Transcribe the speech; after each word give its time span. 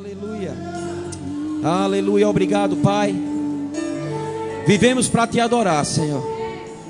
Aleluia. 0.00 0.56
Aleluia. 1.62 2.26
Obrigado, 2.26 2.74
Pai. 2.76 3.14
Vivemos 4.66 5.08
para 5.08 5.26
te 5.26 5.38
adorar, 5.38 5.84
Senhor. 5.84 6.26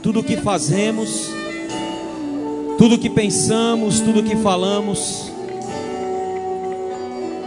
Tudo 0.01 0.21
o 0.21 0.23
que 0.23 0.37
fazemos, 0.37 1.29
tudo 2.79 2.95
o 2.95 2.99
que 2.99 3.11
pensamos, 3.11 3.99
tudo 3.99 4.21
o 4.21 4.23
que 4.23 4.37
falamos, 4.37 5.29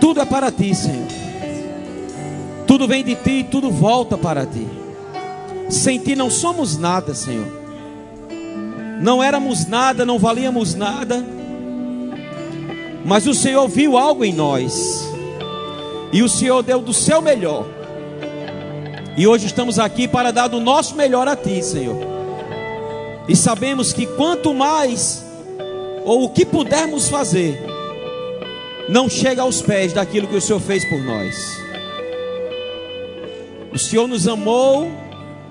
tudo 0.01 0.19
é 0.19 0.25
para 0.25 0.51
ti, 0.51 0.75
Senhor. 0.75 1.07
Tudo 2.67 2.85
vem 2.85 3.01
de 3.01 3.15
ti, 3.15 3.47
tudo 3.49 3.71
volta 3.71 4.17
para 4.17 4.45
ti. 4.45 4.67
Sem 5.69 5.97
ti 5.97 6.13
não 6.13 6.29
somos 6.29 6.77
nada, 6.77 7.15
Senhor. 7.15 7.47
Não 9.01 9.23
éramos 9.23 9.65
nada, 9.65 10.05
não 10.05 10.19
valíamos 10.19 10.75
nada. 10.75 11.25
Mas 13.05 13.25
o 13.25 13.33
Senhor 13.33 13.65
viu 13.69 13.97
algo 13.97 14.25
em 14.25 14.33
nós. 14.33 15.12
E 16.13 16.21
o 16.21 16.29
Senhor 16.29 16.61
deu 16.61 16.79
do 16.79 16.93
seu 16.93 17.23
melhor. 17.23 17.65
E 19.17 19.25
hoje 19.25 19.47
estamos 19.47 19.79
aqui 19.79 20.07
para 20.07 20.31
dar 20.31 20.47
do 20.47 20.59
nosso 20.59 20.95
melhor 20.95 21.27
a 21.27 21.35
ti, 21.35 21.61
Senhor. 21.63 21.97
E 23.27 23.35
sabemos 23.35 23.91
que 23.91 24.05
quanto 24.05 24.53
mais 24.53 25.25
ou 26.05 26.25
o 26.25 26.29
que 26.29 26.45
pudermos 26.45 27.09
fazer, 27.09 27.59
não 28.87 29.09
chega 29.09 29.41
aos 29.41 29.59
pés 29.59 29.91
daquilo 29.91 30.27
que 30.27 30.35
o 30.35 30.41
Senhor 30.41 30.59
fez 30.59 30.85
por 30.85 30.99
nós. 30.99 31.57
O 33.73 33.79
Senhor 33.79 34.07
nos 34.07 34.27
amou 34.27 34.91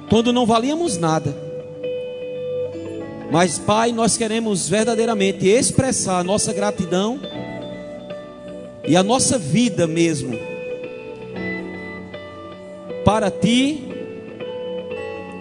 quando 0.09 0.33
não 0.33 0.47
valíamos 0.47 0.97
nada. 0.97 1.35
Mas, 3.33 3.59
Pai, 3.59 3.91
nós 3.91 4.17
queremos 4.17 4.69
verdadeiramente 4.69 5.49
expressar 5.49 6.21
a 6.21 6.25
nossa 6.25 6.53
gratidão 6.53 7.19
e 8.87 8.95
a 8.95 9.03
nossa 9.03 9.39
vida 9.39 9.89
mesmo 9.89 10.52
para 13.13 13.31
Ti, 13.31 13.85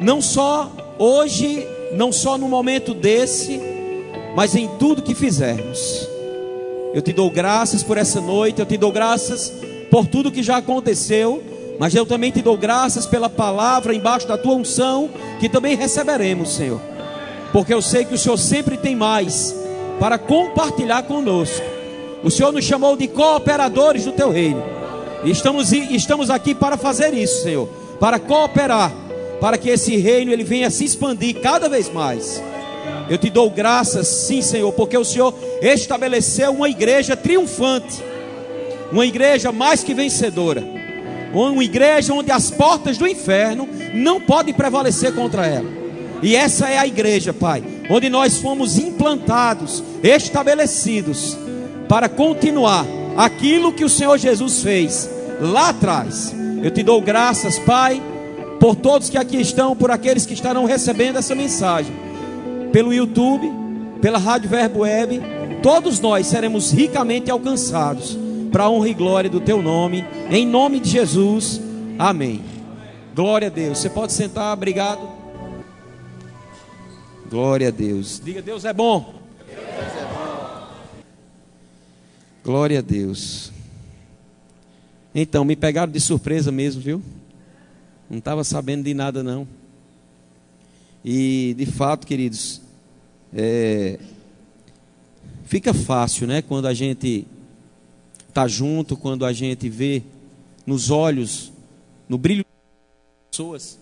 não 0.01 0.21
só 0.21 0.69
hoje, 0.99 1.65
não 1.93 2.11
só 2.11 2.37
no 2.37 2.49
momento 2.49 2.93
desse, 2.93 3.61
mas 4.35 4.57
em 4.57 4.67
tudo 4.77 5.01
que 5.01 5.15
fizermos. 5.15 6.05
Eu 6.93 7.01
te 7.01 7.13
dou 7.13 7.31
graças 7.31 7.81
por 7.81 7.97
essa 7.97 8.19
noite, 8.19 8.59
eu 8.59 8.65
te 8.65 8.75
dou 8.75 8.91
graças 8.91 9.53
por 9.89 10.05
tudo 10.05 10.33
que 10.33 10.43
já 10.43 10.57
aconteceu 10.57 11.41
mas 11.79 11.95
eu 11.95 12.05
também 12.05 12.29
te 12.29 12.43
dou 12.43 12.55
graças 12.55 13.07
pela 13.07 13.27
palavra 13.27 13.95
embaixo 13.95 14.27
da 14.27 14.37
tua 14.37 14.53
unção, 14.53 15.09
que 15.39 15.49
também 15.49 15.75
receberemos, 15.75 16.53
Senhor. 16.53 16.79
Porque 17.51 17.73
eu 17.73 17.81
sei 17.81 18.05
que 18.05 18.13
o 18.13 18.17
Senhor 18.19 18.37
sempre 18.37 18.77
tem 18.77 18.95
mais 18.95 19.55
para 19.99 20.19
compartilhar 20.19 21.01
conosco. 21.03 21.65
O 22.23 22.29
Senhor 22.29 22.51
nos 22.51 22.65
chamou 22.65 22.95
de 22.95 23.07
cooperadores 23.07 24.05
do 24.05 24.11
teu 24.11 24.29
reino. 24.29 24.80
Estamos, 25.23 25.71
estamos 25.71 26.29
aqui 26.29 26.55
para 26.55 26.77
fazer 26.77 27.13
isso, 27.13 27.43
Senhor. 27.43 27.67
Para 27.99 28.19
cooperar, 28.19 28.91
para 29.39 29.57
que 29.57 29.69
esse 29.69 29.95
reino 29.97 30.31
ele 30.31 30.43
venha 30.43 30.69
se 30.69 30.83
expandir 30.83 31.39
cada 31.41 31.69
vez 31.69 31.91
mais. 31.91 32.41
Eu 33.09 33.17
te 33.17 33.29
dou 33.29 33.49
graças, 33.49 34.07
sim, 34.07 34.41
Senhor, 34.41 34.71
porque 34.73 34.97
o 34.97 35.05
Senhor 35.05 35.33
estabeleceu 35.61 36.51
uma 36.51 36.69
igreja 36.69 37.15
triunfante, 37.15 38.01
uma 38.91 39.05
igreja 39.05 39.51
mais 39.51 39.83
que 39.83 39.93
vencedora 39.93 40.81
uma 41.33 41.63
igreja 41.63 42.13
onde 42.13 42.31
as 42.31 42.51
portas 42.51 42.97
do 42.97 43.07
inferno 43.07 43.67
não 43.93 44.19
podem 44.19 44.53
prevalecer 44.53 45.13
contra 45.13 45.45
ela. 45.45 45.69
E 46.21 46.35
essa 46.35 46.69
é 46.69 46.77
a 46.77 46.85
igreja, 46.85 47.33
Pai, 47.33 47.63
onde 47.89 48.09
nós 48.09 48.37
fomos 48.37 48.77
implantados, 48.77 49.83
estabelecidos, 50.03 51.37
para 51.87 52.07
continuar 52.07 52.85
aquilo 53.17 53.73
que 53.73 53.83
o 53.83 53.89
Senhor 53.89 54.17
Jesus 54.17 54.61
fez 54.61 55.09
lá 55.39 55.69
atrás. 55.69 56.33
Eu 56.63 56.71
te 56.71 56.83
dou 56.83 57.01
graças, 57.01 57.57
Pai, 57.59 58.01
por 58.59 58.75
todos 58.75 59.09
que 59.09 59.17
aqui 59.17 59.37
estão, 59.41 59.75
por 59.75 59.89
aqueles 59.89 60.25
que 60.25 60.33
estarão 60.33 60.65
recebendo 60.65 61.17
essa 61.17 61.33
mensagem, 61.33 61.95
pelo 62.71 62.93
YouTube, 62.93 63.51
pela 64.01 64.17
Rádio 64.17 64.49
Verbo 64.49 64.79
Web, 64.79 65.21
todos 65.61 65.99
nós 65.99 66.27
seremos 66.27 66.71
ricamente 66.71 67.31
alcançados 67.31 68.17
para 68.51 68.65
a 68.65 68.69
honra 68.69 68.89
e 68.89 68.93
glória 68.93 69.29
do 69.29 69.39
teu 69.39 69.61
nome, 69.61 70.05
em 70.29 70.45
nome 70.45 70.79
de 70.79 70.89
Jesus. 70.89 71.61
Amém. 71.97 72.41
Glória 73.15 73.47
a 73.47 73.51
Deus. 73.51 73.79
Você 73.79 73.89
pode 73.89 74.13
sentar, 74.13 74.53
obrigado. 74.53 75.01
Glória 77.29 77.69
a 77.69 77.71
Deus. 77.71 78.21
Diga, 78.23 78.41
Deus 78.41 78.65
é 78.65 78.73
bom. 78.73 79.13
Deus 79.47 79.57
é 79.57 80.05
bom. 80.13 80.21
Glória 82.43 82.79
a 82.79 82.81
Deus. 82.81 83.51
Então, 85.13 85.45
me 85.45 85.55
pegaram 85.55 85.91
de 85.91 85.99
surpresa 85.99 86.51
mesmo, 86.51 86.81
viu? 86.81 87.01
Não 88.09 88.17
estava 88.17 88.43
sabendo 88.43 88.83
de 88.83 88.93
nada, 88.93 89.21
não. 89.21 89.47
E, 91.05 91.53
de 91.55 91.67
fato, 91.67 92.07
queridos, 92.07 92.61
é, 93.31 93.99
fica 95.45 95.73
fácil, 95.73 96.25
né? 96.25 96.41
Quando 96.41 96.67
a 96.67 96.73
gente 96.73 97.27
está 98.27 98.47
junto, 98.47 98.97
quando 98.97 99.23
a 99.23 99.33
gente 99.33 99.69
vê 99.69 100.01
nos 100.65 100.89
olhos, 100.89 101.51
no 102.09 102.17
brilho 102.17 102.43
das 102.43 103.29
pessoas. 103.29 103.79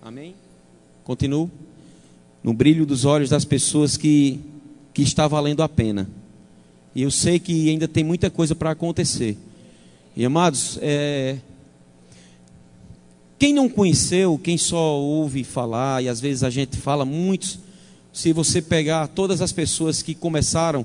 Amém? 0.00 0.34
Continuo. 1.02 1.50
No 2.42 2.54
brilho 2.54 2.86
dos 2.86 3.04
olhos 3.04 3.30
das 3.30 3.44
pessoas 3.44 3.96
que, 3.96 4.38
que 4.94 5.02
está 5.02 5.26
valendo 5.26 5.62
a 5.62 5.68
pena. 5.68 6.08
E 6.94 7.02
eu 7.02 7.10
sei 7.10 7.38
que 7.38 7.68
ainda 7.70 7.86
tem 7.86 8.02
muita 8.02 8.30
coisa 8.30 8.54
para 8.54 8.70
acontecer. 8.70 9.36
E 10.16 10.24
amados, 10.24 10.78
é... 10.82 11.38
quem 13.38 13.52
não 13.54 13.68
conheceu, 13.68 14.38
quem 14.42 14.58
só 14.58 14.98
ouve 14.98 15.44
falar, 15.44 16.02
e 16.02 16.08
às 16.08 16.20
vezes 16.20 16.42
a 16.42 16.50
gente 16.50 16.76
fala 16.76 17.04
muitos, 17.04 17.58
se 18.12 18.32
você 18.32 18.60
pegar 18.60 19.06
todas 19.08 19.40
as 19.40 19.52
pessoas 19.52 20.02
que 20.02 20.14
começaram 20.14 20.84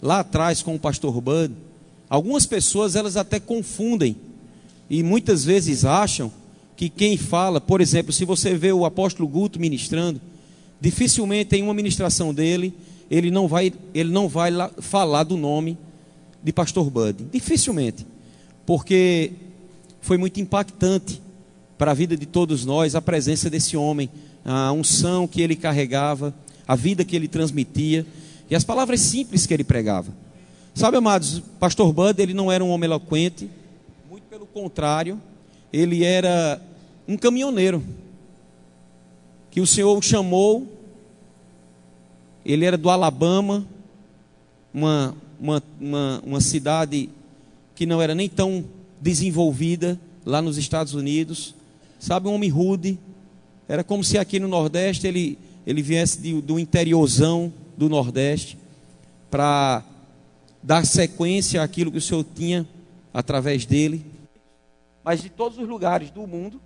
lá 0.00 0.20
atrás 0.20 0.62
com 0.62 0.74
o 0.74 0.78
pastor 0.78 1.20
Bud, 1.20 1.54
Algumas 2.12 2.44
pessoas 2.44 2.94
elas 2.94 3.16
até 3.16 3.40
confundem 3.40 4.14
e 4.90 5.02
muitas 5.02 5.46
vezes 5.46 5.82
acham 5.82 6.30
que 6.76 6.90
quem 6.90 7.16
fala, 7.16 7.58
por 7.58 7.80
exemplo, 7.80 8.12
se 8.12 8.26
você 8.26 8.54
vê 8.54 8.70
o 8.70 8.84
apóstolo 8.84 9.26
Guto 9.26 9.58
ministrando, 9.58 10.20
dificilmente 10.78 11.56
em 11.56 11.62
uma 11.62 11.72
ministração 11.72 12.34
dele 12.34 12.74
ele 13.12 13.30
não 13.30 13.46
vai 13.46 13.70
ele 13.92 14.10
não 14.10 14.26
vai 14.26 14.50
falar 14.80 15.24
do 15.24 15.36
nome 15.36 15.76
de 16.42 16.50
pastor 16.50 16.88
Bud, 16.88 17.26
dificilmente, 17.30 18.06
porque 18.64 19.32
foi 20.00 20.16
muito 20.16 20.40
impactante 20.40 21.20
para 21.76 21.90
a 21.90 21.94
vida 21.94 22.16
de 22.16 22.24
todos 22.24 22.64
nós 22.64 22.94
a 22.94 23.02
presença 23.02 23.50
desse 23.50 23.76
homem, 23.76 24.08
a 24.42 24.72
unção 24.72 25.28
que 25.28 25.42
ele 25.42 25.54
carregava, 25.54 26.34
a 26.66 26.74
vida 26.74 27.04
que 27.04 27.14
ele 27.14 27.28
transmitia 27.28 28.06
e 28.48 28.54
as 28.56 28.64
palavras 28.64 29.00
simples 29.00 29.46
que 29.46 29.52
ele 29.52 29.62
pregava. 29.62 30.10
Sabe, 30.74 30.96
amados, 30.96 31.42
pastor 31.60 31.92
Bud, 31.92 32.20
ele 32.20 32.32
não 32.32 32.50
era 32.50 32.64
um 32.64 32.70
homem 32.70 32.88
eloquente, 32.88 33.48
muito 34.10 34.24
pelo 34.24 34.46
contrário, 34.46 35.20
ele 35.70 36.02
era 36.02 36.60
um 37.06 37.18
caminhoneiro, 37.18 37.82
que 39.50 39.60
o 39.60 39.66
Senhor 39.66 40.02
chamou, 40.02 40.66
ele 42.44 42.64
era 42.64 42.76
do 42.76 42.90
Alabama, 42.90 43.66
uma, 44.72 45.14
uma, 45.40 45.62
uma, 45.80 46.22
uma 46.24 46.40
cidade 46.40 47.08
que 47.74 47.86
não 47.86 48.00
era 48.00 48.14
nem 48.14 48.28
tão 48.28 48.64
desenvolvida 49.00 49.98
lá 50.24 50.40
nos 50.40 50.56
Estados 50.56 50.94
Unidos, 50.94 51.54
sabe, 51.98 52.28
um 52.28 52.34
homem 52.34 52.50
rude, 52.50 52.98
era 53.68 53.82
como 53.82 54.04
se 54.04 54.18
aqui 54.18 54.38
no 54.38 54.48
Nordeste 54.48 55.06
ele, 55.06 55.38
ele 55.66 55.82
viesse 55.82 56.20
de, 56.20 56.40
do 56.40 56.58
interiorzão 56.58 57.52
do 57.76 57.88
Nordeste 57.88 58.58
para 59.30 59.82
dar 60.62 60.84
sequência 60.86 61.62
àquilo 61.62 61.90
que 61.90 61.98
o 61.98 62.02
Senhor 62.02 62.24
tinha 62.34 62.66
através 63.12 63.66
dele, 63.66 64.04
mas 65.02 65.20
de 65.20 65.28
todos 65.28 65.58
os 65.58 65.68
lugares 65.68 66.10
do 66.10 66.26
mundo, 66.26 66.60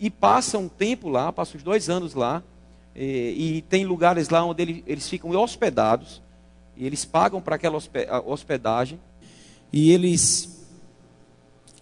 e 0.00 0.10
passa 0.10 0.58
um 0.58 0.68
tempo 0.68 1.08
lá, 1.08 1.32
passa 1.32 1.56
uns 1.56 1.62
dois 1.62 1.88
anos 1.88 2.14
lá, 2.14 2.42
e, 2.94 3.56
e 3.56 3.64
tem 3.68 3.84
lugares 3.84 4.28
lá 4.28 4.44
onde 4.44 4.62
ele, 4.62 4.84
eles 4.86 5.08
ficam 5.08 5.30
hospedados, 5.30 6.22
e 6.76 6.86
eles 6.86 7.04
pagam 7.04 7.40
para 7.40 7.56
aquela 7.56 7.78
hospedagem, 8.26 8.98
e 9.72 9.90
eles 9.90 10.52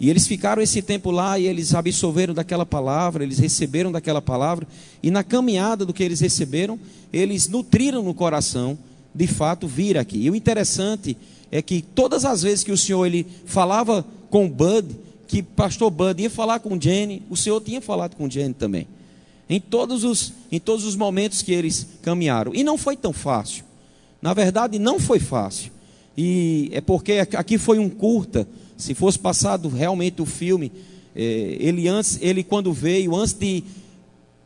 e 0.01 0.09
eles 0.09 0.27
ficaram 0.27 0.63
esse 0.63 0.81
tempo 0.81 1.11
lá 1.11 1.39
e 1.39 1.47
eles 1.47 1.75
absorveram 1.75 2.33
daquela 2.33 2.65
palavra, 2.65 3.23
eles 3.23 3.39
receberam 3.39 3.93
daquela 3.93 4.23
palavra, 4.23 4.67
e 5.03 5.11
na 5.11 5.23
caminhada 5.23 5.85
do 5.85 5.93
que 5.93 6.03
eles 6.03 6.21
receberam, 6.21 6.81
eles 7.13 7.49
nutriram 7.49 8.03
no 8.03 8.15
coração 8.15 8.79
de 9.15 9.27
fato 9.27 9.69
vir 9.69 9.99
aqui. 9.99 10.19
E 10.25 10.31
o 10.31 10.35
interessante 10.35 11.19
é 11.53 11.61
que 11.61 11.83
todas 11.83 12.25
as 12.25 12.43
vezes 12.43 12.65
que 12.65 12.73
o 12.73 12.79
Senhor 12.79 13.05
ele 13.05 13.27
falava 13.45 14.03
com 14.31 14.49
Bud, 14.49 14.89
que 15.29 15.43
pastor 15.43 15.91
Bud 15.91 16.23
ia 16.23 16.31
falar 16.31 16.61
com 16.61 16.81
Jenny, 16.81 17.23
o 17.29 17.37
Senhor 17.37 17.61
tinha 17.61 17.83
falado 17.83 18.17
com 18.17 18.31
Jenny 18.31 18.55
também. 18.55 18.89
Em 19.51 19.61
todos 19.61 20.05
os 20.05 20.33
em 20.53 20.59
todos 20.59 20.85
os 20.85 20.97
momentos 20.97 21.43
que 21.43 21.53
eles 21.53 21.87
caminharam. 22.03 22.55
E 22.55 22.65
não 22.65 22.79
foi 22.79 22.97
tão 22.97 23.13
fácil. 23.13 23.65
Na 24.23 24.33
verdade, 24.33 24.79
não 24.79 24.99
foi 24.99 25.19
fácil. 25.19 25.73
E 26.17 26.71
é 26.73 26.81
porque 26.81 27.13
aqui 27.35 27.57
foi 27.59 27.79
um 27.79 27.89
curta, 27.89 28.47
Se 28.77 28.95
fosse 28.95 29.19
passado 29.19 29.69
realmente 29.69 30.23
o 30.23 30.27
filme, 30.27 30.73
é, 31.15 31.57
ele 31.61 31.87
antes, 31.87 32.19
ele 32.21 32.43
quando 32.43 32.73
veio, 32.73 33.15
antes 33.15 33.35
de 33.35 33.63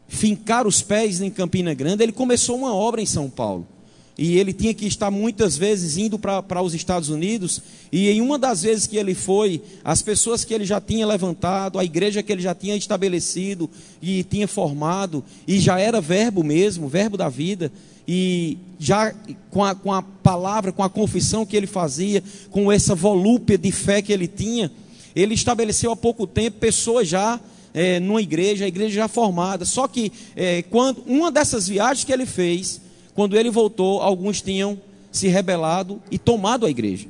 fincar 0.08 0.66
os 0.66 0.82
pés 0.82 1.20
em 1.20 1.30
Campina 1.30 1.72
Grande, 1.72 2.02
ele 2.02 2.12
começou 2.12 2.56
uma 2.56 2.74
obra 2.74 3.00
em 3.00 3.06
São 3.06 3.30
Paulo. 3.30 3.66
E 4.16 4.38
ele 4.38 4.52
tinha 4.52 4.72
que 4.72 4.86
estar 4.86 5.10
muitas 5.10 5.56
vezes 5.56 5.96
indo 5.96 6.18
para 6.18 6.62
os 6.62 6.72
Estados 6.72 7.08
Unidos. 7.08 7.60
E 7.90 8.08
em 8.08 8.20
uma 8.20 8.38
das 8.38 8.62
vezes 8.62 8.86
que 8.86 8.96
ele 8.96 9.14
foi, 9.14 9.60
as 9.82 10.02
pessoas 10.02 10.44
que 10.44 10.54
ele 10.54 10.64
já 10.64 10.80
tinha 10.80 11.04
levantado, 11.04 11.78
a 11.78 11.84
igreja 11.84 12.22
que 12.22 12.30
ele 12.30 12.42
já 12.42 12.54
tinha 12.54 12.76
estabelecido 12.76 13.68
e 14.00 14.22
tinha 14.22 14.46
formado, 14.46 15.24
e 15.48 15.58
já 15.58 15.80
era 15.80 16.00
verbo 16.00 16.44
mesmo, 16.44 16.88
verbo 16.88 17.16
da 17.16 17.28
vida, 17.28 17.72
e 18.06 18.56
já 18.78 19.12
com 19.50 19.64
a, 19.64 19.74
com 19.74 19.92
a 19.92 20.02
palavra, 20.02 20.70
com 20.70 20.82
a 20.82 20.90
confissão 20.90 21.44
que 21.44 21.56
ele 21.56 21.66
fazia, 21.66 22.22
com 22.50 22.70
essa 22.70 22.94
volúpia 22.94 23.58
de 23.58 23.72
fé 23.72 24.00
que 24.00 24.12
ele 24.12 24.28
tinha, 24.28 24.70
ele 25.16 25.34
estabeleceu 25.34 25.90
há 25.90 25.96
pouco 25.96 26.26
tempo 26.26 26.58
pessoas 26.58 27.08
já 27.08 27.40
é, 27.72 27.98
numa 27.98 28.22
igreja, 28.22 28.64
a 28.64 28.68
igreja 28.68 28.94
já 28.94 29.08
formada. 29.08 29.64
Só 29.64 29.88
que 29.88 30.12
é, 30.36 30.62
quando 30.62 31.02
uma 31.06 31.32
dessas 31.32 31.66
viagens 31.66 32.04
que 32.04 32.12
ele 32.12 32.26
fez, 32.26 32.80
quando 33.14 33.36
ele 33.36 33.50
voltou, 33.50 34.02
alguns 34.02 34.42
tinham 34.42 34.78
se 35.10 35.28
rebelado 35.28 36.02
e 36.10 36.18
tomado 36.18 36.66
a 36.66 36.70
igreja. 36.70 37.06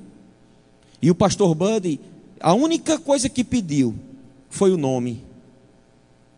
E 1.01 1.11
o 1.11 1.15
pastor 1.15 1.55
Buddy, 1.55 1.99
a 2.39 2.53
única 2.53 2.99
coisa 2.99 3.29
que 3.29 3.43
pediu 3.43 3.95
foi 4.51 4.71
o 4.71 4.77
nome. 4.77 5.23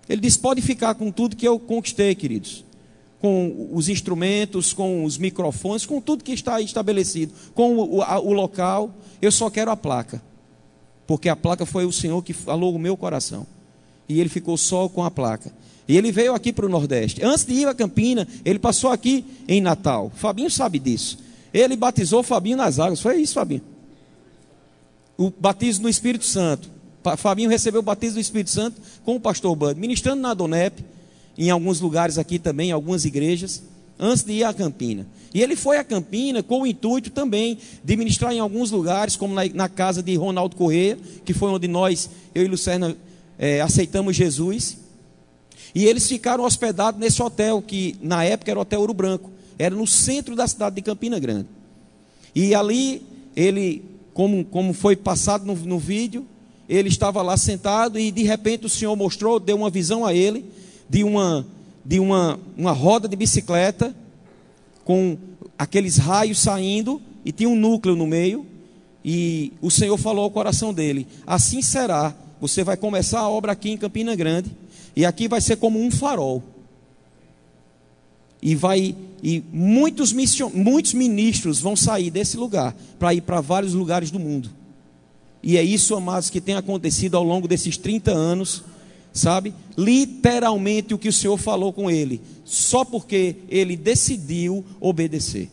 Ele 0.08 0.20
disse: 0.20 0.38
pode 0.38 0.62
ficar 0.62 0.94
com 0.94 1.10
tudo 1.10 1.36
que 1.36 1.46
eu 1.46 1.58
conquistei, 1.58 2.14
queridos. 2.14 2.64
Com 3.20 3.70
os 3.72 3.88
instrumentos, 3.88 4.72
com 4.72 5.04
os 5.04 5.18
microfones, 5.18 5.84
com 5.84 6.00
tudo 6.00 6.22
que 6.22 6.32
está 6.32 6.60
estabelecido, 6.60 7.32
com 7.54 7.76
o, 7.76 8.00
o 8.00 8.32
local. 8.32 8.90
Eu 9.20 9.32
só 9.32 9.50
quero 9.50 9.70
a 9.70 9.76
placa. 9.76 10.22
Porque 11.06 11.28
a 11.28 11.36
placa 11.36 11.66
foi 11.66 11.84
o 11.84 11.92
Senhor 11.92 12.22
que 12.22 12.32
falou 12.32 12.74
o 12.74 12.78
meu 12.78 12.96
coração. 12.96 13.46
E 14.08 14.20
ele 14.20 14.28
ficou 14.28 14.56
só 14.56 14.88
com 14.88 15.02
a 15.02 15.10
placa. 15.10 15.52
E 15.88 15.96
ele 15.96 16.10
veio 16.10 16.34
aqui 16.34 16.52
para 16.52 16.66
o 16.66 16.68
Nordeste. 16.68 17.24
Antes 17.24 17.44
de 17.44 17.54
ir 17.54 17.68
a 17.68 17.74
Campina, 17.74 18.26
ele 18.44 18.58
passou 18.58 18.90
aqui 18.90 19.24
em 19.46 19.60
Natal. 19.60 20.10
Fabinho 20.14 20.50
sabe 20.50 20.78
disso. 20.78 21.18
Ele 21.54 21.76
batizou 21.76 22.22
Fabinho 22.22 22.56
nas 22.56 22.78
águas. 22.78 23.00
Foi 23.00 23.20
isso, 23.20 23.34
Fabinho? 23.34 23.62
O 25.16 25.30
batismo 25.30 25.84
no 25.84 25.88
Espírito 25.88 26.24
Santo. 26.24 26.68
Fabinho 27.16 27.48
recebeu 27.48 27.80
o 27.80 27.84
batismo 27.84 28.14
do 28.14 28.20
Espírito 28.20 28.50
Santo 28.50 28.80
com 29.04 29.14
o 29.14 29.20
pastor 29.20 29.54
Bud, 29.54 29.78
ministrando 29.78 30.20
na 30.20 30.34
Donep, 30.34 30.84
em 31.38 31.50
alguns 31.50 31.80
lugares 31.80 32.18
aqui 32.18 32.38
também, 32.38 32.70
em 32.70 32.72
algumas 32.72 33.04
igrejas, 33.04 33.62
antes 33.98 34.24
de 34.24 34.32
ir 34.32 34.44
a 34.44 34.52
Campina. 34.52 35.06
E 35.32 35.40
ele 35.40 35.54
foi 35.54 35.78
a 35.78 35.84
Campina 35.84 36.42
com 36.42 36.62
o 36.62 36.66
intuito 36.66 37.10
também 37.10 37.58
de 37.84 37.96
ministrar 37.96 38.32
em 38.32 38.40
alguns 38.40 38.72
lugares, 38.72 39.14
como 39.14 39.34
na, 39.34 39.44
na 39.54 39.68
casa 39.68 40.02
de 40.02 40.16
Ronaldo 40.16 40.56
Corrêa, 40.56 40.98
que 41.24 41.32
foi 41.32 41.50
onde 41.50 41.68
nós, 41.68 42.10
eu 42.34 42.42
e 42.42 42.48
Lucerna, 42.48 42.96
é, 43.38 43.60
aceitamos 43.60 44.16
Jesus. 44.16 44.78
E 45.74 45.84
eles 45.84 46.08
ficaram 46.08 46.44
hospedados 46.44 46.98
nesse 47.00 47.22
hotel, 47.22 47.62
que 47.62 47.96
na 48.00 48.24
época 48.24 48.50
era 48.50 48.58
o 48.58 48.62
Hotel 48.62 48.80
Ouro 48.80 48.94
Branco, 48.94 49.30
era 49.58 49.74
no 49.74 49.86
centro 49.86 50.34
da 50.34 50.46
cidade 50.46 50.76
de 50.76 50.82
Campina 50.82 51.18
Grande. 51.18 51.48
E 52.34 52.54
ali, 52.54 53.02
ele, 53.34 53.82
como, 54.12 54.44
como 54.44 54.72
foi 54.72 54.96
passado 54.96 55.44
no, 55.44 55.54
no 55.54 55.78
vídeo, 55.78 56.26
ele 56.68 56.88
estava 56.88 57.22
lá 57.22 57.36
sentado 57.36 57.98
e 57.98 58.10
de 58.10 58.22
repente 58.22 58.66
o 58.66 58.68
Senhor 58.68 58.94
mostrou, 58.96 59.38
deu 59.38 59.56
uma 59.56 59.70
visão 59.70 60.04
a 60.04 60.12
ele 60.12 60.44
de 60.88 61.04
uma, 61.04 61.46
de 61.84 62.00
uma, 62.00 62.38
uma 62.56 62.72
roda 62.72 63.08
de 63.08 63.16
bicicleta 63.16 63.94
com 64.84 65.16
aqueles 65.58 65.96
raios 65.96 66.38
saindo 66.38 67.00
e 67.24 67.32
tinha 67.32 67.48
um 67.48 67.56
núcleo 67.56 67.96
no 67.96 68.06
meio. 68.06 68.46
E 69.04 69.52
o 69.60 69.70
Senhor 69.70 69.96
falou 69.96 70.24
ao 70.24 70.30
coração 70.30 70.74
dele: 70.74 71.06
Assim 71.26 71.62
será, 71.62 72.14
você 72.40 72.64
vai 72.64 72.76
começar 72.76 73.20
a 73.20 73.28
obra 73.28 73.52
aqui 73.52 73.70
em 73.70 73.76
Campina 73.76 74.14
Grande 74.16 74.50
e 74.96 75.04
aqui 75.04 75.28
vai 75.28 75.42
ser 75.42 75.56
como 75.56 75.78
um 75.78 75.90
farol. 75.90 76.42
E 78.40 78.54
vai 78.54 78.96
e 79.22 79.42
muitos, 79.52 80.12
mission, 80.12 80.50
muitos 80.54 80.94
ministros 80.94 81.60
vão 81.60 81.74
sair 81.76 82.10
desse 82.10 82.36
lugar 82.36 82.76
para 82.98 83.12
ir 83.14 83.20
para 83.20 83.40
vários 83.40 83.74
lugares 83.74 84.10
do 84.10 84.18
mundo. 84.18 84.50
E 85.42 85.56
é 85.56 85.62
isso, 85.62 85.94
amados, 85.94 86.30
que 86.30 86.40
tem 86.40 86.54
acontecido 86.54 87.16
ao 87.16 87.22
longo 87.22 87.46
desses 87.46 87.76
30 87.76 88.10
anos, 88.10 88.62
sabe? 89.12 89.54
Literalmente 89.76 90.94
o 90.94 90.98
que 90.98 91.08
o 91.08 91.12
Senhor 91.12 91.36
falou 91.38 91.72
com 91.72 91.90
ele, 91.90 92.20
só 92.44 92.84
porque 92.84 93.36
ele 93.48 93.76
decidiu 93.76 94.64
obedecer. 94.80 95.50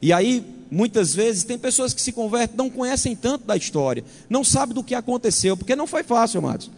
E 0.00 0.12
aí, 0.12 0.44
muitas 0.70 1.14
vezes, 1.14 1.44
tem 1.44 1.58
pessoas 1.58 1.94
que 1.94 2.02
se 2.02 2.12
convertem, 2.12 2.56
não 2.56 2.68
conhecem 2.68 3.14
tanto 3.14 3.46
da 3.46 3.56
história, 3.56 4.04
não 4.28 4.42
sabem 4.42 4.74
do 4.74 4.82
que 4.82 4.94
aconteceu, 4.94 5.56
porque 5.56 5.76
não 5.76 5.86
foi 5.86 6.02
fácil, 6.02 6.38
amados. 6.38 6.70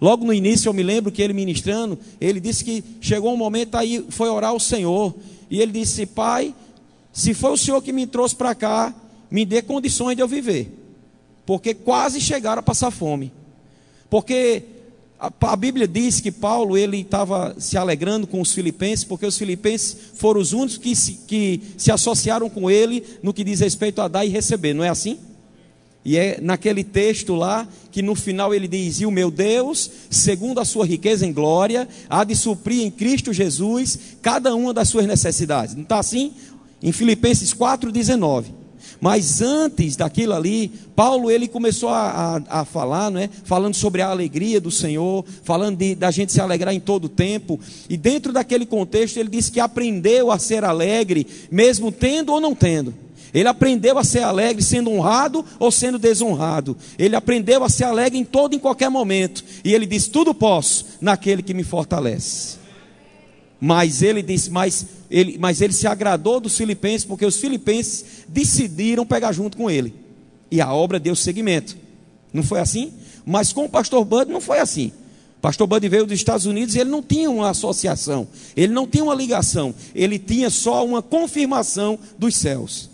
Logo 0.00 0.24
no 0.24 0.32
início 0.32 0.68
eu 0.68 0.72
me 0.72 0.82
lembro 0.82 1.10
que 1.10 1.20
ele 1.20 1.32
ministrando, 1.32 1.98
ele 2.20 2.40
disse 2.40 2.64
que 2.64 2.84
chegou 3.00 3.32
um 3.32 3.36
momento 3.36 3.74
aí, 3.74 4.04
foi 4.10 4.28
orar 4.28 4.50
ao 4.50 4.60
Senhor, 4.60 5.14
e 5.50 5.60
ele 5.60 5.72
disse: 5.72 6.06
Pai, 6.06 6.54
se 7.12 7.34
foi 7.34 7.52
o 7.52 7.56
Senhor 7.56 7.82
que 7.82 7.92
me 7.92 8.06
trouxe 8.06 8.36
para 8.36 8.54
cá, 8.54 8.94
me 9.30 9.44
dê 9.44 9.60
condições 9.60 10.14
de 10.14 10.22
eu 10.22 10.28
viver, 10.28 10.72
porque 11.44 11.74
quase 11.74 12.20
chegaram 12.20 12.60
a 12.60 12.62
passar 12.62 12.90
fome. 12.90 13.32
Porque 14.08 14.62
a, 15.18 15.56
Bíblia 15.56 15.88
diz 15.88 16.20
que 16.20 16.30
Paulo 16.30 16.78
ele 16.78 17.00
estava 17.00 17.56
se 17.58 17.76
alegrando 17.76 18.26
com 18.26 18.40
os 18.40 18.52
filipenses, 18.52 19.04
porque 19.04 19.26
os 19.26 19.36
filipenses 19.36 19.96
foram 20.14 20.40
os 20.40 20.52
únicos 20.52 20.78
que 20.78 20.94
se, 20.94 21.12
que 21.26 21.60
se 21.76 21.90
associaram 21.90 22.48
com 22.48 22.70
ele 22.70 23.04
no 23.22 23.34
que 23.34 23.42
diz 23.42 23.60
respeito 23.60 24.00
a 24.00 24.06
dar 24.06 24.24
e 24.24 24.28
receber, 24.28 24.74
não 24.74 24.84
é 24.84 24.88
assim? 24.88 25.18
E 26.08 26.16
é 26.16 26.38
naquele 26.40 26.82
texto 26.82 27.34
lá 27.34 27.68
que 27.92 28.00
no 28.00 28.14
final 28.14 28.54
ele 28.54 28.66
diz: 28.66 28.98
E 28.98 29.04
o 29.04 29.10
meu 29.10 29.30
Deus, 29.30 29.90
segundo 30.08 30.58
a 30.58 30.64
sua 30.64 30.86
riqueza 30.86 31.26
em 31.26 31.34
glória, 31.34 31.86
há 32.08 32.24
de 32.24 32.34
suprir 32.34 32.80
em 32.80 32.90
Cristo 32.90 33.30
Jesus 33.30 33.98
cada 34.22 34.54
uma 34.54 34.72
das 34.72 34.88
suas 34.88 35.06
necessidades. 35.06 35.74
Não 35.74 35.82
está 35.82 35.98
assim? 35.98 36.32
Em 36.82 36.92
Filipenses 36.92 37.52
4,19. 37.52 38.46
Mas 38.98 39.42
antes 39.42 39.96
daquilo 39.96 40.32
ali, 40.32 40.72
Paulo 40.96 41.30
ele 41.30 41.46
começou 41.46 41.90
a, 41.90 42.40
a, 42.48 42.60
a, 42.60 42.64
falar, 42.64 43.10
não 43.10 43.20
é? 43.20 43.28
falando 43.44 43.74
sobre 43.74 44.00
a 44.00 44.08
alegria 44.08 44.62
do 44.62 44.70
Senhor, 44.70 45.26
falando 45.42 45.76
de, 45.76 45.94
da 45.94 46.10
gente 46.10 46.32
se 46.32 46.40
alegrar 46.40 46.72
em 46.72 46.80
todo 46.80 47.04
o 47.04 47.10
tempo. 47.10 47.60
E 47.86 47.98
dentro 47.98 48.32
daquele 48.32 48.64
contexto, 48.64 49.18
ele 49.18 49.28
disse 49.28 49.52
que 49.52 49.60
aprendeu 49.60 50.30
a 50.30 50.38
ser 50.38 50.64
alegre, 50.64 51.26
mesmo 51.50 51.92
tendo 51.92 52.32
ou 52.32 52.40
não 52.40 52.54
tendo. 52.54 52.94
Ele 53.32 53.48
aprendeu 53.48 53.98
a 53.98 54.04
ser 54.04 54.20
alegre 54.20 54.62
sendo 54.62 54.90
honrado 54.90 55.44
ou 55.58 55.70
sendo 55.70 55.98
desonrado. 55.98 56.76
Ele 56.98 57.14
aprendeu 57.16 57.62
a 57.64 57.68
ser 57.68 57.84
alegre 57.84 58.18
em 58.18 58.24
todo 58.24 58.52
e 58.52 58.56
em 58.56 58.60
qualquer 58.60 58.88
momento. 58.88 59.44
E 59.64 59.74
ele 59.74 59.86
diz: 59.86 60.08
Tudo 60.08 60.34
posso 60.34 60.86
naquele 61.00 61.42
que 61.42 61.54
me 61.54 61.64
fortalece. 61.64 62.58
Mas 63.60 64.02
ele 64.02 64.22
disse, 64.22 64.50
mas 64.50 64.86
ele, 65.10 65.36
mas 65.38 65.60
ele 65.60 65.72
se 65.72 65.86
agradou 65.86 66.38
dos 66.38 66.56
filipenses, 66.56 67.04
porque 67.04 67.26
os 67.26 67.36
filipenses 67.36 68.04
decidiram 68.28 69.04
pegar 69.04 69.32
junto 69.32 69.56
com 69.56 69.70
ele. 69.70 69.94
E 70.50 70.60
a 70.60 70.72
obra 70.72 71.00
deu 71.00 71.16
seguimento. 71.16 71.76
Não 72.32 72.42
foi 72.42 72.60
assim? 72.60 72.92
Mas 73.26 73.52
com 73.52 73.64
o 73.64 73.68
pastor 73.68 74.04
Bud 74.04 74.30
não 74.30 74.40
foi 74.40 74.58
assim. 74.58 74.92
Pastor 75.40 75.66
Bud 75.66 75.88
veio 75.88 76.06
dos 76.06 76.14
Estados 76.14 76.46
Unidos 76.46 76.74
e 76.74 76.80
ele 76.80 76.90
não 76.90 77.02
tinha 77.02 77.30
uma 77.30 77.50
associação, 77.50 78.26
ele 78.56 78.72
não 78.72 78.88
tinha 78.88 79.04
uma 79.04 79.14
ligação, 79.14 79.72
ele 79.94 80.18
tinha 80.18 80.50
só 80.50 80.84
uma 80.84 81.00
confirmação 81.00 81.96
dos 82.18 82.34
céus. 82.34 82.87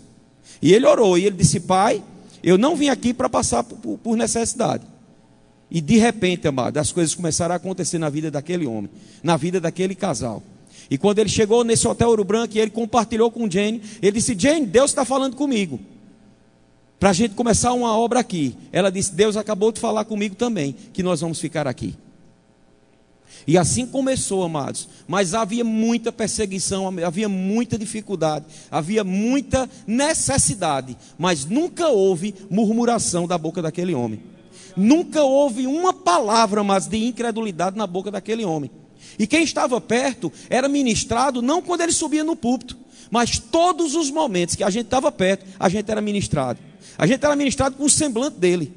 E 0.65 0.73
ele 0.73 0.87
orou, 0.87 1.15
e 1.15 1.23
ele 1.27 1.35
disse: 1.35 1.59
Pai, 1.59 2.01
eu 2.41 2.57
não 2.57 2.75
vim 2.75 2.89
aqui 2.89 3.13
para 3.13 3.29
passar 3.29 3.63
por, 3.63 3.99
por 3.99 4.17
necessidade. 4.17 4.83
E 5.69 5.79
de 5.79 5.97
repente, 5.97 6.47
amado, 6.47 6.77
as 6.77 6.91
coisas 6.91 7.13
começaram 7.13 7.53
a 7.53 7.57
acontecer 7.57 7.99
na 7.99 8.09
vida 8.09 8.31
daquele 8.31 8.65
homem, 8.65 8.89
na 9.21 9.37
vida 9.37 9.61
daquele 9.61 9.93
casal. 9.93 10.41
E 10.89 10.97
quando 10.97 11.19
ele 11.19 11.29
chegou 11.29 11.63
nesse 11.63 11.87
hotel 11.87 12.09
Ouro 12.09 12.23
Branco 12.23 12.57
e 12.57 12.59
ele 12.59 12.71
compartilhou 12.71 13.29
com 13.29 13.47
Jane, 13.47 13.79
ele 14.01 14.13
disse: 14.13 14.35
Jane, 14.35 14.65
Deus 14.65 14.89
está 14.89 15.05
falando 15.05 15.35
comigo. 15.35 15.79
Para 16.99 17.11
a 17.11 17.13
gente 17.13 17.35
começar 17.35 17.71
uma 17.73 17.95
obra 17.95 18.21
aqui. 18.21 18.57
Ela 18.71 18.91
disse: 18.91 19.13
Deus 19.13 19.37
acabou 19.37 19.71
de 19.71 19.79
falar 19.79 20.05
comigo 20.05 20.33
também, 20.33 20.75
que 20.91 21.03
nós 21.03 21.21
vamos 21.21 21.39
ficar 21.39 21.67
aqui. 21.67 21.93
E 23.47 23.57
assim 23.57 23.85
começou, 23.85 24.43
amados. 24.43 24.87
Mas 25.07 25.33
havia 25.33 25.63
muita 25.63 26.11
perseguição, 26.11 26.87
havia 27.05 27.29
muita 27.29 27.77
dificuldade, 27.77 28.45
havia 28.71 29.03
muita 29.03 29.69
necessidade. 29.85 30.97
Mas 31.17 31.45
nunca 31.45 31.89
houve 31.89 32.33
murmuração 32.49 33.27
da 33.27 33.37
boca 33.37 33.61
daquele 33.61 33.93
homem. 33.93 34.21
Nunca 34.75 35.23
houve 35.23 35.67
uma 35.67 35.93
palavra 35.93 36.63
mais 36.63 36.87
de 36.87 36.97
incredulidade 36.97 37.77
na 37.77 37.87
boca 37.87 38.11
daquele 38.11 38.43
homem. 38.43 38.69
E 39.17 39.25
quem 39.25 39.43
estava 39.43 39.79
perto 39.79 40.31
era 40.49 40.67
ministrado 40.67 41.41
não 41.41 41.61
quando 41.61 41.81
ele 41.81 41.91
subia 41.91 42.23
no 42.23 42.35
púlpito, 42.35 42.77
mas 43.09 43.39
todos 43.39 43.95
os 43.95 44.09
momentos 44.09 44.55
que 44.55 44.63
a 44.63 44.69
gente 44.69 44.85
estava 44.85 45.11
perto, 45.11 45.45
a 45.59 45.69
gente 45.69 45.89
era 45.89 46.01
ministrado. 46.01 46.59
A 46.97 47.05
gente 47.05 47.23
era 47.23 47.35
ministrado 47.35 47.75
com 47.75 47.83
o 47.85 47.89
semblante 47.89 48.37
dele, 48.37 48.73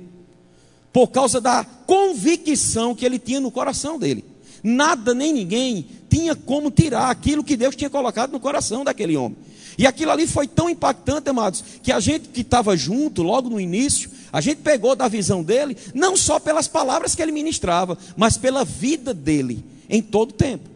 por 0.93 1.09
causa 1.09 1.41
da 1.41 1.65
convicção 1.65 2.95
que 2.95 3.05
ele 3.05 3.19
tinha 3.19 3.41
no 3.41 3.51
coração 3.51 3.99
dele. 3.99 4.25
Nada 4.63 5.15
nem 5.15 5.33
ninguém 5.33 5.87
tinha 6.09 6.35
como 6.35 6.71
tirar 6.71 7.11
aquilo 7.11 7.45
que 7.45 7.57
Deus 7.57 7.77
tinha 7.77 7.91
colocado 7.91 8.33
no 8.33 8.41
coração 8.41 8.85
daquele 8.85 9.17
homem. 9.17 9.37
E 9.77 9.87
aquilo 9.87 10.11
ali 10.11 10.27
foi 10.27 10.49
tão 10.49 10.69
impactante, 10.69 11.31
amados, 11.31 11.63
que 11.83 11.93
a 11.93 12.01
gente 12.01 12.29
que 12.29 12.41
estava 12.41 12.77
junto 12.77 13.23
logo 13.23 13.49
no 13.49 13.61
início, 13.61 14.11
A 14.33 14.41
gente 14.41 14.59
pegou 14.59 14.95
da 14.95 15.09
visão 15.09 15.43
dele, 15.43 15.77
não 15.95 16.17
só 16.17 16.39
pelas 16.39 16.69
palavras 16.69 17.15
que 17.15 17.23
ele 17.23 17.33
ministrava, 17.33 17.97
mas 18.17 18.37
pela 18.37 18.65
vida 18.65 19.15
dele 19.15 19.65
em 19.89 20.03
todo 20.03 20.31
o 20.31 20.35
tempo. 20.35 20.69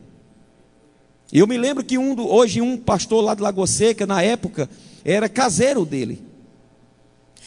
Eu 1.32 1.46
me 1.46 1.56
lembro 1.56 1.84
que 1.84 1.98
um, 1.98 2.18
hoje 2.20 2.60
um 2.60 2.76
pastor 2.76 3.22
lá 3.22 3.34
de 3.34 3.42
Lagoa 3.42 3.66
Seca, 3.66 4.06
na 4.06 4.22
época, 4.22 4.68
era 5.04 5.28
caseiro 5.28 5.84
dele. 5.84 6.22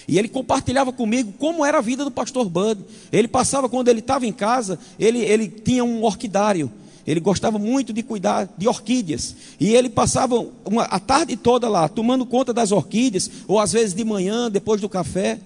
E 0.07 0.19
ele 0.19 0.27
compartilhava 0.27 0.91
comigo 0.91 1.33
como 1.39 1.65
era 1.65 1.79
a 1.79 1.81
vida 1.81 2.03
do 2.03 2.11
pastor 2.11 2.47
Bud. 2.49 2.81
Ele 3.11 3.27
passava, 3.27 3.67
quando 3.67 3.87
ele 3.87 3.99
estava 3.99 4.25
em 4.25 4.33
casa, 4.33 4.77
ele, 4.99 5.19
ele 5.19 5.47
tinha 5.47 5.83
um 5.83 6.03
orquidário. 6.03 6.71
Ele 7.05 7.19
gostava 7.19 7.59
muito 7.59 7.93
de 7.93 8.01
cuidar 8.01 8.49
de 8.57 8.67
orquídeas. 8.67 9.35
E 9.59 9.75
ele 9.75 9.89
passava 9.89 10.45
uma, 10.65 10.83
a 10.83 10.99
tarde 10.99 11.35
toda 11.35 11.69
lá, 11.69 11.87
tomando 11.87 12.25
conta 12.25 12.51
das 12.51 12.71
orquídeas, 12.71 13.29
ou 13.47 13.59
às 13.59 13.73
vezes 13.73 13.93
de 13.93 14.03
manhã, 14.03 14.49
depois 14.49 14.81
do 14.81 14.89
café. 14.89 15.39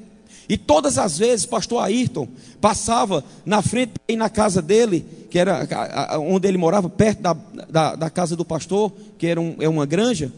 E 0.47 0.57
todas 0.57 0.97
as 0.97 1.17
vezes, 1.17 1.45
pastor 1.45 1.83
Ayrton 1.83 2.27
passava 2.59 3.23
na 3.45 3.61
frente 3.61 3.93
e 4.07 4.15
na 4.15 4.29
casa 4.29 4.61
dele, 4.61 5.05
que 5.29 5.37
era 5.37 5.67
onde 6.19 6.47
ele 6.47 6.57
morava, 6.57 6.89
perto 6.89 7.21
da, 7.21 7.33
da, 7.69 7.95
da 7.95 8.09
casa 8.09 8.35
do 8.35 8.43
pastor, 8.43 8.91
que 9.17 9.27
era 9.27 9.39
um, 9.39 9.55
é 9.59 9.69
uma 9.69 9.85
granja. 9.85 10.31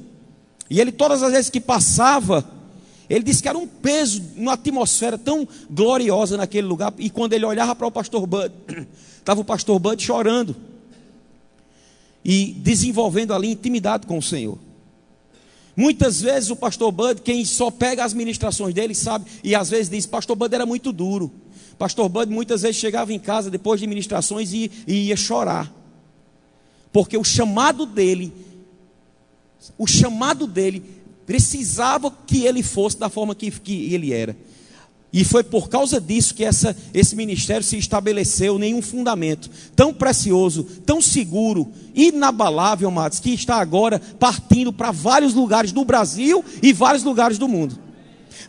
E 0.69 0.81
ele, 0.81 0.91
todas 0.91 1.23
as 1.23 1.31
vezes 1.31 1.49
que 1.49 1.61
passava, 1.61 2.43
ele 3.15 3.25
disse 3.25 3.41
que 3.41 3.49
era 3.49 3.57
um 3.57 3.67
peso, 3.67 4.23
uma 4.37 4.53
atmosfera 4.53 5.17
tão 5.17 5.45
gloriosa 5.69 6.37
naquele 6.37 6.65
lugar. 6.65 6.93
E 6.97 7.09
quando 7.09 7.33
ele 7.33 7.45
olhava 7.45 7.75
para 7.75 7.85
o 7.85 7.91
pastor 7.91 8.25
Bud, 8.25 8.53
estava 9.19 9.41
o 9.41 9.43
pastor 9.43 9.77
Bud 9.79 10.01
chorando 10.01 10.55
e 12.23 12.53
desenvolvendo 12.59 13.33
ali 13.33 13.51
intimidade 13.51 14.07
com 14.07 14.17
o 14.17 14.21
Senhor. 14.21 14.57
Muitas 15.75 16.21
vezes 16.21 16.51
o 16.51 16.55
pastor 16.55 16.89
Bud, 16.89 17.21
quem 17.21 17.43
só 17.43 17.69
pega 17.69 18.05
as 18.05 18.13
ministrações 18.13 18.73
dele, 18.73 18.95
sabe, 18.95 19.25
e 19.43 19.53
às 19.53 19.69
vezes 19.69 19.89
diz: 19.89 20.05
Pastor 20.05 20.37
Bud 20.37 20.53
era 20.55 20.65
muito 20.65 20.93
duro. 20.93 21.29
Pastor 21.77 22.07
Bud 22.07 22.31
muitas 22.31 22.61
vezes 22.61 22.77
chegava 22.77 23.11
em 23.11 23.19
casa 23.19 23.49
depois 23.49 23.81
de 23.81 23.87
ministrações 23.87 24.53
e, 24.53 24.71
e 24.87 25.07
ia 25.07 25.17
chorar, 25.17 25.69
porque 26.93 27.17
o 27.17 27.25
chamado 27.25 27.85
dele, 27.85 28.31
o 29.77 29.85
chamado 29.85 30.47
dele 30.47 31.00
precisava 31.31 32.13
que 32.27 32.45
ele 32.45 32.61
fosse 32.61 32.97
da 32.97 33.07
forma 33.07 33.33
que, 33.33 33.49
que 33.49 33.93
ele 33.93 34.11
era. 34.11 34.35
E 35.13 35.23
foi 35.23 35.45
por 35.45 35.69
causa 35.69 35.99
disso 35.99 36.35
que 36.35 36.43
essa, 36.43 36.75
esse 36.93 37.15
ministério 37.15 37.63
se 37.63 37.77
estabeleceu 37.77 38.59
nenhum 38.59 38.81
fundamento 38.81 39.49
tão 39.73 39.93
precioso, 39.93 40.65
tão 40.85 41.01
seguro, 41.01 41.69
inabalável, 41.95 42.89
amados, 42.89 43.21
que 43.21 43.33
está 43.33 43.55
agora 43.61 43.97
partindo 44.19 44.73
para 44.73 44.91
vários 44.91 45.33
lugares 45.33 45.71
do 45.71 45.85
Brasil 45.85 46.43
e 46.61 46.73
vários 46.73 47.05
lugares 47.05 47.37
do 47.37 47.47
mundo. 47.47 47.79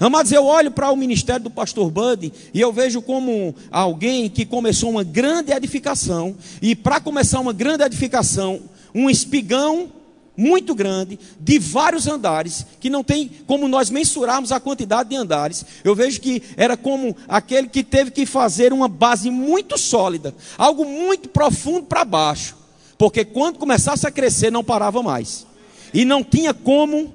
Amados, 0.00 0.32
eu 0.32 0.44
olho 0.44 0.72
para 0.72 0.90
o 0.90 0.96
ministério 0.96 1.44
do 1.44 1.50
pastor 1.50 1.88
Buddy 1.88 2.32
e 2.52 2.60
eu 2.60 2.72
vejo 2.72 3.00
como 3.00 3.54
alguém 3.70 4.28
que 4.28 4.44
começou 4.44 4.90
uma 4.90 5.04
grande 5.04 5.52
edificação, 5.52 6.34
e 6.60 6.74
para 6.74 6.98
começar 6.98 7.38
uma 7.38 7.52
grande 7.52 7.84
edificação, 7.84 8.60
um 8.92 9.08
espigão 9.08 10.01
muito 10.36 10.74
grande, 10.74 11.18
de 11.38 11.58
vários 11.58 12.06
andares, 12.06 12.66
que 12.80 12.88
não 12.88 13.04
tem 13.04 13.30
como 13.46 13.68
nós 13.68 13.90
mensurarmos 13.90 14.52
a 14.52 14.60
quantidade 14.60 15.10
de 15.10 15.16
andares. 15.16 15.64
Eu 15.84 15.94
vejo 15.94 16.20
que 16.20 16.42
era 16.56 16.76
como 16.76 17.16
aquele 17.28 17.68
que 17.68 17.84
teve 17.84 18.10
que 18.10 18.24
fazer 18.24 18.72
uma 18.72 18.88
base 18.88 19.30
muito 19.30 19.78
sólida, 19.78 20.34
algo 20.56 20.84
muito 20.84 21.28
profundo 21.28 21.86
para 21.86 22.04
baixo, 22.04 22.56
porque 22.96 23.24
quando 23.24 23.58
começasse 23.58 24.06
a 24.06 24.10
crescer 24.10 24.50
não 24.50 24.64
parava 24.64 25.02
mais. 25.02 25.46
E 25.92 26.04
não 26.04 26.24
tinha 26.24 26.54
como 26.54 27.14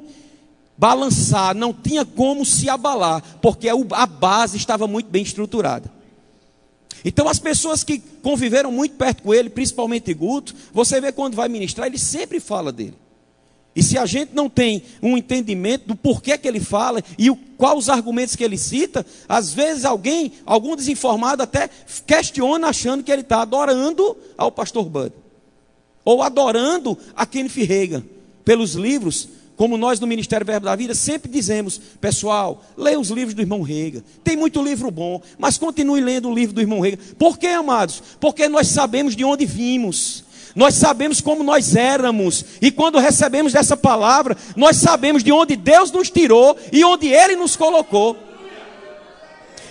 balançar, 0.78 1.56
não 1.56 1.74
tinha 1.74 2.06
como 2.06 2.46
se 2.46 2.70
abalar, 2.70 3.24
porque 3.42 3.68
a 3.68 4.06
base 4.06 4.58
estava 4.58 4.88
muito 4.88 5.10
bem 5.10 5.24
estruturada. 5.24 5.92
Então, 7.04 7.28
as 7.28 7.40
pessoas 7.40 7.84
que 7.84 8.00
conviveram 8.00 8.72
muito 8.72 8.96
perto 8.96 9.24
com 9.24 9.34
ele, 9.34 9.50
principalmente 9.50 10.14
Guto, 10.14 10.54
você 10.74 11.00
vê 11.00 11.12
quando 11.12 11.36
vai 11.36 11.48
ministrar, 11.48 11.88
ele 11.88 11.98
sempre 11.98 12.40
fala 12.40 12.72
dele. 12.72 12.96
E 13.77 13.84
se 13.84 13.96
a 13.96 14.07
gente 14.07 14.31
não 14.34 14.50
tem 14.50 14.81
um 15.03 15.15
entendimento 15.15 15.89
do 15.89 15.96
porquê 15.96 16.36
que 16.36 16.48
ele 16.48 16.60
fala 16.60 17.00
e 17.15 17.29
o, 17.29 17.36
quais 17.36 17.77
os 17.77 17.89
argumentos 17.89 18.36
que 18.36 18.43
ele 18.43 18.57
cita, 18.57 19.05
às 19.29 19.53
vezes 19.53 19.86
alguém, 19.86 20.31
algum 20.48 20.75
desinformado 20.75 21.43
até 21.43 21.69
questiona 22.07 22.69
achando 22.69 23.03
que 23.03 23.12
ele 23.12 23.22
está 23.22 23.43
adorando 23.43 24.17
ao 24.36 24.51
pastor 24.51 24.89
Bud. 24.89 25.13
Ou 26.03 26.24
adorando 26.24 26.98
a 27.15 27.24
Kenneth 27.24 27.67
Reagan. 27.67 28.03
Pelos 28.43 28.74
livros, 28.74 29.29
como 29.55 29.77
nós 29.77 30.00
no 30.00 30.07
Ministério 30.07 30.43
Verbo 30.43 30.65
da 30.65 30.75
Vida 30.75 30.96
sempre 30.96 31.31
dizemos, 31.31 31.79
pessoal, 32.01 32.63
leia 32.75 33.00
os 33.00 33.12
livros 33.12 33.36
do 33.36 33.43
irmão 33.43 33.62
Rega. 33.62 34.03
Tem 34.24 34.36
muito 34.36 34.63
livro 34.63 34.89
bom, 34.89 35.22
mas 35.38 35.60
continue 35.60 36.01
lendo 36.01 36.29
o 36.29 36.34
livro 36.34 36.55
do 36.55 36.62
irmão 36.62 36.79
Rega. 36.79 36.98
Por 37.19 37.38
quê, 37.38 37.48
amados? 37.50 38.01
Porque 38.19 38.50
nós 38.50 38.69
sabemos 38.69 39.15
de 39.15 39.24
onde 39.24 39.46
vimos. 39.46 40.24
Nós 40.58 40.74
sabemos 40.74 41.22
como 41.22 41.44
nós 41.44 41.76
éramos, 41.76 42.44
e 42.60 42.72
quando 42.72 42.98
recebemos 42.98 43.54
essa 43.54 43.78
palavra, 43.78 44.36
nós 44.56 44.78
sabemos 44.78 45.24
de 45.24 45.32
onde 45.32 45.56
Deus 45.56 45.92
nos 45.92 46.10
tirou 46.10 46.58
e 46.74 46.84
onde 46.84 47.14
Ele 47.14 47.36
nos 47.36 47.56
colocou. 47.56 48.18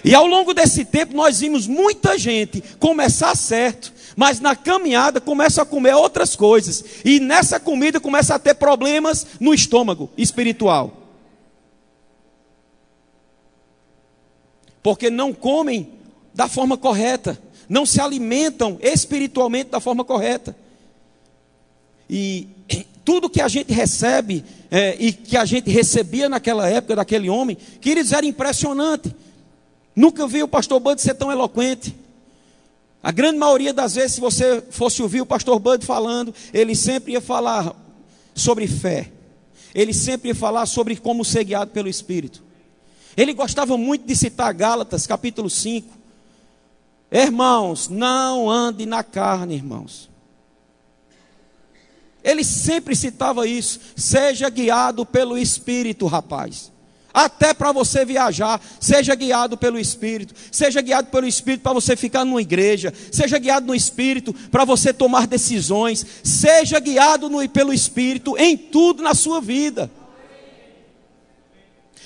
E 0.05 0.15
ao 0.15 0.29
longo 0.29 0.55
desse 0.55 0.85
tempo, 0.85 1.13
nós 1.13 1.41
vimos 1.41 1.67
muita 1.67 2.17
gente 2.17 2.63
começar 2.79 3.37
certo, 3.37 3.93
mas 4.15 4.39
na 4.39 4.55
caminhada 4.55 5.21
começa 5.21 5.63
a 5.63 5.67
comer 5.67 5.93
outras 5.93 6.37
coisas, 6.37 6.85
e 7.05 7.19
nessa 7.19 7.59
comida 7.59 7.99
começa 7.99 8.37
a 8.37 8.39
ter 8.39 8.55
problemas 8.55 9.27
no 9.41 9.53
estômago 9.53 10.09
espiritual. 10.17 10.93
Porque 14.85 15.11
não 15.11 15.33
comem 15.33 15.95
da 16.33 16.49
forma 16.49 16.77
correta, 16.77 17.37
não 17.69 17.85
se 17.85 18.01
alimentam 18.01 18.79
espiritualmente 18.81 19.71
da 19.71 19.81
forma 19.81 20.05
correta. 20.05 20.55
E 22.09 22.49
tudo 23.05 23.31
que 23.31 23.41
a 23.41 23.49
gente 23.49 23.73
recebe 23.73 24.45
é, 24.71 24.97
e 24.99 25.13
que 25.13 25.37
a 25.37 25.45
gente 25.45 25.71
recebia 25.71 26.29
naquela 26.29 26.69
época 26.69 26.97
daquele 26.97 27.31
homem, 27.31 27.57
queridos, 27.81 28.13
era 28.13 28.27
impressionante. 28.27 29.15
Nunca 29.95 30.27
vi 30.27 30.43
o 30.43 30.49
pastor 30.49 30.81
Bud 30.81 31.01
ser 31.01 31.15
tão 31.15 31.31
eloquente. 31.31 31.95
A 33.03 33.13
grande 33.13 33.39
maioria 33.39 33.73
das 33.73 33.95
vezes, 33.95 34.15
se 34.15 34.21
você 34.21 34.61
fosse 34.71 35.01
ouvir 35.01 35.21
o 35.21 35.27
pastor 35.27 35.59
Bud 35.59 35.87
falando, 35.87 36.35
ele 36.53 36.75
sempre 36.75 37.13
ia 37.13 37.21
falar 37.21 37.75
sobre 38.35 38.67
fé. 38.67 39.13
Ele 39.73 39.95
sempre 39.95 40.31
ia 40.31 40.35
falar 40.35 40.67
sobre 40.67 40.97
como 40.97 41.25
ser 41.25 41.45
guiado 41.45 41.71
pelo 41.71 41.89
Espírito. 41.89 42.43
Ele 43.17 43.33
gostava 43.33 43.79
muito 43.79 44.07
de 44.07 44.17
citar 44.17 44.53
Gálatas, 44.53 45.07
capítulo 45.07 45.49
5. 45.49 45.89
Irmãos, 47.11 47.89
não 47.89 48.51
ande 48.51 48.85
na 48.85 49.05
carne, 49.05 49.55
irmãos. 49.55 50.11
Ele 52.27 52.43
sempre 52.43 52.97
citava 52.97 53.47
isso. 53.47 53.79
Seja 53.95 54.51
guiado 54.51 55.07
pelo 55.07 55.39
Espírito, 55.39 56.07
rapaz. 56.07 56.73
Até 57.15 57.55
para 57.55 57.71
você 57.71 58.05
viajar, 58.05 58.61
seja 58.81 59.15
guiado 59.15 59.57
pelo 59.57 59.79
Espírito. 59.79 60.35
Seja 60.51 60.81
guiado 60.81 61.07
pelo 61.07 61.25
Espírito 61.25 61.63
para 61.63 61.73
você 61.73 61.95
ficar 61.95 62.25
numa 62.25 62.43
igreja. 62.43 62.93
Seja 63.13 63.39
guiado 63.39 63.69
no 63.69 63.75
Espírito 63.77 64.35
para 64.51 64.65
você 64.65 64.93
tomar 64.93 65.29
decisões. 65.29 66.05
Seja 66.25 66.81
guiado 66.81 67.31
no, 67.31 67.49
pelo 67.49 67.73
Espírito 67.73 68.37
em 68.37 68.57
tudo 68.57 69.05
na 69.05 69.15
sua 69.15 69.41
vida. 69.41 69.89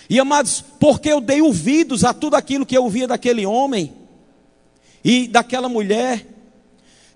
E 0.08 0.20
amados, 0.20 0.62
porque 0.78 1.08
eu 1.08 1.20
dei 1.20 1.40
ouvidos 1.40 2.04
a 2.04 2.12
tudo 2.12 2.36
aquilo 2.36 2.66
que 2.66 2.76
eu 2.76 2.84
ouvia 2.84 3.08
daquele 3.08 3.46
homem 3.46 3.94
e 5.02 5.26
daquela 5.26 5.68
mulher, 5.68 6.26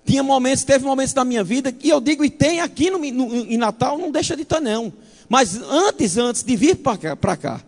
tinha 0.05 0.23
momentos, 0.23 0.65
teve 0.65 0.85
momentos 0.85 1.15
da 1.15 1.25
minha 1.25 1.43
vida, 1.43 1.75
e 1.83 1.89
eu 1.89 2.01
digo, 2.01 2.25
e 2.25 2.31
tem 2.31 2.61
aqui 2.61 2.91
no, 2.91 2.99
no, 2.99 3.37
em 3.37 3.57
Natal, 3.57 3.97
não 3.97 4.11
deixa 4.11 4.37
de 4.37 4.43
estar 4.43 4.61
não. 4.61 4.93
Mas 5.29 5.57
antes, 5.57 6.19
antes 6.19 6.43
de 6.43 6.55
vir 6.57 6.77
para 6.77 7.17
cá, 7.17 7.37
cá, 7.37 7.63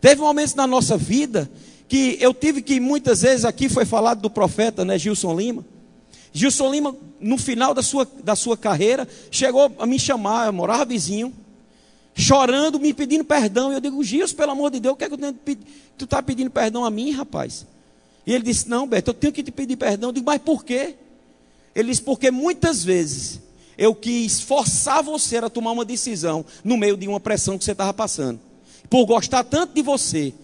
teve 0.00 0.20
momentos 0.20 0.54
na 0.54 0.66
nossa 0.66 0.96
vida 0.96 1.50
que 1.86 2.16
eu 2.18 2.32
tive 2.32 2.62
que 2.62 2.80
muitas 2.80 3.20
vezes 3.20 3.44
aqui 3.44 3.68
foi 3.68 3.84
falado 3.84 4.22
do 4.22 4.30
profeta, 4.30 4.84
né, 4.84 4.98
Gilson 4.98 5.36
Lima. 5.36 5.64
Gilson 6.32 6.70
Lima, 6.70 6.96
no 7.20 7.36
final 7.36 7.74
da 7.74 7.82
sua, 7.82 8.08
da 8.24 8.34
sua 8.34 8.56
carreira, 8.56 9.06
chegou 9.30 9.70
a 9.78 9.84
me 9.84 9.98
chamar, 9.98 10.46
eu 10.46 10.52
morava 10.54 10.86
vizinho, 10.86 11.30
chorando, 12.14 12.80
me 12.80 12.94
pedindo 12.94 13.24
perdão. 13.24 13.70
E 13.70 13.74
eu 13.74 13.80
digo, 13.80 14.02
Gilson, 14.02 14.34
pelo 14.34 14.52
amor 14.52 14.70
de 14.70 14.80
Deus, 14.80 14.94
o 14.94 14.96
que 14.96 15.04
é 15.04 15.10
que 15.10 15.58
tu 15.98 16.04
está 16.06 16.22
pedindo 16.22 16.50
perdão 16.50 16.86
a 16.86 16.90
mim, 16.90 17.10
rapaz? 17.10 17.66
E 18.26 18.32
ele 18.32 18.44
disse, 18.44 18.66
não, 18.66 18.86
Beto, 18.86 19.10
eu 19.10 19.14
tenho 19.14 19.32
que 19.32 19.42
te 19.42 19.50
pedir 19.50 19.76
perdão. 19.76 20.08
Eu 20.08 20.12
digo, 20.14 20.26
mas 20.26 20.40
por 20.40 20.64
quê? 20.64 20.94
Ele 21.74 21.90
diz: 21.90 22.00
porque 22.00 22.30
muitas 22.30 22.84
vezes 22.84 23.40
eu 23.76 23.94
quis 23.94 24.40
forçar 24.40 25.02
você 25.02 25.38
a 25.38 25.48
tomar 25.48 25.72
uma 25.72 25.84
decisão 25.84 26.44
no 26.62 26.76
meio 26.76 26.96
de 26.96 27.08
uma 27.08 27.20
pressão 27.20 27.58
que 27.58 27.64
você 27.64 27.72
estava 27.72 27.92
passando. 27.92 28.38
Por 28.88 29.06
gostar 29.06 29.44
tanto 29.44 29.74
de 29.74 29.82
você, 29.82 30.34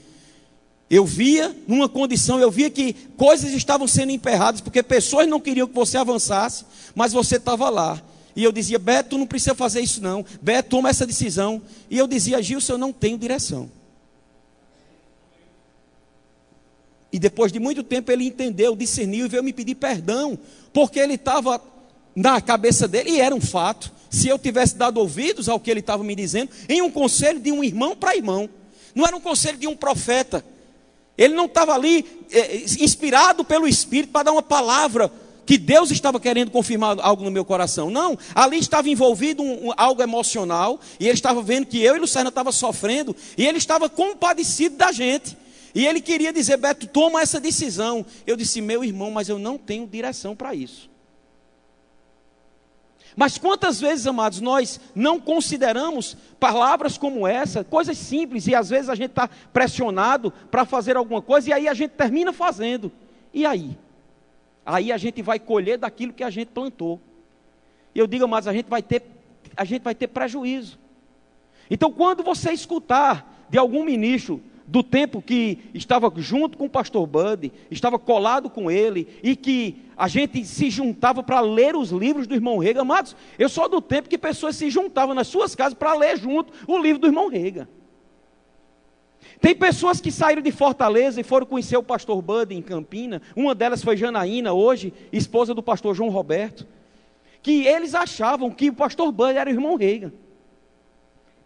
eu 0.90 1.04
via 1.04 1.54
numa 1.66 1.88
condição, 1.88 2.40
eu 2.40 2.50
via 2.50 2.70
que 2.70 2.94
coisas 3.16 3.52
estavam 3.52 3.86
sendo 3.86 4.10
emperradas, 4.10 4.60
porque 4.60 4.82
pessoas 4.82 5.28
não 5.28 5.38
queriam 5.38 5.68
que 5.68 5.74
você 5.74 5.98
avançasse, 5.98 6.64
mas 6.94 7.12
você 7.12 7.36
estava 7.36 7.68
lá. 7.68 8.02
E 8.34 8.42
eu 8.42 8.52
dizia, 8.52 8.78
Beto, 8.78 9.18
não 9.18 9.26
precisa 9.26 9.54
fazer 9.54 9.80
isso 9.80 10.00
não. 10.00 10.24
Beto, 10.40 10.70
toma 10.70 10.88
essa 10.88 11.04
decisão. 11.04 11.60
E 11.90 11.98
eu 11.98 12.06
dizia, 12.06 12.40
Gilson, 12.40 12.74
eu 12.74 12.78
não 12.78 12.92
tenho 12.92 13.18
direção. 13.18 13.68
E 17.12 17.18
depois 17.18 17.50
de 17.50 17.58
muito 17.58 17.82
tempo 17.82 18.12
ele 18.12 18.26
entendeu, 18.26 18.76
discerniu 18.76 19.26
e 19.26 19.28
veio 19.28 19.42
me 19.42 19.52
pedir 19.52 19.74
perdão, 19.74 20.38
porque 20.72 20.98
ele 20.98 21.14
estava 21.14 21.60
na 22.14 22.40
cabeça 22.40 22.88
dele, 22.88 23.10
e 23.10 23.20
era 23.20 23.34
um 23.34 23.40
fato, 23.40 23.92
se 24.10 24.28
eu 24.28 24.38
tivesse 24.38 24.76
dado 24.76 24.98
ouvidos 24.98 25.48
ao 25.48 25.60
que 25.60 25.70
ele 25.70 25.80
estava 25.80 26.02
me 26.02 26.14
dizendo, 26.14 26.50
em 26.68 26.82
um 26.82 26.90
conselho 26.90 27.40
de 27.40 27.52
um 27.52 27.62
irmão 27.62 27.94
para 27.96 28.16
irmão, 28.16 28.48
não 28.94 29.06
era 29.06 29.16
um 29.16 29.20
conselho 29.20 29.56
de 29.56 29.66
um 29.66 29.76
profeta, 29.76 30.44
ele 31.16 31.34
não 31.34 31.46
estava 31.46 31.74
ali 31.74 32.04
é, 32.30 32.56
inspirado 32.80 33.44
pelo 33.44 33.66
Espírito 33.66 34.12
para 34.12 34.24
dar 34.24 34.32
uma 34.32 34.42
palavra 34.42 35.10
que 35.44 35.56
Deus 35.56 35.90
estava 35.90 36.20
querendo 36.20 36.50
confirmar 36.50 36.98
algo 37.00 37.24
no 37.24 37.30
meu 37.30 37.44
coração. 37.44 37.90
Não, 37.90 38.18
ali 38.34 38.58
estava 38.58 38.88
envolvido 38.90 39.42
um, 39.42 39.68
um, 39.68 39.72
algo 39.76 40.02
emocional, 40.02 40.78
e 41.00 41.06
ele 41.06 41.14
estava 41.14 41.40
vendo 41.40 41.66
que 41.66 41.80
eu 41.82 41.96
e 41.96 41.98
Luciana 41.98 42.28
estava 42.28 42.52
sofrendo, 42.52 43.16
e 43.36 43.46
ele 43.46 43.56
estava 43.56 43.88
compadecido 43.88 44.76
da 44.76 44.92
gente. 44.92 45.36
E 45.74 45.86
ele 45.86 46.00
queria 46.00 46.32
dizer, 46.32 46.56
Beto, 46.56 46.86
toma 46.86 47.20
essa 47.20 47.40
decisão. 47.40 48.04
Eu 48.26 48.36
disse, 48.36 48.60
meu 48.60 48.82
irmão, 48.82 49.10
mas 49.10 49.28
eu 49.28 49.38
não 49.38 49.58
tenho 49.58 49.86
direção 49.86 50.34
para 50.34 50.54
isso. 50.54 50.88
Mas 53.16 53.36
quantas 53.36 53.80
vezes, 53.80 54.06
amados, 54.06 54.40
nós 54.40 54.80
não 54.94 55.18
consideramos 55.18 56.16
palavras 56.38 56.96
como 56.96 57.26
essa, 57.26 57.64
coisas 57.64 57.98
simples, 57.98 58.46
e 58.46 58.54
às 58.54 58.70
vezes 58.70 58.88
a 58.88 58.94
gente 58.94 59.10
está 59.10 59.28
pressionado 59.52 60.30
para 60.50 60.64
fazer 60.64 60.96
alguma 60.96 61.20
coisa, 61.20 61.50
e 61.50 61.52
aí 61.52 61.68
a 61.68 61.74
gente 61.74 61.90
termina 61.90 62.32
fazendo. 62.32 62.92
E 63.34 63.44
aí? 63.44 63.76
Aí 64.64 64.92
a 64.92 64.96
gente 64.96 65.20
vai 65.20 65.40
colher 65.40 65.78
daquilo 65.78 66.12
que 66.12 66.22
a 66.22 66.30
gente 66.30 66.48
plantou. 66.48 67.00
E 67.92 67.98
eu 67.98 68.06
digo, 68.06 68.24
amados, 68.24 68.46
a 68.46 68.52
gente 68.52 68.66
vai 68.66 68.82
ter, 68.82 69.02
a 69.56 69.64
gente 69.64 69.82
vai 69.82 69.96
ter 69.96 70.06
prejuízo. 70.06 70.78
Então, 71.68 71.90
quando 71.90 72.22
você 72.22 72.52
escutar 72.52 73.46
de 73.50 73.58
algum 73.58 73.84
ministro 73.84 74.40
do 74.68 74.82
tempo 74.82 75.22
que 75.22 75.58
estava 75.72 76.12
junto 76.16 76.58
com 76.58 76.66
o 76.66 76.70
pastor 76.70 77.06
Bud, 77.06 77.50
estava 77.70 77.98
colado 77.98 78.50
com 78.50 78.70
ele, 78.70 79.08
e 79.22 79.34
que 79.34 79.76
a 79.96 80.06
gente 80.06 80.44
se 80.44 80.68
juntava 80.68 81.22
para 81.22 81.40
ler 81.40 81.74
os 81.74 81.90
livros 81.90 82.26
do 82.26 82.34
irmão 82.34 82.58
Rega. 82.58 82.82
Amados, 82.82 83.16
eu 83.38 83.48
sou 83.48 83.66
do 83.66 83.80
tempo 83.80 84.10
que 84.10 84.18
pessoas 84.18 84.56
se 84.56 84.68
juntavam 84.68 85.14
nas 85.14 85.26
suas 85.26 85.54
casas 85.54 85.72
para 85.72 85.94
ler 85.94 86.18
junto 86.18 86.52
o 86.66 86.76
livro 86.76 87.00
do 87.00 87.06
irmão 87.06 87.30
Rega. 87.30 87.66
Tem 89.40 89.54
pessoas 89.54 90.02
que 90.02 90.12
saíram 90.12 90.42
de 90.42 90.52
Fortaleza 90.52 91.18
e 91.18 91.24
foram 91.24 91.46
conhecer 91.46 91.76
o 91.78 91.82
pastor 91.82 92.20
Bud 92.20 92.54
em 92.54 92.60
Campina. 92.60 93.22
Uma 93.34 93.54
delas 93.54 93.82
foi 93.82 93.96
Janaína, 93.96 94.52
hoje, 94.52 94.92
esposa 95.10 95.54
do 95.54 95.62
pastor 95.62 95.94
João 95.94 96.10
Roberto. 96.10 96.66
Que 97.40 97.66
eles 97.66 97.94
achavam 97.94 98.50
que 98.50 98.68
o 98.68 98.74
pastor 98.74 99.10
Bud 99.12 99.32
era 99.32 99.48
o 99.48 99.52
irmão 99.52 99.76
Rega 99.76 100.12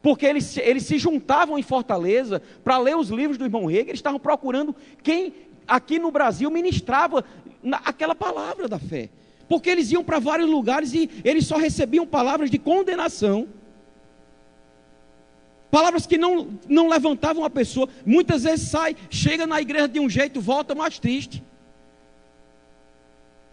porque 0.02 0.26
eles, 0.26 0.56
eles 0.56 0.84
se 0.84 0.98
juntavam 0.98 1.56
em 1.56 1.62
Fortaleza 1.62 2.42
para 2.64 2.76
ler 2.76 2.96
os 2.96 3.08
livros 3.08 3.38
do 3.38 3.44
irmão 3.44 3.66
Rega, 3.66 3.90
eles 3.90 3.98
estavam 3.98 4.18
procurando 4.18 4.74
quem 5.02 5.32
aqui 5.66 5.98
no 5.98 6.10
Brasil 6.10 6.50
ministrava 6.50 7.24
aquela 7.84 8.14
palavra 8.14 8.66
da 8.66 8.78
fé. 8.78 9.08
Porque 9.48 9.70
eles 9.70 9.92
iam 9.92 10.02
para 10.02 10.18
vários 10.18 10.48
lugares 10.48 10.92
e 10.92 11.08
eles 11.22 11.46
só 11.46 11.56
recebiam 11.56 12.06
palavras 12.06 12.50
de 12.50 12.58
condenação. 12.58 13.46
Palavras 15.70 16.06
que 16.06 16.18
não, 16.18 16.58
não 16.68 16.88
levantavam 16.88 17.44
a 17.44 17.50
pessoa. 17.50 17.88
Muitas 18.04 18.42
vezes 18.42 18.68
sai, 18.68 18.96
chega 19.08 19.46
na 19.46 19.60
igreja 19.60 19.88
de 19.88 20.00
um 20.00 20.10
jeito, 20.10 20.40
volta 20.40 20.74
mais 20.74 20.98
triste. 20.98 21.42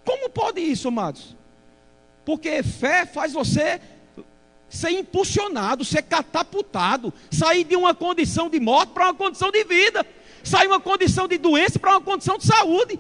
Como 0.04 0.30
pode 0.30 0.60
isso, 0.62 0.88
amados? 0.88 1.36
Porque 2.26 2.64
fé 2.64 3.06
faz 3.06 3.34
você 3.34 3.80
ser 4.70 4.92
impulsionado, 4.92 5.84
ser 5.84 6.04
catapultado, 6.04 7.14
sair 7.32 7.64
de 7.64 7.76
uma 7.76 7.96
condição 7.96 8.50
de 8.50 8.60
morte 8.60 8.92
para 8.92 9.06
uma 9.06 9.14
condição 9.16 9.52
de 9.52 9.64
vida, 9.64 10.06
sair 10.44 10.68
de 10.68 10.74
uma 10.74 10.80
condição 10.80 11.28
de 11.28 11.38
doença 11.38 11.80
para 11.80 11.92
uma 11.92 12.02
condição 12.02 12.38
de 12.38 12.46
saúde. 12.46 13.00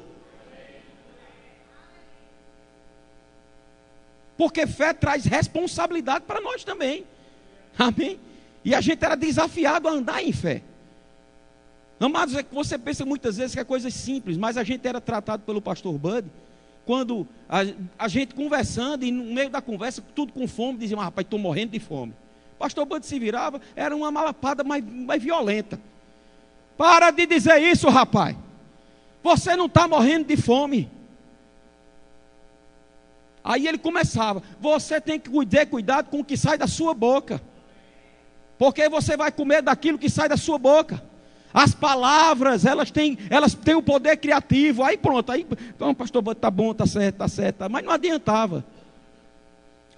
Porque 4.37 4.65
fé 4.65 4.93
traz 4.93 5.25
responsabilidade 5.25 6.25
para 6.25 6.41
nós 6.41 6.63
também. 6.63 7.05
Amém? 7.77 8.19
E 8.63 8.73
a 8.73 8.81
gente 8.81 9.03
era 9.03 9.15
desafiado 9.15 9.87
a 9.87 9.91
andar 9.91 10.23
em 10.23 10.31
fé. 10.31 10.63
Amados, 11.99 12.33
é 12.35 12.41
que 12.41 12.55
você 12.55 12.77
pensa 12.77 13.05
muitas 13.05 13.35
vezes 13.35 13.53
que 13.53 13.59
é 13.59 13.63
coisa 13.65 13.89
simples, 13.89 14.37
mas 14.37 14.55
a 14.57 14.63
gente 14.63 14.87
era 14.87 15.01
tratado 15.01 15.43
pelo 15.43 15.61
pastor 15.61 15.97
Bud 15.97 16.25
quando 16.89 17.27
a, 17.47 17.59
a, 17.99 18.07
gente 18.07 18.33
conversando, 18.33 19.05
e 19.05 19.11
no 19.11 19.23
meio 19.23 19.51
da 19.51 19.61
conversa, 19.61 20.03
tudo 20.15 20.33
com 20.33 20.47
fome, 20.47 20.79
dizia, 20.79 20.97
rapaz, 20.97 21.23
estou 21.23 21.37
morrendo 21.37 21.73
de 21.73 21.79
fome. 21.79 22.15
Pastor 22.57 22.83
Bando 22.83 23.05
se 23.05 23.19
virava, 23.19 23.61
era 23.75 23.95
uma 23.95 24.09
malapada 24.09 24.63
mais, 24.63 24.83
mais 24.83 25.21
violenta. 25.21 25.79
Para 26.75 27.11
de 27.11 27.27
dizer 27.27 27.59
isso, 27.59 27.87
rapaz. 27.89 28.35
Você 29.21 29.55
não 29.55 29.67
está 29.67 29.87
morrendo 29.87 30.25
de 30.25 30.35
fome. 30.35 30.89
Aí 33.43 33.67
ele 33.67 33.77
começava: 33.77 34.41
Você 34.59 34.99
tem 34.99 35.19
que 35.19 35.29
ter 35.45 35.67
cuidado 35.67 36.09
com 36.09 36.21
o 36.21 36.25
que 36.25 36.35
sai 36.35 36.57
da 36.57 36.65
sua 36.65 36.95
boca. 36.95 37.39
Porque 38.57 38.89
você 38.89 39.15
vai 39.15 39.31
comer 39.31 39.61
daquilo 39.61 39.99
que 39.99 40.09
sai 40.09 40.27
da 40.27 40.37
sua 40.37 40.57
boca. 40.57 41.03
As 41.53 41.73
palavras, 41.73 42.65
elas 42.65 42.91
têm, 42.91 43.17
elas 43.29 43.53
têm 43.55 43.75
o 43.75 43.81
poder 43.81 44.17
criativo. 44.17 44.83
Aí 44.83 44.97
pronto, 44.97 45.31
aí, 45.31 45.45
então, 45.75 45.93
pastor, 45.95 46.35
tá 46.35 46.51
bom, 46.51 46.73
tá 46.73 46.85
certo, 46.85 47.17
tá 47.17 47.27
certo, 47.27 47.69
mas 47.69 47.83
não 47.83 47.91
adiantava. 47.91 48.63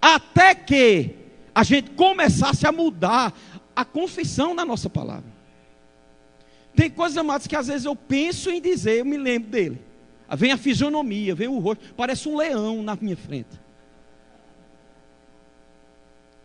Até 0.01 0.55
que 0.55 1.15
a 1.53 1.63
gente 1.63 1.91
começasse 1.91 2.65
a 2.65 2.71
mudar 2.71 3.33
a 3.75 3.85
confissão 3.85 4.55
da 4.55 4.65
nossa 4.65 4.89
palavra. 4.89 5.29
Tem 6.75 6.89
coisas, 6.89 7.17
amados, 7.17 7.47
que 7.47 7.55
às 7.55 7.67
vezes 7.67 7.85
eu 7.85 7.95
penso 7.95 8.49
em 8.49 8.61
dizer, 8.61 8.99
eu 8.99 9.05
me 9.05 9.17
lembro 9.17 9.49
dele. 9.49 9.81
Vem 10.33 10.53
a 10.53 10.57
fisionomia, 10.57 11.35
vem 11.35 11.49
o 11.49 11.59
rosto, 11.59 11.93
parece 11.95 12.29
um 12.29 12.37
leão 12.37 12.81
na 12.81 12.97
minha 12.99 13.17
frente. 13.17 13.60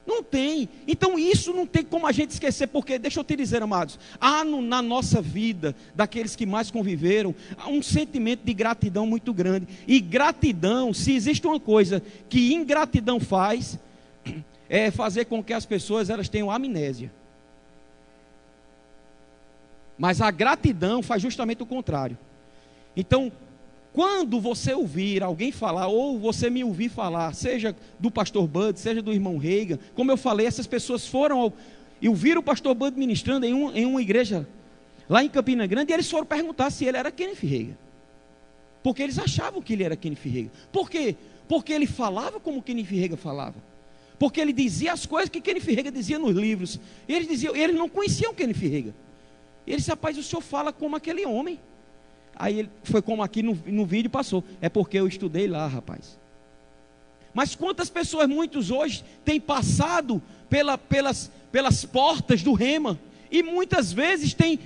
Não 0.06 0.22
tem. 0.22 0.68
Então 0.86 1.18
isso 1.18 1.52
não 1.52 1.66
tem 1.66 1.82
como 1.82 2.06
a 2.06 2.12
gente 2.12 2.30
esquecer, 2.30 2.68
porque, 2.68 2.98
deixa 2.98 3.18
eu 3.18 3.24
te 3.24 3.34
dizer, 3.34 3.62
amados, 3.62 3.98
há 4.20 4.44
no, 4.44 4.62
na 4.62 4.80
nossa 4.80 5.20
vida, 5.20 5.74
daqueles 5.94 6.36
que 6.36 6.46
mais 6.46 6.70
conviveram, 6.70 7.34
um 7.66 7.82
sentimento 7.82 8.44
de 8.44 8.54
gratidão 8.54 9.06
muito 9.06 9.34
grande. 9.34 9.66
E 9.86 9.98
gratidão, 9.98 10.94
se 10.94 11.12
existe 11.12 11.46
uma 11.46 11.58
coisa 11.58 12.00
que 12.28 12.54
ingratidão 12.54 13.18
faz, 13.18 13.78
é 14.68 14.90
fazer 14.92 15.24
com 15.24 15.42
que 15.42 15.52
as 15.52 15.66
pessoas 15.66 16.08
elas 16.08 16.28
tenham 16.28 16.50
amnésia. 16.50 17.10
Mas 19.98 20.20
a 20.20 20.30
gratidão 20.30 21.02
faz 21.02 21.20
justamente 21.20 21.62
o 21.62 21.66
contrário. 21.66 22.16
Então, 22.96 23.32
quando 23.96 24.38
você 24.38 24.74
ouvir 24.74 25.22
alguém 25.22 25.50
falar, 25.50 25.86
ou 25.86 26.18
você 26.18 26.50
me 26.50 26.62
ouvir 26.62 26.90
falar, 26.90 27.32
seja 27.32 27.74
do 27.98 28.10
pastor 28.10 28.46
Bud, 28.46 28.78
seja 28.78 29.00
do 29.00 29.10
irmão 29.10 29.38
Reiga, 29.38 29.80
como 29.94 30.12
eu 30.12 30.18
falei, 30.18 30.46
essas 30.46 30.66
pessoas 30.66 31.06
foram 31.06 31.40
ao, 31.40 31.52
e 31.98 32.06
ouviram 32.06 32.42
o 32.42 32.44
pastor 32.44 32.74
Bud 32.74 32.94
ministrando 32.98 33.46
em, 33.46 33.54
um, 33.54 33.74
em 33.74 33.86
uma 33.86 34.02
igreja 34.02 34.46
lá 35.08 35.24
em 35.24 35.30
Campina 35.30 35.66
Grande, 35.66 35.92
e 35.92 35.94
eles 35.94 36.10
foram 36.10 36.26
perguntar 36.26 36.68
se 36.68 36.84
ele 36.84 36.98
era 36.98 37.10
Kenneth 37.10 37.38
Reiga. 37.40 37.78
Porque 38.82 39.02
eles 39.02 39.18
achavam 39.18 39.62
que 39.62 39.72
ele 39.72 39.84
era 39.84 39.96
Kenneth 39.96 40.26
Reiga. 40.26 40.50
Por 40.70 40.90
quê? 40.90 41.16
Porque 41.48 41.72
ele 41.72 41.86
falava 41.86 42.38
como 42.38 42.62
Kenneth 42.62 42.90
Reiga 42.90 43.16
falava. 43.16 43.56
Porque 44.18 44.38
ele 44.38 44.52
dizia 44.52 44.92
as 44.92 45.06
coisas 45.06 45.30
que 45.30 45.40
Kenneth 45.40 45.64
Reiga 45.64 45.90
dizia 45.90 46.18
nos 46.18 46.36
livros. 46.36 46.78
Eles 47.08 47.26
diziam, 47.26 47.56
eles 47.56 47.74
não 47.74 47.88
conheciam 47.88 48.34
Kenneth 48.34 48.58
Reiga. 48.58 48.94
E 49.66 49.72
eles, 49.72 49.86
rapaz, 49.86 50.18
o 50.18 50.22
senhor 50.22 50.42
fala 50.42 50.70
como 50.70 50.96
aquele 50.96 51.24
homem. 51.24 51.58
Aí 52.36 52.60
ele 52.60 52.70
foi 52.84 53.00
como 53.00 53.22
aqui 53.22 53.42
no, 53.42 53.58
no 53.66 53.86
vídeo 53.86 54.10
passou. 54.10 54.44
É 54.60 54.68
porque 54.68 54.98
eu 54.98 55.08
estudei 55.08 55.48
lá, 55.48 55.66
rapaz. 55.66 56.18
Mas 57.32 57.54
quantas 57.54 57.90
pessoas, 57.90 58.28
muitos 58.28 58.70
hoje, 58.70 59.04
têm 59.24 59.40
passado 59.40 60.22
pela, 60.48 60.78
pelas, 60.78 61.30
pelas 61.50 61.84
portas 61.84 62.42
do 62.42 62.52
rema 62.52 62.98
e 63.30 63.42
muitas 63.42 63.92
vezes 63.92 64.32
têm 64.34 64.58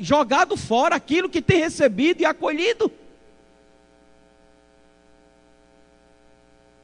jogado 0.00 0.56
fora 0.56 0.96
aquilo 0.96 1.28
que 1.28 1.42
tem 1.42 1.58
recebido 1.58 2.20
e 2.20 2.24
acolhido. 2.24 2.90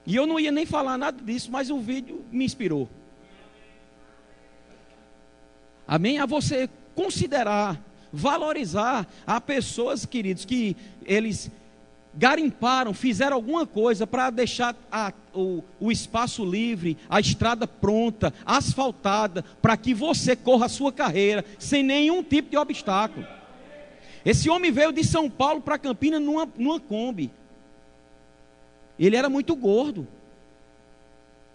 E 0.06 0.14
eu 0.14 0.26
não 0.26 0.38
ia 0.38 0.52
nem 0.52 0.66
falar 0.66 0.98
nada 0.98 1.22
disso, 1.22 1.50
mas 1.50 1.70
o 1.70 1.78
vídeo 1.78 2.24
me 2.30 2.44
inspirou. 2.44 2.88
Amém? 5.86 6.18
A 6.18 6.26
você 6.26 6.68
considerar 6.94 7.80
valorizar 8.14 9.06
a 9.26 9.40
pessoas, 9.40 10.06
queridos, 10.06 10.44
que 10.44 10.76
eles 11.04 11.50
garimparam, 12.16 12.94
fizeram 12.94 13.34
alguma 13.34 13.66
coisa 13.66 14.06
para 14.06 14.30
deixar 14.30 14.76
a, 14.90 15.12
o, 15.34 15.64
o 15.80 15.90
espaço 15.90 16.44
livre, 16.44 16.96
a 17.08 17.18
estrada 17.18 17.66
pronta, 17.66 18.32
asfaltada, 18.46 19.44
para 19.60 19.76
que 19.76 19.92
você 19.92 20.36
corra 20.36 20.66
a 20.66 20.68
sua 20.68 20.92
carreira 20.92 21.44
sem 21.58 21.82
nenhum 21.82 22.22
tipo 22.22 22.50
de 22.50 22.56
obstáculo. 22.56 23.26
Esse 24.24 24.48
homem 24.48 24.70
veio 24.70 24.92
de 24.92 25.02
São 25.02 25.28
Paulo 25.28 25.60
para 25.60 25.76
Campinas 25.76 26.22
numa, 26.22 26.48
numa 26.56 26.78
Kombi. 26.78 27.30
Ele 28.96 29.16
era 29.16 29.28
muito 29.28 29.56
gordo. 29.56 30.06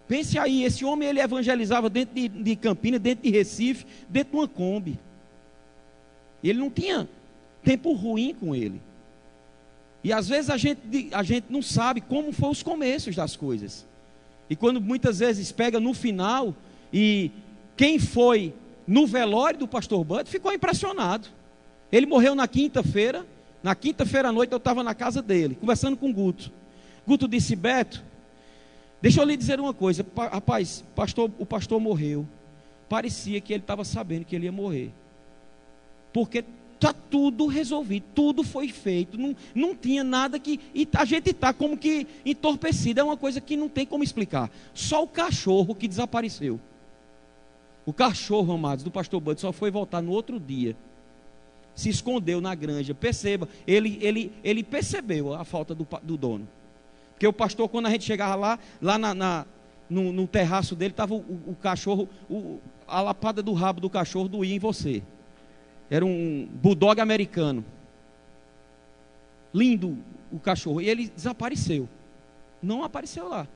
Pense 0.06 0.38
aí, 0.38 0.62
esse 0.62 0.84
homem 0.84 1.08
ele 1.08 1.20
evangelizava 1.20 1.88
dentro 1.88 2.14
de, 2.14 2.28
de 2.28 2.54
Campinas, 2.54 3.00
dentro 3.00 3.24
de 3.24 3.30
Recife, 3.30 3.86
dentro 4.08 4.32
de 4.32 4.36
uma 4.36 4.46
Kombi. 4.48 4.98
E 6.42 6.50
ele 6.50 6.58
não 6.58 6.70
tinha 6.70 7.08
tempo 7.62 7.92
ruim 7.92 8.34
com 8.34 8.54
ele. 8.54 8.80
E 10.02 10.12
às 10.12 10.28
vezes 10.28 10.50
a 10.50 10.56
gente, 10.56 11.10
a 11.12 11.22
gente 11.22 11.46
não 11.50 11.60
sabe 11.60 12.00
como 12.00 12.32
foram 12.32 12.52
os 12.52 12.62
começos 12.62 13.14
das 13.14 13.36
coisas. 13.36 13.86
E 14.48 14.56
quando 14.56 14.80
muitas 14.80 15.18
vezes 15.18 15.52
pega 15.52 15.78
no 15.78 15.92
final, 15.92 16.54
e 16.92 17.30
quem 17.76 17.98
foi 17.98 18.54
no 18.86 19.06
velório 19.06 19.60
do 19.60 19.68
pastor 19.68 20.02
Bud 20.04 20.28
ficou 20.28 20.52
impressionado. 20.52 21.28
Ele 21.92 22.06
morreu 22.06 22.34
na 22.34 22.48
quinta-feira. 22.48 23.26
Na 23.62 23.74
quinta-feira 23.74 24.30
à 24.30 24.32
noite 24.32 24.52
eu 24.52 24.56
estava 24.56 24.82
na 24.82 24.94
casa 24.94 25.20
dele, 25.20 25.54
conversando 25.54 25.96
com 25.96 26.10
o 26.10 26.12
Guto. 26.12 26.50
Guto 27.06 27.28
disse: 27.28 27.54
Beto, 27.54 28.02
deixa 29.02 29.20
eu 29.20 29.24
lhe 29.24 29.36
dizer 29.36 29.60
uma 29.60 29.74
coisa. 29.74 30.04
Rapaz, 30.16 30.82
pastor, 30.96 31.30
o 31.38 31.44
pastor 31.44 31.78
morreu. 31.78 32.26
Parecia 32.88 33.40
que 33.40 33.52
ele 33.52 33.62
estava 33.62 33.84
sabendo 33.84 34.24
que 34.24 34.34
ele 34.34 34.46
ia 34.46 34.52
morrer. 34.52 34.92
Porque 36.12 36.44
está 36.74 36.94
tudo 36.94 37.46
resolvido, 37.46 38.04
tudo 38.14 38.42
foi 38.42 38.68
feito, 38.68 39.18
não, 39.18 39.36
não 39.54 39.74
tinha 39.74 40.02
nada 40.02 40.38
que. 40.38 40.58
E 40.74 40.88
a 40.94 41.04
gente 41.04 41.30
está 41.30 41.52
como 41.52 41.76
que 41.76 42.06
entorpecido, 42.24 43.00
é 43.00 43.04
uma 43.04 43.16
coisa 43.16 43.40
que 43.40 43.56
não 43.56 43.68
tem 43.68 43.84
como 43.84 44.02
explicar. 44.02 44.50
Só 44.72 45.02
o 45.02 45.08
cachorro 45.08 45.74
que 45.74 45.86
desapareceu. 45.86 46.58
O 47.84 47.92
cachorro, 47.92 48.52
amados, 48.52 48.84
do 48.84 48.90
pastor 48.90 49.20
Bud 49.20 49.40
só 49.40 49.52
foi 49.52 49.70
voltar 49.70 50.00
no 50.00 50.12
outro 50.12 50.40
dia. 50.40 50.76
Se 51.74 51.88
escondeu 51.88 52.40
na 52.40 52.54
granja. 52.54 52.94
Perceba, 52.94 53.48
ele, 53.66 53.98
ele, 54.00 54.32
ele 54.42 54.62
percebeu 54.62 55.34
a 55.34 55.44
falta 55.44 55.74
do, 55.74 55.86
do 56.02 56.16
dono. 56.16 56.48
Porque 57.12 57.26
o 57.26 57.32
pastor, 57.32 57.68
quando 57.68 57.86
a 57.86 57.90
gente 57.90 58.04
chegava 58.04 58.34
lá, 58.34 58.58
lá 58.80 58.98
na, 58.98 59.14
na 59.14 59.46
no, 59.88 60.12
no, 60.12 60.26
terraço 60.26 60.74
dele, 60.74 60.92
estava 60.92 61.14
o, 61.14 61.18
o, 61.18 61.56
cachorro, 61.60 62.08
o, 62.30 62.58
a 62.86 63.00
lapada 63.00 63.42
do 63.42 63.52
rabo 63.52 63.80
do 63.80 63.90
cachorro 63.90 64.28
doía 64.28 64.54
em 64.54 64.58
você. 64.58 65.02
Era 65.90 66.06
um 66.06 66.48
bulldog 66.54 67.00
americano. 67.00 67.64
Lindo 69.52 69.98
o 70.30 70.38
cachorro. 70.38 70.80
E 70.80 70.88
ele 70.88 71.08
desapareceu. 71.08 71.88
Não 72.62 72.84
apareceu 72.84 73.28
lá. 73.28 73.48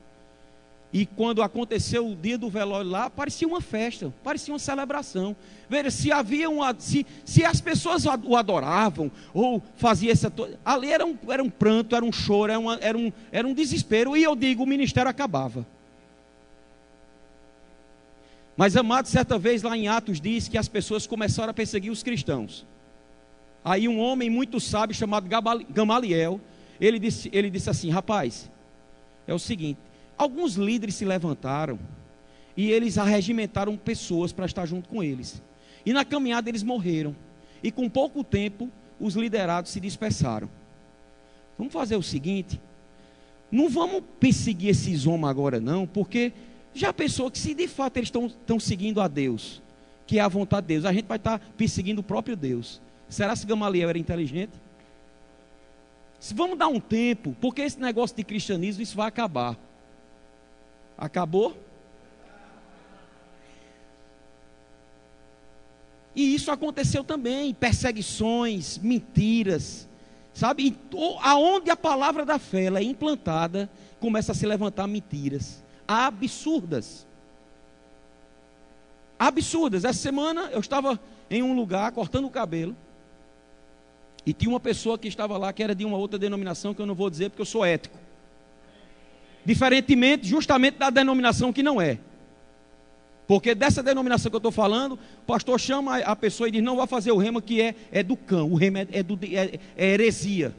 E 0.91 1.05
quando 1.05 1.41
aconteceu 1.41 2.07
o 2.07 2.15
dia 2.15 2.37
do 2.37 2.49
velório 2.49 2.89
lá, 2.89 3.09
parecia 3.09 3.45
uma 3.45 3.59
festa, 3.59 4.13
parecia 4.23 4.53
uma 4.53 4.59
celebração. 4.59 5.35
Veja, 5.67 5.91
se 5.91 6.09
havia 6.09 6.49
um, 6.49 6.59
se, 6.77 7.05
se 7.25 7.43
as 7.43 7.59
pessoas 7.59 8.05
o 8.05 8.35
adoravam, 8.35 9.11
ou 9.33 9.61
faziam 9.75 10.13
essa. 10.13 10.31
Ali 10.63 10.91
era 10.91 11.05
um, 11.05 11.17
era 11.27 11.43
um 11.43 11.49
pranto, 11.49 11.97
era 11.97 12.05
um 12.05 12.13
choro, 12.13 12.51
era, 12.51 12.59
uma, 12.59 12.75
era, 12.81 12.97
um, 12.97 13.11
era 13.29 13.45
um 13.45 13.53
desespero. 13.53 14.15
E 14.15 14.23
eu 14.23 14.37
digo, 14.37 14.63
o 14.63 14.65
ministério 14.67 15.09
acabava. 15.09 15.67
Mas 18.57 18.77
Amado, 18.77 19.07
certa 19.07 19.37
vez 19.37 19.63
lá 19.63 19.77
em 19.77 19.87
Atos, 19.87 20.21
diz 20.21 20.47
que 20.47 20.57
as 20.57 20.67
pessoas 20.67 21.05
começaram 21.05 21.51
a 21.51 21.53
perseguir 21.53 21.91
os 21.91 22.03
cristãos. 22.03 22.65
Aí 23.63 23.87
um 23.87 23.99
homem 23.99 24.29
muito 24.29 24.59
sábio 24.59 24.95
chamado 24.95 25.27
Gamaliel, 25.69 26.39
ele 26.79 26.99
disse, 26.99 27.29
ele 27.33 27.49
disse 27.49 27.69
assim: 27.69 27.89
rapaz, 27.89 28.49
é 29.27 29.33
o 29.33 29.39
seguinte, 29.39 29.79
alguns 30.17 30.55
líderes 30.55 30.95
se 30.95 31.03
levantaram 31.03 31.79
e 32.55 32.71
eles 32.71 32.97
arregimentaram 32.97 33.75
pessoas 33.75 34.31
para 34.31 34.45
estar 34.45 34.65
junto 34.65 34.87
com 34.87 35.03
eles. 35.03 35.41
E 35.85 35.91
na 35.91 36.05
caminhada 36.05 36.49
eles 36.49 36.63
morreram. 36.63 37.15
E 37.61 37.71
com 37.71 37.89
pouco 37.89 38.23
tempo, 38.23 38.69
os 38.99 39.15
liderados 39.15 39.71
se 39.71 39.79
dispersaram. 39.79 40.49
Vamos 41.57 41.73
fazer 41.73 41.95
o 41.95 42.03
seguinte: 42.03 42.61
não 43.51 43.69
vamos 43.69 44.03
perseguir 44.19 44.69
esses 44.69 45.05
homens 45.05 45.29
agora, 45.29 45.59
não, 45.59 45.85
porque 45.85 46.31
já 46.75 46.91
pensou 46.91 47.31
que 47.31 47.39
se 47.39 47.53
de 47.53 47.67
fato 47.69 47.97
eles 47.97 48.09
estão 48.09 48.59
seguindo 48.59 48.99
a 48.99 49.07
Deus, 49.07 49.61
que 50.05 50.19
é 50.19 50.21
a 50.21 50.27
vontade 50.27 50.67
de 50.67 50.73
Deus, 50.73 50.85
a 50.85 50.91
gente 50.91 51.05
vai 51.05 51.17
estar 51.17 51.39
perseguindo 51.57 52.01
o 52.01 52.03
próprio 52.03 52.35
Deus. 52.35 52.81
Será 53.07 53.33
que 53.35 53.45
Gamaliel 53.45 53.89
era 53.89 53.97
inteligente? 53.97 54.51
Se 56.19 56.33
vamos 56.33 56.57
dar 56.57 56.67
um 56.67 56.79
tempo, 56.79 57.35
porque 57.39 57.61
esse 57.61 57.79
negócio 57.79 58.15
de 58.15 58.23
cristianismo 58.25 58.83
isso 58.83 58.95
vai 58.95 59.07
acabar. 59.07 59.57
Acabou? 60.97 61.55
E 66.13 66.35
isso 66.35 66.51
aconteceu 66.51 67.03
também, 67.03 67.53
perseguições, 67.53 68.77
mentiras, 68.77 69.87
sabe? 70.33 70.77
aonde 71.21 71.69
a 71.69 71.75
palavra 71.75 72.25
da 72.25 72.39
fé 72.39 72.65
é 72.65 72.83
implantada, 72.83 73.69
começa 73.99 74.33
a 74.33 74.35
se 74.35 74.45
levantar 74.45 74.87
mentiras 74.87 75.64
absurdas. 75.87 77.05
Absurdas. 79.17 79.85
Essa 79.85 79.99
semana 79.99 80.49
eu 80.51 80.59
estava 80.59 80.99
em 81.29 81.41
um 81.41 81.55
lugar 81.55 81.91
cortando 81.91 82.25
o 82.25 82.29
cabelo. 82.29 82.75
E 84.25 84.33
tinha 84.33 84.49
uma 84.49 84.59
pessoa 84.59 84.97
que 84.97 85.07
estava 85.07 85.37
lá 85.37 85.53
que 85.53 85.61
era 85.61 85.75
de 85.75 85.85
uma 85.85 85.97
outra 85.97 86.17
denominação 86.17 86.73
que 86.73 86.81
eu 86.81 86.85
não 86.85 86.95
vou 86.95 87.09
dizer 87.09 87.29
porque 87.29 87.41
eu 87.41 87.45
sou 87.45 87.63
ético. 87.63 87.97
Diferentemente, 89.45 90.27
justamente 90.27 90.77
da 90.77 90.89
denominação 90.89 91.53
que 91.53 91.61
não 91.61 91.79
é. 91.79 91.99
Porque 93.27 93.55
dessa 93.55 93.81
denominação 93.81 94.29
que 94.29 94.35
eu 94.35 94.39
estou 94.39 94.51
falando, 94.51 94.93
o 94.93 95.25
pastor 95.25 95.59
chama 95.59 95.99
a 95.99 96.15
pessoa 96.15 96.47
e 96.47 96.51
diz: 96.51 96.63
não 96.63 96.75
vai 96.75 96.87
fazer 96.87 97.11
o 97.11 97.17
rema 97.17 97.41
que 97.41 97.61
é, 97.61 97.75
é 97.91 98.03
do 98.03 98.15
cão, 98.15 98.51
o 98.51 98.55
rema 98.55 98.79
é, 98.79 98.87
é, 98.91 99.03
do, 99.03 99.19
é, 99.23 99.59
é 99.75 99.85
heresia. 99.93 100.55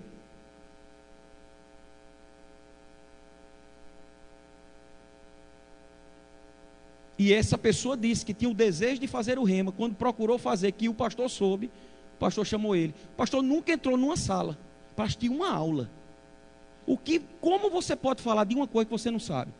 E 7.19 7.33
essa 7.33 7.57
pessoa 7.57 7.97
disse 7.97 8.25
que 8.25 8.35
tinha 8.35 8.51
o 8.51 8.55
desejo 8.55 9.01
de 9.01 9.07
fazer 9.07 9.39
o 9.39 9.45
rema. 9.45 9.73
Quando 9.73 9.95
procurou 9.95 10.39
fazer, 10.39 10.73
que 10.73 10.89
o 10.89 10.95
pastor 10.95 11.31
soube, 11.31 11.71
o 12.17 12.19
pastor 12.19 12.47
chamou 12.47 12.77
ele. 12.77 12.95
O 13.13 13.17
pastor 13.17 13.43
nunca 13.43 13.73
entrou 13.73 13.97
numa 13.97 14.17
sala 14.17 14.59
para 14.95 15.07
assistir 15.07 15.29
uma 15.29 15.51
aula. 15.51 15.91
O 16.87 16.97
que, 16.97 17.21
como 17.41 17.71
você 17.71 17.97
pode 17.97 18.23
falar 18.23 18.45
de 18.45 18.55
uma 18.55 18.67
coisa 18.67 18.87
que 18.87 18.93
você 18.93 19.11
não 19.11 19.19
sabe? 19.19 19.51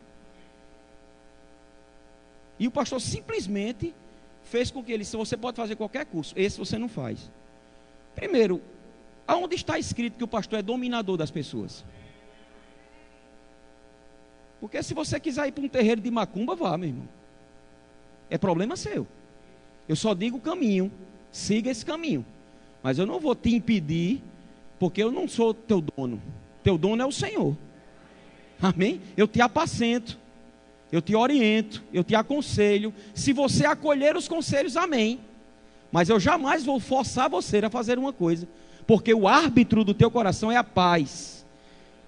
E 2.59 2.67
o 2.67 2.71
pastor 2.71 3.01
simplesmente 3.01 3.93
fez 4.43 4.71
com 4.71 4.83
que 4.83 4.91
ele 4.91 5.03
disse: 5.03 5.17
você 5.17 5.35
pode 5.35 5.57
fazer 5.57 5.75
qualquer 5.75 6.05
curso, 6.05 6.33
esse 6.37 6.57
você 6.57 6.77
não 6.77 6.87
faz. 6.87 7.31
Primeiro, 8.15 8.61
aonde 9.27 9.55
está 9.55 9.77
escrito 9.77 10.17
que 10.17 10.23
o 10.23 10.27
pastor 10.27 10.59
é 10.59 10.61
dominador 10.61 11.17
das 11.17 11.29
pessoas? 11.29 11.83
Porque 14.59 14.81
se 14.81 14.93
você 14.93 15.19
quiser 15.19 15.47
ir 15.47 15.51
para 15.51 15.63
um 15.63 15.69
terreiro 15.69 16.01
de 16.01 16.09
macumba, 16.09 16.55
vá, 16.55 16.77
meu 16.77 16.89
irmão. 16.89 17.16
É 18.29 18.37
problema 18.37 18.75
seu. 18.75 19.07
Eu 19.87 19.95
só 19.95 20.13
digo 20.13 20.37
o 20.37 20.41
caminho. 20.41 20.91
Siga 21.31 21.69
esse 21.69 21.85
caminho. 21.85 22.25
Mas 22.83 22.97
eu 22.97 23.05
não 23.05 23.19
vou 23.19 23.35
te 23.35 23.53
impedir, 23.53 24.21
porque 24.79 25.01
eu 25.01 25.11
não 25.11 25.27
sou 25.27 25.53
teu 25.53 25.81
dono. 25.81 26.21
Teu 26.63 26.77
dono 26.77 27.01
é 27.01 27.05
o 27.05 27.11
Senhor. 27.11 27.55
Amém? 28.61 29.01
Eu 29.15 29.27
te 29.27 29.41
apacento. 29.41 30.17
Eu 30.91 31.01
te 31.01 31.15
oriento, 31.15 31.83
eu 31.93 32.03
te 32.03 32.15
aconselho. 32.15 32.93
Se 33.13 33.33
você 33.33 33.65
acolher 33.65 34.15
os 34.15 34.27
conselhos, 34.27 34.77
amém. 34.77 35.19
Mas 35.91 36.09
eu 36.09 36.19
jamais 36.19 36.63
vou 36.63 36.79
forçar 36.79 37.29
você 37.29 37.57
a 37.59 37.69
fazer 37.69 37.99
uma 37.99 38.13
coisa, 38.13 38.47
porque 38.85 39.13
o 39.13 39.27
árbitro 39.27 39.83
do 39.83 39.93
teu 39.93 40.09
coração 40.09 40.51
é 40.51 40.55
a 40.55 40.63
paz. 40.63 41.45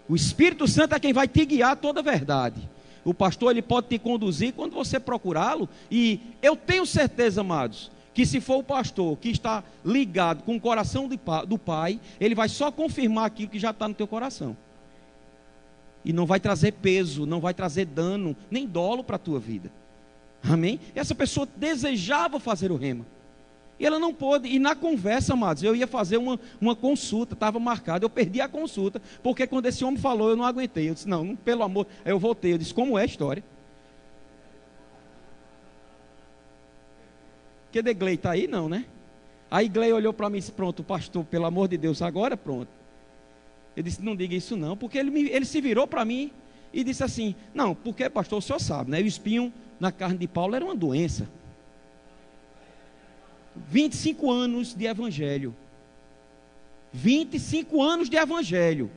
O 0.07 0.15
Espírito 0.15 0.67
Santo 0.67 0.95
é 0.95 0.99
quem 0.99 1.13
vai 1.13 1.27
te 1.27 1.45
guiar 1.45 1.75
toda 1.75 1.99
a 1.99 2.03
verdade. 2.03 2.69
O 3.09 3.13
pastor 3.13 3.49
ele 3.49 3.63
pode 3.63 3.87
te 3.87 3.97
conduzir 3.97 4.53
quando 4.53 4.73
você 4.73 4.99
procurá-lo. 4.99 5.67
E 5.89 6.19
eu 6.43 6.55
tenho 6.55 6.85
certeza, 6.85 7.41
amados, 7.41 7.89
que 8.13 8.23
se 8.23 8.39
for 8.39 8.57
o 8.57 8.63
pastor 8.63 9.17
que 9.17 9.29
está 9.29 9.63
ligado 9.83 10.43
com 10.43 10.55
o 10.55 10.61
coração 10.61 11.09
do 11.47 11.57
pai, 11.57 11.99
ele 12.19 12.35
vai 12.35 12.47
só 12.47 12.71
confirmar 12.71 13.25
aquilo 13.25 13.49
que 13.49 13.57
já 13.57 13.71
está 13.71 13.87
no 13.87 13.95
teu 13.95 14.05
coração. 14.05 14.55
E 16.05 16.13
não 16.13 16.27
vai 16.27 16.39
trazer 16.39 16.73
peso, 16.73 17.25
não 17.25 17.39
vai 17.39 17.51
trazer 17.51 17.85
dano, 17.85 18.37
nem 18.51 18.67
dolo 18.67 19.03
para 19.03 19.15
a 19.15 19.19
tua 19.19 19.39
vida. 19.39 19.71
Amém? 20.43 20.79
Essa 20.93 21.15
pessoa 21.15 21.47
desejava 21.57 22.39
fazer 22.39 22.71
o 22.71 22.75
rema. 22.75 23.07
E 23.79 23.85
ela 23.85 23.97
não 23.97 24.13
pôde. 24.13 24.49
E 24.49 24.59
na 24.59 24.75
conversa, 24.75 25.33
amados, 25.33 25.63
eu 25.63 25.75
ia 25.75 25.87
fazer 25.87 26.17
uma, 26.17 26.37
uma 26.59 26.75
consulta, 26.75 27.33
estava 27.33 27.59
marcado. 27.59 28.05
Eu 28.05 28.09
perdi 28.09 28.41
a 28.41 28.49
consulta, 28.49 29.01
porque 29.23 29.47
quando 29.47 29.67
esse 29.67 29.85
homem 29.85 29.99
falou, 29.99 30.29
eu 30.29 30.35
não 30.35 30.43
aguentei. 30.43 30.89
Eu 30.89 30.93
disse, 30.93 31.07
não, 31.07 31.35
pelo 31.35 31.63
amor. 31.63 31.87
Aí 32.03 32.11
eu 32.11 32.19
voltei. 32.19 32.53
Eu 32.53 32.57
disse, 32.57 32.73
como 32.73 32.99
é 32.99 33.03
a 33.03 33.05
história? 33.05 33.43
Que 37.71 37.81
de 37.81 37.93
Glei 37.93 38.15
está 38.15 38.31
aí? 38.31 38.47
Não, 38.47 38.67
né? 38.67 38.85
Aí 39.49 39.69
Glei 39.69 39.93
olhou 39.93 40.11
para 40.11 40.29
mim 40.29 40.37
e 40.37 40.39
disse, 40.41 40.51
pronto, 40.51 40.83
pastor, 40.83 41.23
pelo 41.23 41.45
amor 41.45 41.67
de 41.69 41.77
Deus, 41.77 42.01
agora 42.01 42.35
pronto. 42.35 42.67
Ele 43.77 43.89
disse, 43.89 44.03
não 44.03 44.15
diga 44.15 44.35
isso 44.35 44.57
não, 44.57 44.75
porque 44.75 44.97
ele, 44.97 45.09
me, 45.09 45.29
ele 45.29 45.45
se 45.45 45.61
virou 45.61 45.87
para 45.87 46.03
mim 46.03 46.31
e 46.73 46.83
disse 46.83 47.03
assim, 47.03 47.33
não, 47.53 47.73
porque 47.73 48.09
pastor, 48.09 48.39
o 48.39 48.41
senhor 48.41 48.59
sabe, 48.59 48.91
né? 48.91 48.99
O 48.99 49.05
espinho 49.05 49.53
na 49.79 49.91
carne 49.91 50.17
de 50.17 50.27
Paulo 50.27 50.55
era 50.55 50.65
uma 50.65 50.75
doença. 50.75 51.29
25 53.55 54.31
anos 54.31 54.73
de 54.73 54.85
evangelho. 54.85 55.55
25 56.93 57.81
anos 57.81 58.09
de 58.09 58.17
evangelho. 58.17 58.89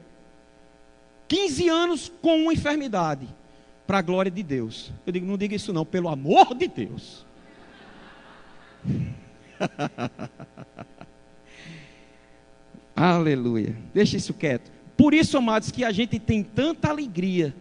15 1.28 1.68
anos 1.68 2.12
com 2.20 2.42
uma 2.42 2.52
enfermidade. 2.52 3.28
Para 3.86 3.98
a 3.98 4.02
glória 4.02 4.30
de 4.30 4.42
Deus. 4.42 4.92
Eu 5.06 5.12
digo, 5.12 5.26
não 5.26 5.36
diga 5.36 5.54
isso 5.54 5.72
não, 5.72 5.84
pelo 5.84 6.08
amor 6.08 6.54
de 6.54 6.68
Deus. 6.68 7.26
Aleluia. 12.94 13.76
Deixa 13.92 14.16
isso 14.16 14.32
quieto. 14.32 14.70
Por 14.96 15.12
isso, 15.14 15.36
amados, 15.36 15.70
que 15.70 15.84
a 15.84 15.90
gente 15.90 16.18
tem 16.18 16.42
tanta 16.42 16.88
alegria 16.88 17.54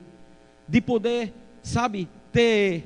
de 0.68 0.80
poder, 0.80 1.34
sabe, 1.64 2.08
ter 2.32 2.86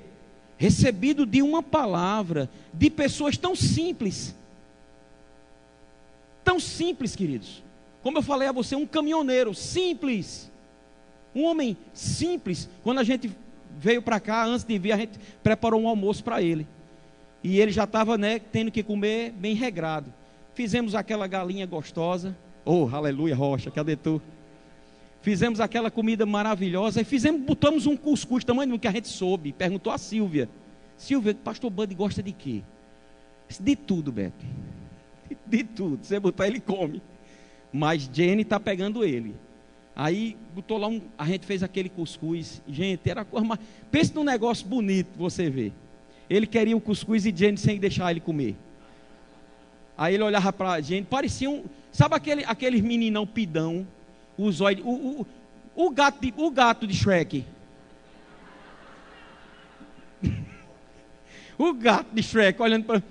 recebido 0.57 1.25
de 1.25 1.41
uma 1.41 1.61
palavra 1.61 2.49
de 2.73 2.89
pessoas 2.89 3.37
tão 3.37 3.55
simples. 3.55 4.35
Tão 6.43 6.59
simples, 6.59 7.15
queridos. 7.15 7.63
Como 8.01 8.17
eu 8.17 8.21
falei 8.21 8.47
a 8.47 8.51
você, 8.51 8.75
um 8.75 8.85
caminhoneiro 8.85 9.53
simples. 9.53 10.51
Um 11.33 11.43
homem 11.43 11.75
simples. 11.93 12.69
Quando 12.83 12.99
a 12.99 13.03
gente 13.03 13.31
veio 13.77 14.01
para 14.01 14.19
cá, 14.19 14.45
antes 14.45 14.63
de 14.63 14.77
vir, 14.77 14.91
a 14.91 14.97
gente 14.97 15.19
preparou 15.43 15.81
um 15.81 15.87
almoço 15.87 16.23
para 16.23 16.41
ele. 16.41 16.67
E 17.43 17.59
ele 17.59 17.71
já 17.71 17.83
estava 17.83 18.17
né, 18.17 18.39
tendo 18.39 18.71
que 18.71 18.81
comer 18.81 19.31
bem 19.31 19.55
regrado. 19.55 20.13
Fizemos 20.53 20.95
aquela 20.95 21.27
galinha 21.27 21.65
gostosa. 21.65 22.35
Oh, 22.63 22.87
aleluia, 22.91 23.35
rocha, 23.35 23.69
cadê 23.69 23.95
tu? 23.95 24.21
Fizemos 25.25 25.59
aquela 25.59 25.89
comida 25.89 26.23
maravilhosa. 26.23 27.01
E 27.01 27.03
fizemos, 27.03 27.41
botamos 27.41 27.87
um 27.87 27.97
cuscuz, 27.97 28.43
tamanho 28.43 28.77
que 28.77 28.87
a 28.87 28.91
gente 28.91 29.07
soube. 29.07 29.51
Perguntou 29.51 29.91
a 29.91 29.97
Silvia. 29.97 30.47
Silvia, 30.95 31.33
pastor 31.33 31.71
Bud 31.71 31.95
gosta 31.95 32.21
de 32.21 32.31
quê? 32.31 32.61
De 33.59 33.75
tudo, 33.75 34.11
Beto. 34.11 34.45
De 35.47 35.63
tudo. 35.63 36.05
Você 36.05 36.19
botar, 36.19 36.45
ele 36.45 36.59
come. 36.59 37.01
Mas 37.73 38.07
Jenny 38.13 38.43
está 38.43 38.59
pegando 38.59 39.03
ele. 39.03 39.35
Aí 39.95 40.37
botou 40.53 40.77
lá 40.77 40.87
um. 40.87 41.01
A 41.17 41.25
gente 41.25 41.47
fez 41.47 41.63
aquele 41.63 41.89
cuscuz. 41.89 42.61
Gente, 42.67 43.09
era 43.09 43.25
coisa 43.25 43.47
mais. 43.47 43.59
Pense 43.89 44.13
num 44.13 44.23
negócio 44.23 44.67
bonito 44.67 45.09
você 45.17 45.49
ver. 45.49 45.73
Ele 46.29 46.45
queria 46.45 46.77
o 46.77 46.81
cuscuz 46.81 47.25
e 47.25 47.35
Jenny 47.35 47.57
sem 47.57 47.79
deixar 47.79 48.11
ele 48.11 48.19
comer. 48.19 48.55
Aí 49.97 50.13
ele 50.13 50.23
olhava 50.23 50.53
para 50.53 50.79
Jenny, 50.81 51.03
parecia 51.03 51.49
um. 51.49 51.63
Sabe 51.91 52.13
aquele, 52.13 52.45
aquele 52.45 52.79
meninão 52.79 53.25
pidão? 53.25 53.87
O, 54.37 54.49
o, 54.49 55.25
o, 55.75 55.89
gato 55.89 56.19
de, 56.21 56.33
o 56.35 56.51
gato 56.51 56.85
de 56.85 56.93
Shrek. 56.93 57.45
o 61.57 61.73
gato 61.73 62.07
de 62.13 62.21
Shrek 62.23 62.61
olhando 62.61 62.85
para. 62.85 63.03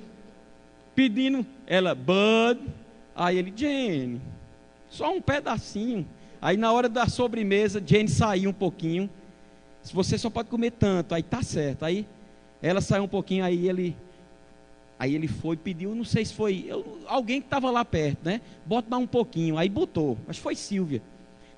Pedindo. 0.94 1.46
Ela, 1.66 1.94
Bud. 1.94 2.60
Aí 3.16 3.38
ele, 3.38 3.52
Jenny, 3.54 4.20
só 4.90 5.12
um 5.12 5.20
pedacinho. 5.20 6.06
Aí 6.42 6.56
na 6.56 6.72
hora 6.72 6.88
da 6.88 7.06
sobremesa, 7.06 7.82
Jane 7.84 8.08
saiu 8.08 8.50
um 8.50 8.54
pouquinho. 8.54 9.08
Se 9.82 9.94
você 9.94 10.18
só 10.18 10.28
pode 10.28 10.48
comer 10.48 10.72
tanto, 10.72 11.14
aí 11.14 11.22
tá 11.22 11.42
certo. 11.42 11.84
Aí 11.84 12.06
ela 12.60 12.80
saiu 12.80 13.04
um 13.04 13.08
pouquinho, 13.08 13.44
aí 13.44 13.68
ele 13.68 13.96
Aí 14.98 15.14
ele 15.14 15.26
foi, 15.26 15.56
pediu, 15.56 15.94
não 15.94 16.04
sei 16.04 16.24
se 16.24 16.32
foi 16.32 16.64
eu, 16.68 17.00
alguém 17.06 17.40
que 17.40 17.46
estava 17.46 17.70
lá 17.70 17.84
perto, 17.84 18.24
né? 18.24 18.40
Bota 18.64 18.88
mais 18.88 19.02
um 19.02 19.06
pouquinho. 19.06 19.58
Aí 19.58 19.68
botou. 19.68 20.16
Mas 20.26 20.38
foi 20.38 20.54
Silvia. 20.54 21.02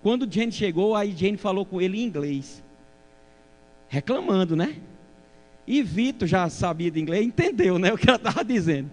Quando 0.07 0.33
Jane 0.33 0.53
chegou, 0.53 0.95
aí 0.95 1.11
Jane 1.11 1.37
falou 1.37 1.66
com 1.66 1.81
ele 1.81 1.99
em 1.99 2.05
inglês. 2.05 2.62
Reclamando, 3.88 4.55
né? 4.55 4.77
E 5.66 5.83
Vitor 5.83 6.29
já 6.29 6.49
sabia 6.49 6.92
de 6.92 7.01
inglês, 7.01 7.27
entendeu, 7.27 7.77
né? 7.77 7.92
O 7.92 7.99
que 7.99 8.09
ela 8.09 8.16
estava 8.16 8.45
dizendo. 8.45 8.88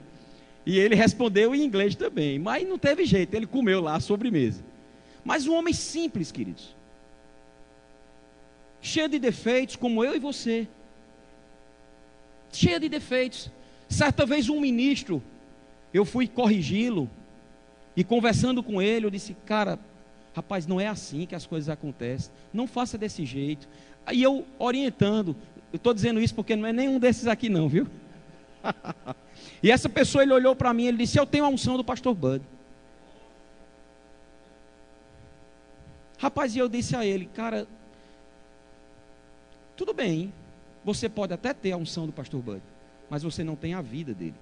E 0.66 0.80
ele 0.80 0.96
respondeu 0.96 1.54
em 1.54 1.64
inglês 1.64 1.94
também. 1.94 2.40
Mas 2.40 2.68
não 2.68 2.80
teve 2.80 3.06
jeito, 3.06 3.36
ele 3.36 3.46
comeu 3.46 3.80
lá 3.80 3.94
a 3.98 4.00
sobremesa. 4.00 4.64
Mas 5.24 5.46
um 5.46 5.54
homem 5.54 5.72
simples, 5.72 6.32
queridos. 6.32 6.76
Cheio 8.82 9.08
de 9.08 9.20
defeitos, 9.20 9.76
como 9.76 10.04
eu 10.04 10.16
e 10.16 10.20
você. 10.20 10.68
Cheio 12.52 12.80
de 12.80 12.90
defeitos. 12.90 13.52
Certa 13.88 14.26
vez 14.26 14.50
um 14.50 14.60
ministro, 14.60 15.22
eu 15.94 16.06
fui 16.06 16.28
corrigi-lo. 16.28 17.08
E 17.96 18.04
conversando 18.04 18.64
com 18.64 18.82
ele, 18.82 19.06
eu 19.06 19.12
disse, 19.12 19.38
cara, 19.46 19.78
rapaz, 20.36 20.66
não 20.66 20.80
é 20.80 20.88
assim 20.88 21.26
que 21.26 21.36
as 21.36 21.46
coisas 21.46 21.70
acontecem. 21.70 22.32
Não 22.54 22.68
faça 22.68 22.98
desse 22.98 23.26
jeito. 23.26 23.68
Aí 24.06 24.22
eu 24.22 24.46
orientando, 24.60 25.36
eu 25.72 25.78
estou 25.78 25.94
dizendo 25.94 26.20
isso 26.20 26.36
porque 26.36 26.56
não 26.56 26.68
é 26.68 26.74
nenhum 26.74 27.00
desses 27.00 27.28
aqui 27.28 27.50
não, 27.50 27.70
viu? 27.70 27.88
e 29.62 29.72
essa 29.72 29.88
pessoa, 29.88 30.24
ele 30.24 30.34
olhou 30.34 30.56
para 30.56 30.74
mim, 30.74 30.86
ele 30.86 30.98
disse, 30.98 31.20
eu 31.20 31.26
tenho 31.26 31.46
a 31.46 31.50
unção 31.50 31.78
do 31.78 31.84
pastor 31.84 32.14
Bud. 32.14 32.44
Rapaz, 36.18 36.56
e 36.56 36.60
eu 36.60 36.70
disse 36.70 36.96
a 36.96 37.06
ele, 37.06 37.26
cara, 37.26 37.68
tudo 39.76 39.94
bem, 39.94 40.34
você 40.84 41.10
pode 41.10 41.34
até 41.34 41.54
ter 41.54 41.72
a 41.72 41.78
unção 41.78 42.06
do 42.06 42.14
pastor 42.14 42.42
Bud, 42.42 42.62
mas 43.10 43.24
você 43.24 43.44
não 43.44 43.56
tem 43.56 43.74
a 43.74 43.82
vida 43.82 44.14
dele. 44.14 44.36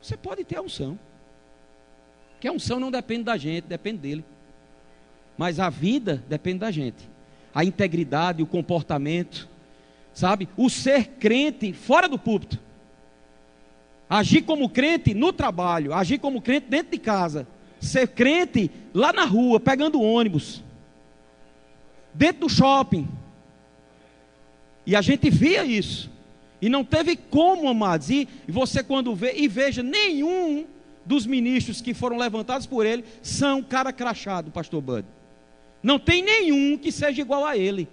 Você 0.00 0.18
pode 0.18 0.44
ter 0.44 0.56
a 0.56 0.62
unção. 0.62 0.98
Que 2.44 2.48
a 2.48 2.52
unção 2.52 2.78
não 2.78 2.90
depende 2.90 3.22
da 3.22 3.38
gente, 3.38 3.64
depende 3.64 4.00
dele. 4.00 4.22
Mas 5.34 5.58
a 5.58 5.70
vida 5.70 6.22
depende 6.28 6.58
da 6.58 6.70
gente. 6.70 7.08
A 7.54 7.64
integridade, 7.64 8.42
o 8.42 8.46
comportamento, 8.46 9.48
sabe? 10.12 10.46
O 10.54 10.68
ser 10.68 11.06
crente 11.18 11.72
fora 11.72 12.06
do 12.06 12.18
púlpito. 12.18 12.60
Agir 14.10 14.42
como 14.42 14.68
crente 14.68 15.14
no 15.14 15.32
trabalho, 15.32 15.94
agir 15.94 16.18
como 16.18 16.42
crente 16.42 16.66
dentro 16.68 16.92
de 16.92 16.98
casa, 16.98 17.48
ser 17.80 18.08
crente 18.08 18.70
lá 18.92 19.10
na 19.10 19.24
rua, 19.24 19.58
pegando 19.58 20.02
ônibus, 20.02 20.62
dentro 22.12 22.40
do 22.40 22.48
shopping. 22.50 23.08
E 24.84 24.94
a 24.94 25.00
gente 25.00 25.30
via 25.30 25.64
isso. 25.64 26.10
E 26.60 26.68
não 26.68 26.84
teve 26.84 27.16
como, 27.16 27.66
amados. 27.68 28.10
E 28.10 28.28
você, 28.46 28.82
quando 28.82 29.14
vê, 29.14 29.32
e 29.34 29.48
veja, 29.48 29.82
nenhum 29.82 30.66
dos 31.04 31.26
ministros 31.26 31.80
que 31.80 31.94
foram 31.94 32.16
levantados 32.16 32.66
por 32.66 32.86
ele 32.86 33.04
são 33.22 33.62
cara 33.62 33.92
crachado, 33.92 34.50
pastor 34.50 34.80
Bud. 34.80 35.06
Não 35.82 35.98
tem 35.98 36.22
nenhum 36.22 36.78
que 36.78 36.90
seja 36.90 37.20
igual 37.20 37.44
a 37.44 37.56
ele. 37.56 37.88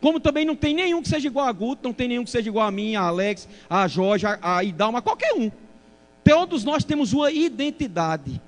Como 0.00 0.20
também 0.20 0.44
não 0.44 0.54
tem 0.54 0.74
nenhum 0.74 1.02
que 1.02 1.08
seja 1.08 1.26
igual 1.26 1.46
a 1.46 1.52
Guto, 1.52 1.82
não 1.82 1.92
tem 1.92 2.08
nenhum 2.08 2.24
que 2.24 2.30
seja 2.30 2.48
igual 2.48 2.66
a 2.66 2.70
mim, 2.70 2.94
a 2.94 3.02
Alex, 3.02 3.48
a 3.68 3.88
Jorge, 3.88 4.26
a, 4.26 4.38
a 4.42 4.62
Idalma, 4.62 5.00
qualquer 5.00 5.34
um. 5.34 5.50
Todos 6.22 6.62
nós 6.62 6.84
temos 6.84 7.12
uma 7.12 7.32
identidade. 7.32 8.40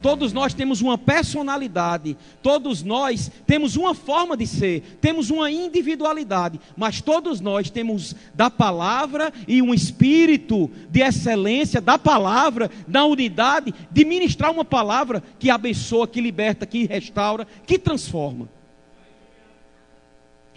Todos 0.00 0.32
nós 0.32 0.52
temos 0.52 0.82
uma 0.82 0.98
personalidade, 0.98 2.16
todos 2.42 2.82
nós 2.82 3.30
temos 3.46 3.76
uma 3.76 3.94
forma 3.94 4.36
de 4.36 4.46
ser, 4.46 4.98
temos 5.00 5.30
uma 5.30 5.50
individualidade, 5.50 6.60
mas 6.76 7.00
todos 7.00 7.40
nós 7.40 7.70
temos 7.70 8.14
da 8.34 8.50
palavra 8.50 9.32
e 9.48 9.62
um 9.62 9.72
espírito 9.72 10.70
de 10.90 11.00
excelência 11.00 11.80
da 11.80 11.98
palavra, 11.98 12.70
da 12.86 13.04
unidade, 13.06 13.74
de 13.90 14.04
ministrar 14.04 14.52
uma 14.52 14.64
palavra 14.64 15.22
que 15.38 15.48
abençoa, 15.50 16.06
que 16.06 16.20
liberta, 16.20 16.66
que 16.66 16.86
restaura, 16.86 17.46
que 17.66 17.78
transforma. 17.78 18.48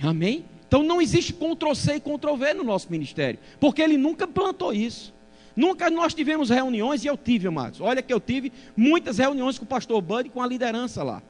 Amém? 0.01 0.45
Então 0.67 0.83
não 0.83 1.01
existe 1.01 1.33
Ctrl-C 1.33 1.95
e 1.95 1.99
Ctrl-V 1.99 2.53
no 2.53 2.63
nosso 2.63 2.91
ministério, 2.91 3.39
porque 3.59 3.81
ele 3.81 3.97
nunca 3.97 4.27
plantou 4.27 4.73
isso. 4.73 5.13
Nunca 5.59 5.89
nós 5.89 6.13
tivemos 6.13 6.49
reuniões, 6.49 7.03
e 7.03 7.07
eu 7.07 7.17
tive, 7.17 7.49
amados. 7.49 7.81
Olha 7.81 8.01
que 8.01 8.13
eu 8.13 8.19
tive 8.21 8.49
muitas 8.77 9.17
reuniões 9.17 9.59
com 9.59 9.65
o 9.65 9.67
pastor 9.67 10.01
Bud 10.01 10.29
e 10.29 10.31
com 10.31 10.41
a 10.41 10.47
liderança 10.47 11.03
lá. 11.03 11.21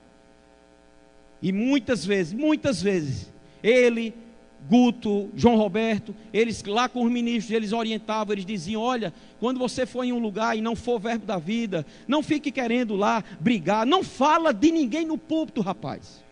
E 1.42 1.52
muitas 1.52 2.06
vezes, 2.06 2.32
muitas 2.32 2.80
vezes, 2.80 3.34
ele, 3.63 4.13
Guto, 4.70 5.32
João 5.36 5.56
Roberto, 5.56 6.13
eles 6.32 6.63
lá 6.63 6.88
com 6.88 7.04
os 7.04 7.12
ministros, 7.12 7.56
eles 7.56 7.74
orientavam, 7.74 8.34
eles 8.34 8.46
diziam: 8.46 8.84
olha, 8.84 9.12
quando 9.39 9.58
você 9.58 9.84
for 9.84 10.04
em 10.04 10.13
um 10.13 10.20
lugar 10.20 10.56
e 10.56 10.62
não 10.62 10.76
for 10.76 11.00
verbo 11.00 11.26
da 11.26 11.39
vida, 11.39 11.84
não 12.08 12.22
fique 12.22 12.52
querendo 12.52 12.96
lá 12.96 13.24
brigar, 13.39 13.84
não 13.84 14.04
fala 14.04 14.54
de 14.54 14.72
ninguém 14.72 15.08
no 15.08 15.18
púlpito, 15.18 15.60
rapaz. 15.62 16.24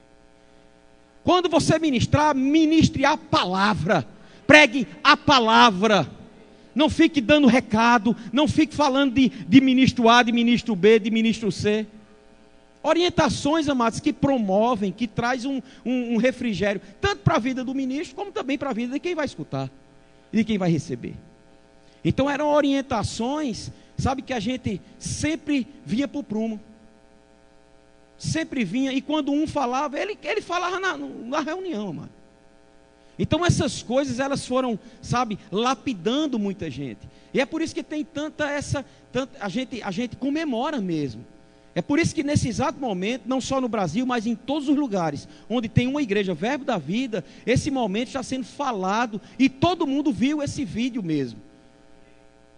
Quando 1.24 1.50
você 1.50 1.80
ministrar, 1.80 2.36
ministre 2.36 3.06
a 3.06 3.18
palavra, 3.18 4.08
pregue 4.46 4.88
a 5.04 5.18
palavra 5.18 6.16
não 6.78 6.92
fique 6.92 7.20
dando 7.20 7.48
recado, 7.48 8.16
não 8.32 8.48
fique 8.48 8.76
falando 8.76 9.16
de, 9.16 9.30
de 9.30 9.60
ministro 9.60 10.08
A, 10.08 10.22
de 10.22 10.32
ministro 10.32 10.76
B, 10.76 11.00
de 11.00 11.10
ministro 11.10 11.52
C. 11.52 11.88
Orientações, 12.84 13.68
amados, 13.68 14.00
que 14.00 14.14
promovem, 14.14 14.92
que 14.92 15.08
traz 15.08 15.44
um, 15.44 15.60
um, 15.84 16.14
um 16.14 16.18
refrigério, 16.18 16.80
tanto 17.02 17.24
para 17.24 17.38
a 17.38 17.40
vida 17.40 17.64
do 17.64 17.74
ministro, 17.74 18.16
como 18.16 18.32
também 18.32 18.60
para 18.60 18.70
a 18.70 18.74
vida 18.74 18.94
de 18.94 19.00
quem 19.00 19.16
vai 19.16 19.26
escutar 19.26 19.72
e 20.32 20.38
de 20.38 20.44
quem 20.44 20.60
vai 20.60 20.70
receber. 20.70 21.16
Então 22.06 22.30
eram 22.30 22.48
orientações, 22.48 23.72
sabe, 23.98 24.22
que 24.22 24.32
a 24.32 24.40
gente 24.40 24.80
sempre 25.00 25.66
vinha 25.84 26.08
para 26.08 26.20
o 26.20 26.24
prumo. 26.24 26.60
Sempre 28.20 28.64
vinha, 28.64 28.94
e 28.94 29.02
quando 29.02 29.32
um 29.32 29.48
falava, 29.48 30.00
ele, 30.00 30.16
ele 30.24 30.42
falava 30.42 30.80
na, 30.80 30.96
na 30.96 31.40
reunião, 31.40 31.90
amado. 31.90 32.17
Então 33.20 33.46
essas 33.46 33.82
coisas 33.82 34.20
elas 34.20 34.46
foram, 34.46 34.80
sabe, 35.02 35.40
lapidando 35.52 36.38
muita 36.38 36.70
gente. 36.70 37.00
E 37.34 37.42
é 37.42 37.46
por 37.46 37.62
isso 37.62 37.74
que 37.74 37.84
tem 37.84 38.04
tanta 38.04 38.50
essa, 38.50 38.86
tanta, 39.12 39.44
a 39.44 39.50
gente 39.50 39.82
a 39.82 39.92
gente 39.92 40.16
comemora 40.16 40.80
mesmo. 40.80 41.26
É 41.74 41.82
por 41.82 42.00
isso 42.00 42.16
que 42.16 42.24
nesse 42.24 42.48
exato 42.48 42.80
momento, 42.80 43.24
não 43.28 43.40
só 43.40 43.62
no 43.62 43.70
Brasil, 43.70 44.04
mas 44.04 44.26
em 44.26 44.34
todos 44.34 44.68
os 44.68 44.76
lugares 44.76 45.28
onde 45.48 45.70
tem 45.70 45.88
uma 45.88 46.02
igreja, 46.02 46.34
Verbo 46.34 46.66
da 46.66 46.80
Vida, 46.80 47.24
esse 47.46 47.70
momento 47.70 48.08
está 48.08 48.24
sendo 48.24 48.46
falado 48.46 49.22
e 49.38 49.48
todo 49.48 49.86
mundo 49.86 50.12
viu 50.12 50.42
esse 50.42 50.66
vídeo 50.66 51.04
mesmo. 51.04 51.40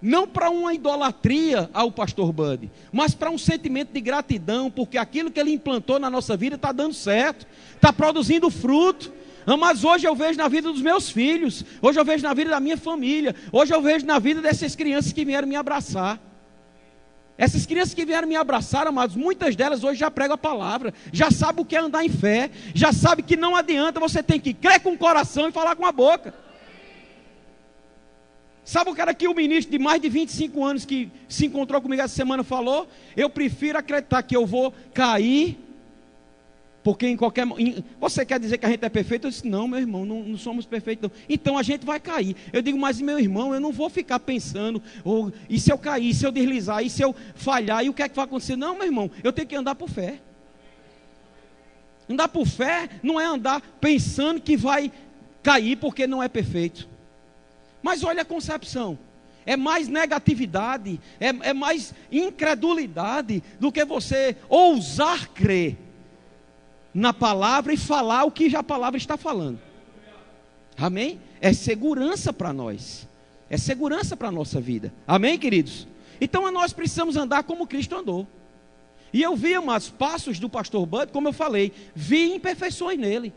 não 0.02 0.26
para 0.28 0.50
uma 0.50 0.74
idolatria 0.74 1.70
ao 1.74 1.92
pastor 1.92 2.32
Bud, 2.32 2.72
mas 2.92 3.14
para 3.14 3.30
um 3.30 3.38
sentimento 3.38 3.92
de 3.92 4.00
gratidão, 4.00 4.72
porque 4.72 4.98
aquilo 4.98 5.30
que 5.30 5.40
ele 5.40 5.52
implantou 5.52 6.00
na 6.00 6.10
nossa 6.10 6.38
vida 6.38 6.56
está 6.56 6.72
dando 6.72 6.94
certo, 6.94 7.46
está 7.76 7.92
produzindo 7.92 8.50
fruto. 8.50 9.19
Mas 9.58 9.84
hoje 9.84 10.08
eu 10.08 10.16
vejo 10.16 10.38
na 10.38 10.48
vida 10.48 10.72
dos 10.72 10.82
meus 10.82 11.10
filhos, 11.10 11.64
hoje 11.82 12.00
eu 12.00 12.06
vejo 12.06 12.24
na 12.24 12.34
vida 12.34 12.52
da 12.52 12.60
minha 12.60 12.78
família, 12.78 13.36
hoje 13.52 13.74
eu 13.74 13.82
vejo 13.82 14.06
na 14.06 14.20
vida 14.20 14.42
dessas 14.42 14.76
crianças 14.76 15.14
que 15.14 15.26
vieram 15.26 15.48
me 15.48 15.56
abraçar. 15.56 16.20
Essas 17.38 17.66
crianças 17.66 17.94
que 17.94 18.06
vieram 18.06 18.28
me 18.28 18.36
abraçar, 18.36 18.86
amados, 18.86 19.16
muitas 19.16 19.56
delas 19.56 19.82
hoje 19.82 19.98
já 19.98 20.12
pregam 20.12 20.36
a 20.36 20.38
palavra, 20.38 20.94
já 21.14 21.32
sabem 21.32 21.64
o 21.64 21.66
que 21.66 21.76
é 21.76 21.80
andar 21.80 22.04
em 22.04 22.10
fé, 22.10 22.52
já 22.76 22.92
sabem 22.92 23.24
que 23.24 23.38
não 23.38 23.56
adianta, 23.56 23.98
você 23.98 24.22
tem 24.22 24.40
que 24.42 24.54
crer 24.54 24.82
com 24.82 24.92
o 24.92 24.98
coração 24.98 25.48
e 25.48 25.52
falar 25.52 25.76
com 25.78 25.86
a 25.86 25.92
boca. 25.92 26.34
Sabe 28.66 28.92
o 28.92 28.94
cara 28.94 29.14
que 29.14 29.28
o 29.28 29.34
ministro 29.34 29.72
de 29.72 29.80
mais 29.80 30.02
de 30.02 30.10
25 30.10 30.64
anos 30.64 30.86
que 30.86 31.10
se 31.28 31.46
encontrou 31.46 31.82
comigo 31.82 32.02
essa 32.02 32.14
semana 32.14 32.44
falou? 32.44 32.88
Eu 33.16 33.30
prefiro 33.30 33.80
acreditar 33.80 34.22
que 34.22 34.36
eu 34.36 34.46
vou 34.46 34.74
cair, 34.94 35.58
porque 36.90 37.06
em 37.06 37.16
qualquer. 37.16 37.46
Em, 37.60 37.84
você 38.00 38.26
quer 38.26 38.40
dizer 38.40 38.58
que 38.58 38.66
a 38.66 38.70
gente 38.70 38.84
é 38.84 38.90
perfeito? 38.90 39.28
Eu 39.28 39.30
disse, 39.30 39.48
não, 39.48 39.68
meu 39.68 39.78
irmão, 39.78 40.08
não, 40.08 40.24
não, 40.24 40.36
somos 40.40 40.66
perfeitos. 40.66 41.12
Então 41.30 41.56
a 41.56 41.62
gente 41.62 41.86
vai 41.86 42.00
cair. 42.00 42.36
Eu 42.52 42.64
digo, 42.64 42.80
mas 42.80 43.00
meu 43.00 43.20
irmão, 43.20 43.54
eu 43.54 43.60
não 43.60 43.72
vou 43.72 43.92
ficar 43.92 44.20
pensando, 44.20 44.82
oh, 45.06 45.30
e 45.48 45.60
se 45.60 45.72
eu 45.72 45.78
cair, 45.78 46.10
e 46.10 46.14
se 46.16 46.26
eu 46.26 46.32
deslizar, 46.32 46.84
e 46.84 46.90
se 46.90 47.04
eu 47.04 47.16
falhar, 47.36 47.86
e 47.86 47.90
o 47.90 47.94
que 47.94 48.02
é 48.02 48.10
que 48.10 48.16
vai 48.16 48.26
acontecer? 48.26 48.56
Não, 48.56 48.74
meu 48.74 48.86
irmão, 48.86 49.12
eu 49.24 49.32
tenho 49.32 49.48
que 49.48 49.56
andar 49.56 49.76
por 49.76 49.88
fé. 49.88 50.20
Andar 52.10 52.28
por 52.28 52.48
fé 52.48 52.90
não 53.04 53.22
é 53.22 53.26
andar 53.26 53.62
pensando 53.80 54.42
que 54.42 54.58
vai 54.58 54.92
cair 55.44 55.76
porque 55.76 56.08
não 56.08 56.24
é 56.24 56.28
perfeito. 56.28 56.90
Mas 57.84 58.04
olha 58.04 58.24
a 58.24 58.26
concepção. 58.26 58.98
É 59.46 59.56
mais 59.56 59.88
negatividade, 59.88 61.00
é, 61.20 61.28
é 61.50 61.54
mais 61.54 61.94
incredulidade 62.12 63.44
do 63.60 63.72
que 63.72 63.86
você 63.86 64.36
ousar 64.50 65.28
crer 65.28 65.78
na 66.94 67.14
palavra 67.14 67.74
e 67.74 67.78
falar 67.78 68.24
o 68.24 68.32
que 68.32 68.50
já 68.50 68.60
a 68.60 68.64
palavra 68.64 68.98
está 68.98 69.18
falando. 69.18 69.60
Amém? 70.78 71.20
É 71.42 71.54
segurança 71.54 72.32
para 72.32 72.54
nós. 72.54 73.08
É 73.50 73.58
segurança 73.58 74.16
para 74.16 74.28
a 74.28 74.32
nossa 74.32 74.62
vida. 74.62 74.94
Amém, 75.08 75.38
queridos? 75.38 75.88
Então 76.22 76.50
nós 76.52 76.74
precisamos 76.74 77.16
andar 77.16 77.44
como 77.44 77.68
Cristo 77.68 77.96
andou. 77.96 78.28
E 79.12 79.22
eu 79.22 79.36
vi 79.36 79.58
umas 79.58 79.90
passos 79.90 80.40
do 80.40 80.50
pastor 80.50 80.86
Bud, 80.86 81.12
como 81.12 81.28
eu 81.28 81.34
falei, 81.34 81.74
vi 81.96 82.34
imperfeições 82.36 82.98
nele. 82.98 83.34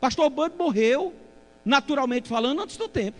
Pastor 0.00 0.28
Bud 0.28 0.54
morreu, 0.56 1.14
naturalmente 1.64 2.28
falando, 2.28 2.62
antes 2.62 2.76
do 2.76 2.86
tempo. 2.86 3.18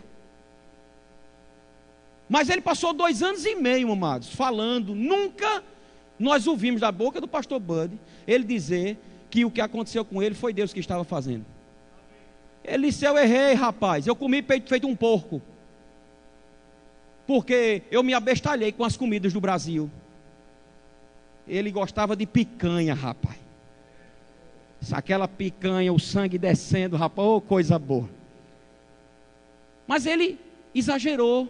Mas 2.29 2.51
ele 2.51 2.61
passou 2.61 2.93
dois 2.93 3.23
anos 3.23 3.47
e 3.47 3.55
meio, 3.55 3.91
amados, 3.91 4.29
falando. 4.29 4.95
Nunca 4.95 5.65
nós 6.19 6.47
ouvimos 6.47 6.81
da 6.81 6.93
boca 6.93 7.21
do 7.21 7.29
pastor 7.29 7.59
Bud 7.59 7.99
ele 8.27 8.45
dizer 8.45 8.99
que 9.31 9.45
o 9.45 9.51
que 9.51 9.61
aconteceu 9.61 10.05
com 10.05 10.23
ele 10.23 10.35
foi 10.35 10.53
Deus 10.53 10.73
que 10.73 10.81
estava 10.81 11.05
fazendo. 11.05 11.45
Ele 12.65 12.89
disse: 12.89 13.05
Eu 13.05 13.17
errei, 13.17 13.55
rapaz. 13.55 14.07
Eu 14.07 14.17
comi 14.17 14.43
peito 14.43 14.69
feito 14.69 14.87
um 14.87 14.95
porco. 14.95 15.41
Porque 17.27 17.83
eu 17.91 18.03
me 18.03 18.15
abestalhei 18.15 18.73
com 18.73 18.85
as 18.85 18.97
comidas 18.97 19.33
do 19.33 19.41
Brasil. 19.41 19.91
Ele 21.47 21.71
gostava 21.71 22.17
de 22.17 22.27
picanha, 22.27 22.95
rapaz. 22.95 23.37
Aquela 24.93 25.27
picanha, 25.27 25.93
o 25.93 25.99
sangue 25.99 26.39
descendo, 26.39 26.97
rapaz, 26.97 27.29
oh, 27.29 27.41
coisa 27.41 27.79
boa. 27.79 28.09
Mas 29.87 30.07
ele 30.07 30.39
exagerou. 30.75 31.49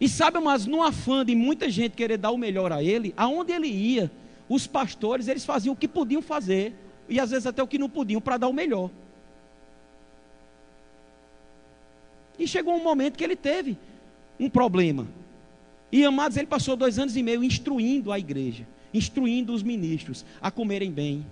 E 0.00 0.08
sabe, 0.08 0.38
mas 0.40 0.66
no 0.66 0.82
afã 0.82 1.24
de 1.24 1.34
muita 1.34 1.70
gente 1.70 1.92
querer 1.92 2.18
dar 2.18 2.30
o 2.30 2.36
melhor 2.36 2.70
a 2.70 2.82
ele, 2.82 3.14
aonde 3.16 3.52
ele 3.52 3.68
ia, 3.68 4.10
os 4.48 4.66
pastores, 4.66 5.28
eles 5.28 5.44
faziam 5.44 5.72
o 5.72 5.76
que 5.76 5.88
podiam 5.88 6.20
fazer, 6.20 6.74
e 7.08 7.20
às 7.20 7.30
vezes 7.30 7.46
até 7.46 7.62
o 7.62 7.66
que 7.66 7.78
não 7.78 7.88
podiam, 7.88 8.20
para 8.20 8.36
dar 8.36 8.48
o 8.48 8.52
melhor. 8.52 8.90
E 12.38 12.46
chegou 12.46 12.74
um 12.74 12.82
momento 12.82 13.16
que 13.16 13.24
ele 13.24 13.36
teve 13.36 13.78
um 14.38 14.50
problema. 14.50 15.06
E 15.90 16.04
amados, 16.04 16.36
ele 16.36 16.46
passou 16.46 16.76
dois 16.76 16.98
anos 16.98 17.16
e 17.16 17.22
meio 17.22 17.42
instruindo 17.42 18.12
a 18.12 18.18
igreja, 18.18 18.66
instruindo 18.92 19.52
os 19.52 19.62
ministros 19.62 20.24
a 20.40 20.50
comerem 20.50 20.90
bem, 20.90 21.24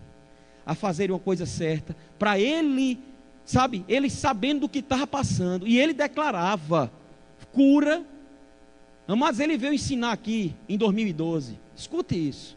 a 0.65 0.75
fazerem 0.75 1.15
uma 1.15 1.21
coisa 1.21 1.45
certa, 1.45 1.95
para 2.19 2.39
ele, 2.39 2.99
sabe, 3.45 3.85
ele 3.89 4.09
sabendo 4.09 4.61
do 4.61 4.69
que 4.69 4.79
estava 4.79 5.07
passando, 5.07 5.67
e 5.67 5.79
ele 5.79 5.93
declarava 5.93 6.91
cura 7.53 8.05
Amados, 9.07 9.39
ele 9.39 9.57
veio 9.59 9.75
ensinar 9.75 10.13
aqui 10.13 10.55
em 10.69 10.79
2012. 10.79 11.59
Escute 11.77 12.29
isso. 12.29 12.57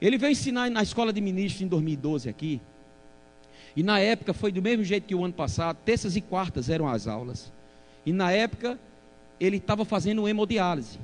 Ele 0.00 0.16
veio 0.16 0.32
ensinar 0.32 0.70
na 0.70 0.82
escola 0.82 1.12
de 1.12 1.20
ministros 1.20 1.62
em 1.62 1.68
2012 1.68 2.28
aqui. 2.28 2.60
E 3.76 3.82
na 3.82 4.00
época 4.00 4.32
foi 4.32 4.50
do 4.50 4.62
mesmo 4.62 4.82
jeito 4.82 5.06
que 5.06 5.14
o 5.14 5.24
ano 5.24 5.34
passado, 5.34 5.76
terças 5.84 6.16
e 6.16 6.20
quartas 6.20 6.68
eram 6.68 6.88
as 6.88 7.06
aulas. 7.06 7.52
E 8.04 8.12
na 8.12 8.32
época 8.32 8.78
ele 9.38 9.58
estava 9.58 9.84
fazendo 9.84 10.26
hemodiálise. 10.28 10.98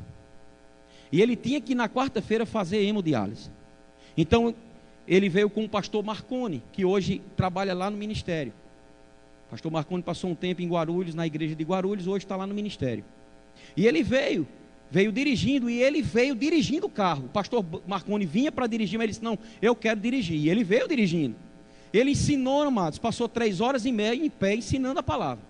E 1.12 1.22
ele 1.22 1.36
tinha 1.36 1.60
que 1.60 1.74
na 1.74 1.88
quarta-feira 1.88 2.44
fazer 2.44 2.82
hemodiálise. 2.82 3.50
Então 4.16 4.54
ele 5.06 5.28
veio 5.28 5.48
com 5.48 5.64
o 5.64 5.68
pastor 5.68 6.04
Marconi, 6.04 6.62
que 6.72 6.84
hoje 6.84 7.22
trabalha 7.36 7.74
lá 7.74 7.90
no 7.90 7.96
ministério. 7.96 8.52
O 9.46 9.50
pastor 9.50 9.70
Marconi 9.70 10.02
passou 10.02 10.30
um 10.30 10.34
tempo 10.34 10.62
em 10.62 10.68
Guarulhos, 10.68 11.14
na 11.14 11.26
igreja 11.26 11.54
de 11.54 11.62
Guarulhos, 11.62 12.06
hoje 12.06 12.24
está 12.24 12.34
lá 12.34 12.46
no 12.46 12.54
ministério. 12.54 13.04
E 13.76 13.86
ele 13.86 14.02
veio, 14.02 14.46
veio 14.96 15.12
dirigindo, 15.12 15.68
e 15.68 15.82
ele 15.82 16.00
veio 16.00 16.34
dirigindo 16.34 16.86
o 16.86 16.88
carro. 16.90 17.26
O 17.26 17.28
pastor 17.28 17.62
Marconi 17.86 18.24
vinha 18.24 18.50
para 18.50 18.66
dirigir, 18.66 18.96
mas 18.96 19.04
ele 19.04 19.12
disse: 19.12 19.22
Não, 19.22 19.38
eu 19.60 19.76
quero 19.76 20.00
dirigir. 20.00 20.38
E 20.38 20.48
ele 20.48 20.64
veio 20.64 20.88
dirigindo. 20.88 21.36
Ele 21.92 22.12
ensinou, 22.12 22.62
amados, 22.62 22.98
passou 22.98 23.28
três 23.28 23.60
horas 23.60 23.84
e 23.84 23.92
meia 23.92 24.14
em 24.14 24.30
pé 24.30 24.54
ensinando 24.54 24.98
a 24.98 25.02
palavra. 25.02 25.44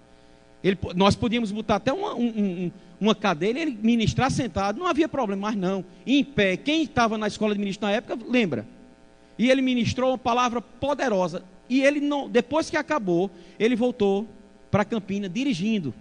Ele, 0.64 0.76
nós 0.96 1.14
podíamos 1.14 1.52
botar 1.52 1.76
até 1.76 1.92
uma, 1.92 2.12
um, 2.16 2.26
um, 2.26 2.72
uma 3.00 3.14
cadeira 3.14 3.60
e 3.60 3.62
ele 3.62 3.78
ministrar 3.80 4.32
sentado, 4.32 4.80
não 4.80 4.86
havia 4.86 5.08
problema, 5.08 5.42
mas 5.42 5.56
não. 5.56 5.84
Em 6.04 6.24
pé, 6.24 6.56
quem 6.56 6.82
estava 6.82 7.16
na 7.16 7.28
escola 7.28 7.54
de 7.54 7.60
ministro 7.60 7.86
na 7.86 7.92
época, 7.92 8.18
lembra. 8.28 8.66
E 9.38 9.48
ele 9.48 9.62
ministrou 9.62 10.10
uma 10.10 10.18
palavra 10.18 10.60
poderosa. 10.60 11.44
E 11.68 11.82
ele 11.82 12.00
não, 12.00 12.28
depois 12.28 12.68
que 12.68 12.76
acabou, 12.76 13.30
ele 13.60 13.76
voltou 13.76 14.26
para 14.72 14.84
Campina 14.84 15.28
dirigindo. 15.28 15.94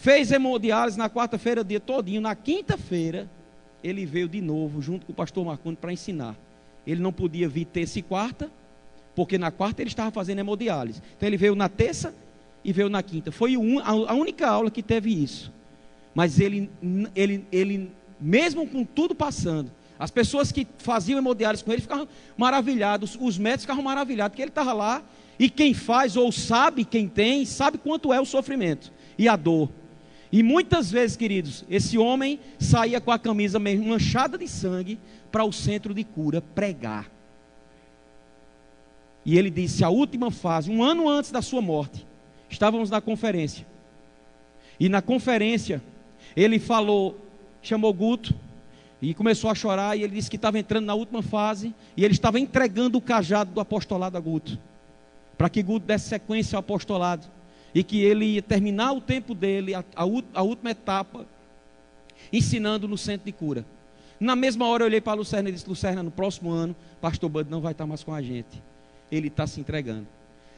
Fez 0.00 0.30
hemodiálise 0.30 0.96
na 0.96 1.10
quarta-feira, 1.10 1.64
dia 1.64 1.80
todinho. 1.80 2.20
Na 2.20 2.34
quinta-feira, 2.34 3.28
ele 3.82 4.06
veio 4.06 4.28
de 4.28 4.40
novo, 4.40 4.80
junto 4.80 5.06
com 5.06 5.12
o 5.12 5.14
pastor 5.14 5.44
Marconi, 5.44 5.76
para 5.76 5.92
ensinar. 5.92 6.36
Ele 6.86 7.02
não 7.02 7.12
podia 7.12 7.48
vir 7.48 7.64
terça 7.64 7.98
e 7.98 8.02
quarta, 8.02 8.50
porque 9.14 9.36
na 9.36 9.50
quarta 9.50 9.82
ele 9.82 9.90
estava 9.90 10.10
fazendo 10.12 10.38
hemodiálise. 10.38 11.02
Então 11.16 11.28
ele 11.28 11.36
veio 11.36 11.56
na 11.56 11.68
terça 11.68 12.14
e 12.64 12.72
veio 12.72 12.88
na 12.88 13.02
quinta. 13.02 13.32
Foi 13.32 13.54
a 13.84 14.14
única 14.14 14.48
aula 14.48 14.70
que 14.70 14.82
teve 14.82 15.10
isso. 15.10 15.52
Mas 16.14 16.38
ele, 16.38 16.70
ele, 17.14 17.44
ele 17.50 17.90
mesmo 18.20 18.66
com 18.68 18.84
tudo 18.84 19.14
passando, 19.14 19.70
as 19.98 20.12
pessoas 20.12 20.52
que 20.52 20.66
faziam 20.78 21.18
hemodiálise 21.18 21.64
com 21.64 21.72
ele 21.72 21.82
ficavam 21.82 22.06
maravilhados, 22.36 23.18
os 23.20 23.36
médicos 23.36 23.62
ficavam 23.62 23.82
maravilhados, 23.82 24.30
porque 24.30 24.42
ele 24.42 24.50
estava 24.50 24.72
lá, 24.72 25.02
e 25.38 25.50
quem 25.50 25.74
faz 25.74 26.16
ou 26.16 26.30
sabe 26.30 26.84
quem 26.84 27.08
tem, 27.08 27.44
sabe 27.44 27.78
quanto 27.78 28.12
é 28.12 28.20
o 28.20 28.24
sofrimento 28.24 28.92
e 29.18 29.28
a 29.28 29.34
dor. 29.34 29.68
E 30.30 30.42
muitas 30.42 30.90
vezes, 30.90 31.16
queridos, 31.16 31.64
esse 31.70 31.96
homem 31.96 32.38
saía 32.58 33.00
com 33.00 33.10
a 33.10 33.18
camisa 33.18 33.58
manchada 33.58 34.36
de 34.36 34.46
sangue 34.46 34.98
para 35.32 35.44
o 35.44 35.52
centro 35.52 35.94
de 35.94 36.04
cura 36.04 36.40
pregar. 36.40 37.10
E 39.24 39.38
ele 39.38 39.50
disse: 39.50 39.82
a 39.82 39.88
última 39.88 40.30
fase, 40.30 40.70
um 40.70 40.82
ano 40.82 41.08
antes 41.08 41.30
da 41.30 41.40
sua 41.40 41.62
morte, 41.62 42.06
estávamos 42.48 42.90
na 42.90 43.00
conferência. 43.00 43.66
E 44.78 44.88
na 44.88 45.02
conferência, 45.02 45.82
ele 46.36 46.58
falou, 46.58 47.18
chamou 47.62 47.92
Guto, 47.92 48.34
e 49.00 49.14
começou 49.14 49.50
a 49.50 49.54
chorar. 49.54 49.96
E 49.96 50.02
ele 50.02 50.14
disse 50.14 50.30
que 50.30 50.36
estava 50.36 50.58
entrando 50.58 50.84
na 50.84 50.94
última 50.94 51.22
fase, 51.22 51.74
e 51.96 52.04
ele 52.04 52.14
estava 52.14 52.38
entregando 52.38 52.98
o 52.98 53.00
cajado 53.00 53.50
do 53.52 53.60
apostolado 53.60 54.16
a 54.16 54.20
Guto, 54.20 54.58
para 55.38 55.48
que 55.48 55.62
Guto 55.62 55.86
desse 55.86 56.08
sequência 56.08 56.56
ao 56.56 56.60
apostolado 56.60 57.37
e 57.78 57.84
que 57.84 58.00
ele 58.02 58.24
ia 58.24 58.42
terminar 58.42 58.90
o 58.90 59.00
tempo 59.00 59.36
dele, 59.36 59.72
a, 59.72 59.84
a, 59.94 60.42
última 60.42 60.72
etapa, 60.72 61.24
ensinando 62.32 62.88
no 62.88 62.98
centro 62.98 63.26
de 63.26 63.30
cura. 63.30 63.64
Na 64.18 64.34
mesma 64.34 64.66
hora 64.66 64.82
eu 64.82 64.86
olhei 64.88 65.00
para 65.00 65.12
a 65.12 65.14
Lucerna 65.14 65.48
e 65.48 65.52
disse: 65.52 65.68
Lucerna, 65.68 66.02
no 66.02 66.10
próximo 66.10 66.50
ano, 66.50 66.74
Pastor 67.00 67.30
Bud 67.30 67.48
não 67.48 67.60
vai 67.60 67.70
estar 67.70 67.86
mais 67.86 68.02
com 68.02 68.12
a 68.12 68.20
gente. 68.20 68.60
Ele 69.12 69.28
está 69.28 69.46
se 69.46 69.60
entregando. 69.60 70.08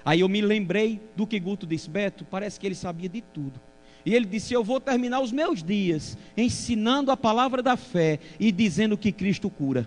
Aí 0.03 0.21
eu 0.21 0.31
me 0.31 0.41
lembrei 0.41 0.99
do 1.15 1.27
que 1.27 1.39
Guto 1.39 1.67
disse: 1.67 1.91
Beto, 1.91 2.25
parece 2.25 2.59
que 2.59 2.67
ele 2.67 2.75
sabia 2.75 3.11
de 3.11 3.21
tudo. 3.21 3.61
E 4.07 4.15
ele 4.15 4.25
disse: 4.25 4.55
Eu 4.55 4.65
vou 4.65 4.81
terminar 4.81 5.21
os 5.21 5.31
meus 5.31 5.63
dias 5.63 6.17
ensinando 6.35 7.11
a 7.11 7.19
palavra 7.19 7.63
da 7.63 7.77
fé 7.77 8.19
e 8.39 8.51
dizendo 8.51 8.97
que 8.97 9.13
Cristo 9.13 9.51
cura. 9.51 9.87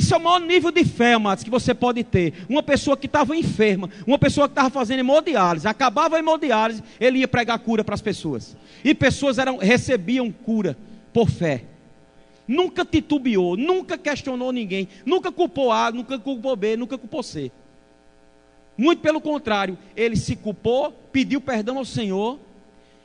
Isso 0.00 0.14
é 0.14 0.16
o 0.16 0.20
maior 0.20 0.40
nível 0.40 0.72
de 0.72 0.82
fé, 0.82 1.12
amados, 1.12 1.44
que 1.44 1.50
você 1.50 1.74
pode 1.74 2.02
ter. 2.02 2.32
Uma 2.48 2.62
pessoa 2.62 2.96
que 2.96 3.04
estava 3.04 3.36
enferma, 3.36 3.90
uma 4.06 4.18
pessoa 4.18 4.48
que 4.48 4.52
estava 4.52 4.70
fazendo 4.70 5.00
hemodiálise, 5.00 5.68
acabava 5.68 6.16
a 6.16 6.18
hemodiálise, 6.18 6.82
ele 6.98 7.18
ia 7.18 7.28
pregar 7.28 7.58
cura 7.58 7.84
para 7.84 7.94
as 7.94 8.00
pessoas. 8.00 8.56
E 8.82 8.94
pessoas 8.94 9.36
eram, 9.36 9.58
recebiam 9.58 10.32
cura 10.32 10.74
por 11.12 11.28
fé. 11.28 11.64
Nunca 12.48 12.82
titubeou, 12.82 13.58
nunca 13.58 13.98
questionou 13.98 14.52
ninguém, 14.52 14.88
nunca 15.04 15.30
culpou 15.30 15.70
A, 15.70 15.92
nunca 15.92 16.18
culpou 16.18 16.56
B, 16.56 16.78
nunca 16.78 16.96
culpou 16.96 17.22
C. 17.22 17.52
Muito 18.78 19.02
pelo 19.02 19.20
contrário, 19.20 19.76
ele 19.94 20.16
se 20.16 20.34
culpou, 20.34 20.92
pediu 21.12 21.42
perdão 21.42 21.76
ao 21.76 21.84
Senhor 21.84 22.38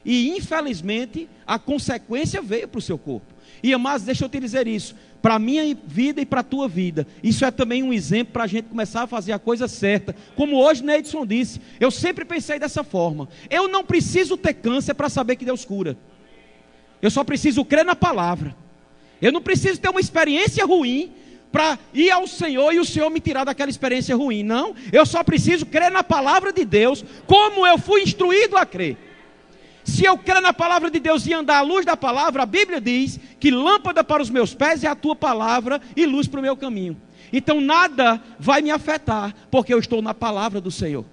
e 0.06 0.30
infelizmente 0.30 1.28
a 1.46 1.60
consequência 1.60 2.42
veio 2.42 2.70
para 2.70 2.80
o 2.80 2.82
seu 2.82 2.98
corpo. 2.98 3.35
E 3.64 3.74
amados, 3.74 4.06
deixa 4.06 4.26
eu 4.26 4.30
te 4.30 4.40
dizer 4.40 4.68
isso, 4.68 4.96
para 5.22 5.36
a 5.36 5.40
minha 5.40 5.76
vida 5.86 6.22
e 6.22 6.26
para 6.26 6.42
a 6.42 6.44
tua 6.44 6.68
vida, 6.68 7.08
isso 7.24 7.44
é 7.44 7.50
também 7.50 7.82
um 7.82 7.92
exemplo 7.92 8.34
para 8.34 8.44
a 8.44 8.48
gente 8.48 8.66
começar 8.66 9.04
a 9.04 9.08
fazer 9.08 9.32
a 9.32 9.40
coisa 9.40 9.68
certa. 9.68 10.16
Como 10.36 10.58
hoje 10.58 10.84
Neidson 10.84 11.26
disse, 11.26 11.60
eu 11.80 11.90
sempre 11.90 12.24
pensei 12.26 12.60
dessa 12.60 12.84
forma. 12.84 13.28
Eu 13.50 13.68
não 13.68 13.84
preciso 13.84 14.38
ter 14.38 14.54
câncer 14.54 14.94
para 14.94 15.10
saber 15.10 15.36
que 15.36 15.46
Deus 15.46 15.66
cura. 15.66 15.98
Eu 17.02 17.10
só 17.10 17.24
preciso 17.24 17.66
crer 17.66 17.84
na 17.84 17.96
palavra. 17.96 18.56
Eu 19.22 19.32
não 19.32 19.42
preciso 19.42 19.80
ter 19.80 19.90
uma 19.90 20.00
experiência 20.00 20.66
ruim 20.66 21.12
para 21.52 21.80
ir 21.94 22.12
ao 22.12 22.28
Senhor 22.28 22.74
e 22.74 22.80
o 22.80 22.86
Senhor 22.86 23.10
me 23.10 23.20
tirar 23.20 23.46
daquela 23.46 23.70
experiência 23.70 24.16
ruim. 24.16 24.44
Não, 24.44 24.76
eu 24.92 25.06
só 25.06 25.24
preciso 25.24 25.66
crer 25.66 25.90
na 25.90 26.04
palavra 26.04 26.52
de 26.52 26.66
Deus, 26.66 27.04
como 27.26 27.66
eu 27.66 27.78
fui 27.78 28.04
instruído 28.04 28.58
a 28.58 28.66
crer. 28.66 28.98
Se 29.86 30.04
eu 30.04 30.18
crer 30.18 30.42
na 30.42 30.52
palavra 30.52 30.90
de 30.90 31.00
Deus 31.00 31.28
e 31.28 31.34
andar 31.34 31.60
à 31.60 31.62
luz 31.62 31.86
da 31.86 31.96
palavra, 31.96 32.42
a 32.42 32.46
Bíblia 32.46 32.82
diz 32.82 33.20
que 33.40 33.52
lâmpada 33.52 34.04
para 34.04 34.22
os 34.22 34.32
meus 34.32 34.52
pés 34.52 34.84
é 34.84 34.88
a 34.88 34.96
tua 34.96 35.16
palavra 35.16 35.80
e 35.96 36.08
luz 36.08 36.28
para 36.28 36.40
o 36.40 36.44
meu 36.44 36.58
caminho. 36.58 36.98
Então 37.32 37.62
nada 37.62 38.22
vai 38.40 38.64
me 38.64 38.72
afetar, 38.72 39.34
porque 39.52 39.72
eu 39.72 39.78
estou 39.78 40.02
na 40.02 40.14
palavra 40.14 40.60
do 40.60 40.72
Senhor. 40.72 41.06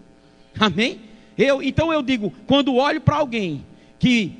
Amém? 0.59 1.01
Eu, 1.37 1.63
então 1.63 1.93
eu 1.93 2.03
digo, 2.03 2.33
quando 2.47 2.75
olho 2.75 3.01
para 3.01 3.17
alguém 3.17 3.65
que 3.99 4.39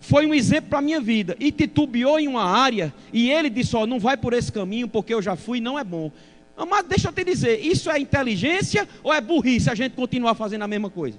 foi 0.00 0.26
um 0.26 0.32
exemplo 0.32 0.70
para 0.70 0.78
a 0.78 0.82
minha 0.82 1.00
vida 1.00 1.36
e 1.38 1.52
titubeou 1.52 2.18
em 2.18 2.28
uma 2.28 2.44
área 2.44 2.94
e 3.12 3.30
ele 3.30 3.50
disse: 3.50 3.76
Ó, 3.76 3.82
oh, 3.82 3.86
não 3.86 4.00
vai 4.00 4.16
por 4.16 4.32
esse 4.32 4.50
caminho 4.50 4.88
porque 4.88 5.12
eu 5.12 5.20
já 5.20 5.36
fui, 5.36 5.60
não 5.60 5.78
é 5.78 5.84
bom. 5.84 6.10
Mas 6.56 6.86
deixa 6.86 7.08
eu 7.08 7.12
te 7.12 7.22
dizer, 7.22 7.60
isso 7.60 7.90
é 7.90 7.98
inteligência 7.98 8.88
ou 9.02 9.12
é 9.12 9.20
burrice 9.20 9.68
a 9.68 9.74
gente 9.74 9.92
continuar 9.92 10.34
fazendo 10.34 10.62
a 10.62 10.68
mesma 10.68 10.88
coisa? 10.88 11.18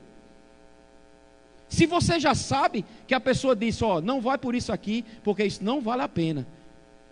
Se 1.69 1.85
você 1.85 2.19
já 2.19 2.33
sabe 2.33 2.85
que 3.07 3.13
a 3.13 3.19
pessoa 3.19 3.55
disse, 3.55 3.83
ó, 3.83 3.99
não 3.99 4.21
vai 4.21 4.37
por 4.37 4.55
isso 4.55 4.71
aqui, 4.71 5.03
porque 5.23 5.43
isso 5.43 5.63
não 5.63 5.81
vale 5.81 6.01
a 6.01 6.07
pena. 6.07 6.47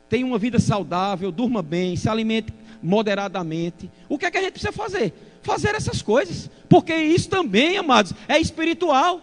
Tenha 0.10 0.26
uma 0.26 0.38
vida 0.38 0.60
saudável, 0.60 1.32
durma 1.32 1.62
bem, 1.62 1.95
se 1.95 2.08
alimente 2.08 2.53
moderadamente. 2.82 3.89
O 4.08 4.18
que 4.18 4.26
é 4.26 4.32
que 4.32 4.38
a 4.38 4.41
gente 4.41 4.53
precisa 4.53 4.72
fazer? 4.72 5.14
Fazer 5.41 5.76
essas 5.76 6.01
coisas, 6.01 6.49
porque 6.70 6.95
isso 6.95 7.30
também, 7.30 7.78
amados, 7.78 8.14
é 8.28 8.39
espiritual. 8.39 9.22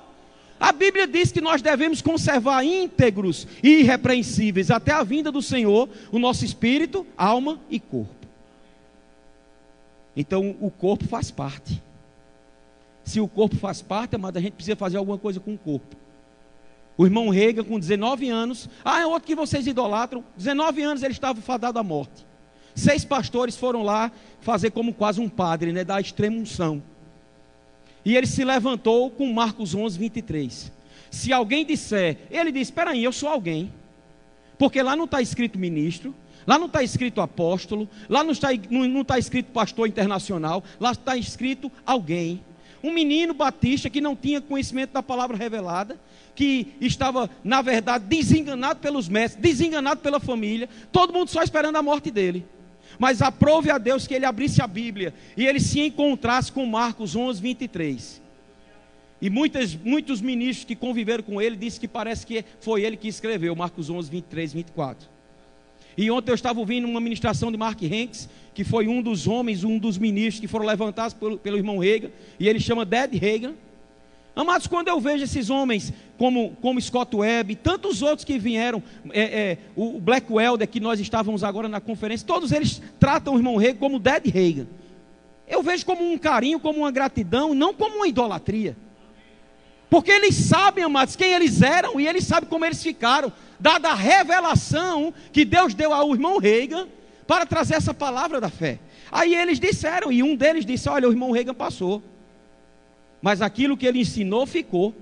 A 0.58 0.70
Bíblia 0.70 1.08
diz 1.08 1.32
que 1.32 1.40
nós 1.40 1.60
devemos 1.60 2.00
conservar 2.00 2.64
íntegros 2.64 3.48
e 3.62 3.80
irrepreensíveis 3.80 4.70
até 4.70 4.92
a 4.92 5.02
vinda 5.02 5.32
do 5.32 5.42
Senhor 5.42 5.88
o 6.12 6.18
nosso 6.18 6.44
espírito, 6.44 7.06
alma 7.16 7.60
e 7.68 7.80
corpo. 7.80 8.14
Então 10.16 10.54
o 10.60 10.70
corpo 10.70 11.04
faz 11.04 11.30
parte. 11.30 11.82
Se 13.04 13.20
o 13.20 13.28
corpo 13.28 13.56
faz 13.56 13.82
parte, 13.82 14.16
amado, 14.16 14.36
a 14.36 14.40
gente 14.40 14.54
precisa 14.54 14.76
fazer 14.76 14.96
alguma 14.96 15.18
coisa 15.18 15.40
com 15.40 15.54
o 15.54 15.58
corpo. 15.58 15.96
O 16.96 17.04
irmão 17.04 17.28
Rega, 17.30 17.64
com 17.64 17.78
19 17.78 18.28
anos, 18.28 18.68
ah, 18.84 19.00
é 19.00 19.06
outro 19.06 19.26
que 19.26 19.34
vocês 19.34 19.66
idolatram. 19.66 20.24
19 20.36 20.82
anos 20.82 21.02
ele 21.02 21.12
estava 21.12 21.40
fadado 21.40 21.78
à 21.78 21.82
morte. 21.82 22.26
Seis 22.74 23.04
pastores 23.04 23.56
foram 23.56 23.82
lá 23.82 24.10
fazer 24.40 24.70
como 24.70 24.94
quase 24.94 25.20
um 25.20 25.28
padre, 25.28 25.72
né, 25.72 25.84
da 25.84 26.00
extrema 26.00 26.36
unção. 26.36 26.82
E 28.04 28.16
ele 28.16 28.26
se 28.26 28.44
levantou 28.44 29.10
com 29.10 29.32
Marcos 29.32 29.74
11, 29.74 29.98
23. 29.98 30.72
Se 31.10 31.32
alguém 31.32 31.64
disser, 31.64 32.18
ele 32.30 32.50
diz: 32.50 32.68
Espera 32.68 32.90
aí, 32.90 33.04
eu 33.04 33.12
sou 33.12 33.28
alguém. 33.28 33.72
Porque 34.58 34.82
lá 34.82 34.96
não 34.96 35.04
está 35.04 35.20
escrito 35.20 35.58
ministro, 35.58 36.14
lá 36.46 36.58
não 36.58 36.66
está 36.66 36.82
escrito 36.82 37.20
apóstolo, 37.20 37.88
lá 38.08 38.22
não 38.22 38.32
está, 38.32 38.48
não, 38.70 38.86
não 38.86 39.00
está 39.02 39.18
escrito 39.18 39.50
pastor 39.52 39.88
internacional, 39.88 40.62
lá 40.78 40.92
está 40.92 41.16
escrito 41.16 41.70
alguém. 41.84 42.40
Um 42.82 42.92
menino 42.92 43.32
batista 43.32 43.88
que 43.88 44.00
não 44.00 44.16
tinha 44.16 44.40
conhecimento 44.40 44.92
da 44.92 45.02
palavra 45.02 45.36
revelada, 45.36 46.00
que 46.34 46.74
estava, 46.80 47.30
na 47.44 47.62
verdade, 47.62 48.04
desenganado 48.06 48.80
pelos 48.80 49.08
mestres, 49.08 49.40
desenganado 49.40 50.00
pela 50.00 50.18
família, 50.18 50.68
todo 50.90 51.12
mundo 51.12 51.28
só 51.28 51.42
esperando 51.42 51.76
a 51.76 51.82
morte 51.82 52.10
dele. 52.10 52.44
Mas 52.98 53.22
aprove 53.22 53.70
a 53.70 53.78
Deus 53.78 54.06
que 54.06 54.14
ele 54.14 54.26
abrisse 54.26 54.60
a 54.60 54.66
Bíblia 54.66 55.14
e 55.36 55.46
ele 55.46 55.60
se 55.60 55.80
encontrasse 55.80 56.50
com 56.50 56.66
Marcos 56.66 57.14
11, 57.14 57.40
23. 57.40 58.22
E 59.20 59.30
muitas, 59.30 59.74
muitos 59.76 60.20
ministros 60.20 60.64
que 60.64 60.74
conviveram 60.74 61.22
com 61.22 61.40
ele 61.40 61.56
dizem 61.56 61.80
que 61.80 61.88
parece 61.88 62.26
que 62.26 62.44
foi 62.60 62.82
ele 62.82 62.96
que 62.96 63.06
escreveu 63.06 63.54
Marcos 63.54 63.88
11, 63.88 64.10
23, 64.10 64.52
24. 64.52 65.11
E 65.96 66.10
ontem 66.10 66.30
eu 66.30 66.34
estava 66.34 66.58
ouvindo 66.58 66.86
uma 66.86 67.00
ministração 67.00 67.50
de 67.50 67.58
Mark 67.58 67.80
Hanks, 67.82 68.28
que 68.54 68.64
foi 68.64 68.88
um 68.88 69.02
dos 69.02 69.26
homens, 69.26 69.64
um 69.64 69.78
dos 69.78 69.98
ministros 69.98 70.40
que 70.40 70.48
foram 70.48 70.64
levantados 70.64 71.14
pelo, 71.14 71.38
pelo 71.38 71.56
irmão 71.56 71.78
Reagan, 71.78 72.10
e 72.38 72.48
ele 72.48 72.60
chama 72.60 72.84
Ded 72.84 73.16
Reagan. 73.16 73.54
Amados, 74.34 74.66
quando 74.66 74.88
eu 74.88 74.98
vejo 74.98 75.24
esses 75.24 75.50
homens 75.50 75.92
como, 76.16 76.56
como 76.62 76.80
Scott 76.80 77.14
Webb, 77.14 77.56
tantos 77.56 78.00
outros 78.00 78.24
que 78.24 78.38
vieram, 78.38 78.82
é, 79.10 79.20
é, 79.20 79.58
o 79.76 80.00
Black 80.00 80.32
Welder, 80.32 80.66
que 80.66 80.80
nós 80.80 80.98
estávamos 80.98 81.44
agora 81.44 81.68
na 81.68 81.80
conferência, 81.80 82.26
todos 82.26 82.50
eles 82.50 82.80
tratam 82.98 83.34
o 83.34 83.36
irmão 83.36 83.56
Reagan 83.56 83.78
como 83.78 83.98
Ded 83.98 84.30
Reagan. 84.30 84.66
Eu 85.46 85.62
vejo 85.62 85.84
como 85.84 86.02
um 86.10 86.16
carinho, 86.16 86.58
como 86.58 86.78
uma 86.78 86.90
gratidão, 86.90 87.52
não 87.52 87.74
como 87.74 87.96
uma 87.96 88.08
idolatria. 88.08 88.74
Porque 89.92 90.10
eles 90.10 90.34
sabem, 90.34 90.82
amados, 90.82 91.16
quem 91.16 91.34
eles 91.34 91.60
eram 91.60 92.00
e 92.00 92.08
eles 92.08 92.24
sabem 92.24 92.48
como 92.48 92.64
eles 92.64 92.82
ficaram 92.82 93.30
dada 93.60 93.90
a 93.90 93.94
revelação 93.94 95.12
que 95.30 95.44
Deus 95.44 95.74
deu 95.74 95.92
ao 95.92 96.14
irmão 96.14 96.38
Reagan 96.38 96.88
para 97.26 97.44
trazer 97.44 97.74
essa 97.74 97.92
palavra 97.92 98.40
da 98.40 98.48
fé. 98.48 98.78
Aí 99.10 99.34
eles 99.34 99.60
disseram, 99.60 100.10
e 100.10 100.22
um 100.22 100.34
deles 100.34 100.64
disse: 100.64 100.88
Olha, 100.88 101.06
o 101.06 101.12
irmão 101.12 101.30
Reagan 101.30 101.52
passou, 101.52 102.02
mas 103.20 103.42
aquilo 103.42 103.76
que 103.76 103.84
ele 103.84 104.00
ensinou 104.00 104.46
ficou. 104.46 104.94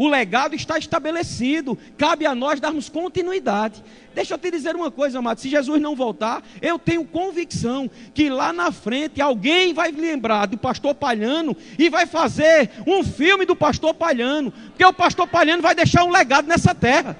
O 0.00 0.08
legado 0.08 0.54
está 0.54 0.78
estabelecido, 0.78 1.76
cabe 1.98 2.24
a 2.24 2.34
nós 2.34 2.58
darmos 2.58 2.88
continuidade. 2.88 3.84
Deixa 4.14 4.32
eu 4.32 4.38
te 4.38 4.50
dizer 4.50 4.74
uma 4.74 4.90
coisa, 4.90 5.18
amado: 5.18 5.40
se 5.40 5.50
Jesus 5.50 5.78
não 5.78 5.94
voltar, 5.94 6.42
eu 6.62 6.78
tenho 6.78 7.04
convicção 7.04 7.90
que 8.14 8.30
lá 8.30 8.50
na 8.50 8.72
frente 8.72 9.20
alguém 9.20 9.74
vai 9.74 9.92
lembrar 9.92 10.46
do 10.46 10.56
pastor 10.56 10.94
Palhano 10.94 11.54
e 11.78 11.90
vai 11.90 12.06
fazer 12.06 12.70
um 12.86 13.04
filme 13.04 13.44
do 13.44 13.54
pastor 13.54 13.92
Palhano, 13.92 14.50
porque 14.50 14.86
o 14.86 14.92
pastor 14.94 15.28
Palhano 15.28 15.60
vai 15.60 15.74
deixar 15.74 16.02
um 16.02 16.10
legado 16.10 16.46
nessa 16.46 16.74
terra. 16.74 17.14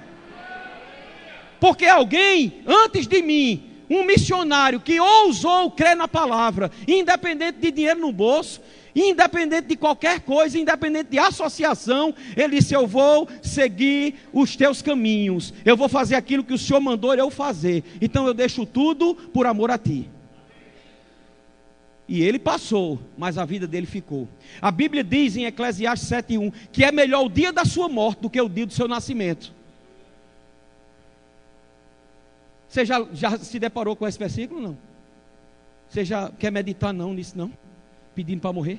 Porque 1.60 1.84
alguém 1.84 2.62
antes 2.66 3.06
de 3.06 3.20
mim, 3.20 3.62
um 3.90 4.04
missionário 4.04 4.80
que 4.80 4.98
ousou 4.98 5.70
crer 5.70 5.94
na 5.94 6.08
palavra, 6.08 6.70
independente 6.88 7.58
de 7.58 7.70
dinheiro 7.70 8.00
no 8.00 8.10
bolso, 8.10 8.58
independente 8.94 9.68
de 9.68 9.76
qualquer 9.76 10.20
coisa, 10.20 10.58
independente 10.58 11.10
de 11.10 11.18
associação, 11.18 12.14
ele 12.36 12.58
disse: 12.58 12.74
Eu 12.74 12.86
vou 12.86 13.28
seguir 13.42 14.14
os 14.32 14.56
teus 14.56 14.82
caminhos, 14.82 15.52
eu 15.64 15.76
vou 15.76 15.88
fazer 15.88 16.14
aquilo 16.14 16.44
que 16.44 16.54
o 16.54 16.58
Senhor 16.58 16.80
mandou 16.80 17.14
eu 17.14 17.30
fazer, 17.30 17.84
então 18.00 18.26
eu 18.26 18.34
deixo 18.34 18.66
tudo 18.66 19.14
por 19.14 19.46
amor 19.46 19.70
a 19.70 19.78
ti. 19.78 20.08
E 22.08 22.22
ele 22.22 22.40
passou, 22.40 22.98
mas 23.16 23.38
a 23.38 23.44
vida 23.44 23.68
dele 23.68 23.86
ficou. 23.86 24.26
A 24.60 24.72
Bíblia 24.72 25.04
diz 25.04 25.36
em 25.36 25.44
Eclesiastes 25.44 26.08
7:1 26.08 26.52
que 26.72 26.84
é 26.84 26.90
melhor 26.90 27.24
o 27.24 27.28
dia 27.28 27.52
da 27.52 27.64
sua 27.64 27.88
morte 27.88 28.22
do 28.22 28.28
que 28.28 28.40
o 28.40 28.48
dia 28.48 28.66
do 28.66 28.72
seu 28.72 28.88
nascimento. 28.88 29.54
Você 32.68 32.84
já, 32.84 33.06
já 33.12 33.38
se 33.38 33.58
deparou 33.58 33.94
com 33.94 34.06
esse 34.06 34.18
versículo? 34.18 34.60
Não. 34.60 34.78
Você 35.88 36.04
já 36.04 36.30
quer 36.30 36.50
meditar 36.50 36.92
não 36.92 37.12
nisso 37.12 37.36
não? 37.36 37.52
Pedindo 38.20 38.42
para 38.42 38.52
morrer? 38.52 38.78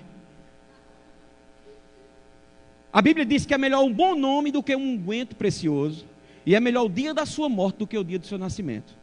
A 2.93 3.01
Bíblia 3.01 3.25
diz 3.25 3.43
que 3.43 3.55
é 3.55 3.57
melhor 3.57 3.83
um 3.83 3.91
bom 3.91 4.13
nome 4.13 4.51
do 4.51 4.61
que 4.61 4.75
um 4.75 4.93
unguento 4.93 5.35
precioso. 5.35 6.05
E 6.45 6.53
é 6.53 6.59
melhor 6.59 6.85
o 6.85 6.89
dia 6.89 7.11
da 7.11 7.25
sua 7.25 7.49
morte 7.49 7.77
do 7.77 7.87
que 7.87 7.97
o 7.97 8.03
dia 8.03 8.19
do 8.19 8.27
seu 8.27 8.37
nascimento. 8.37 8.95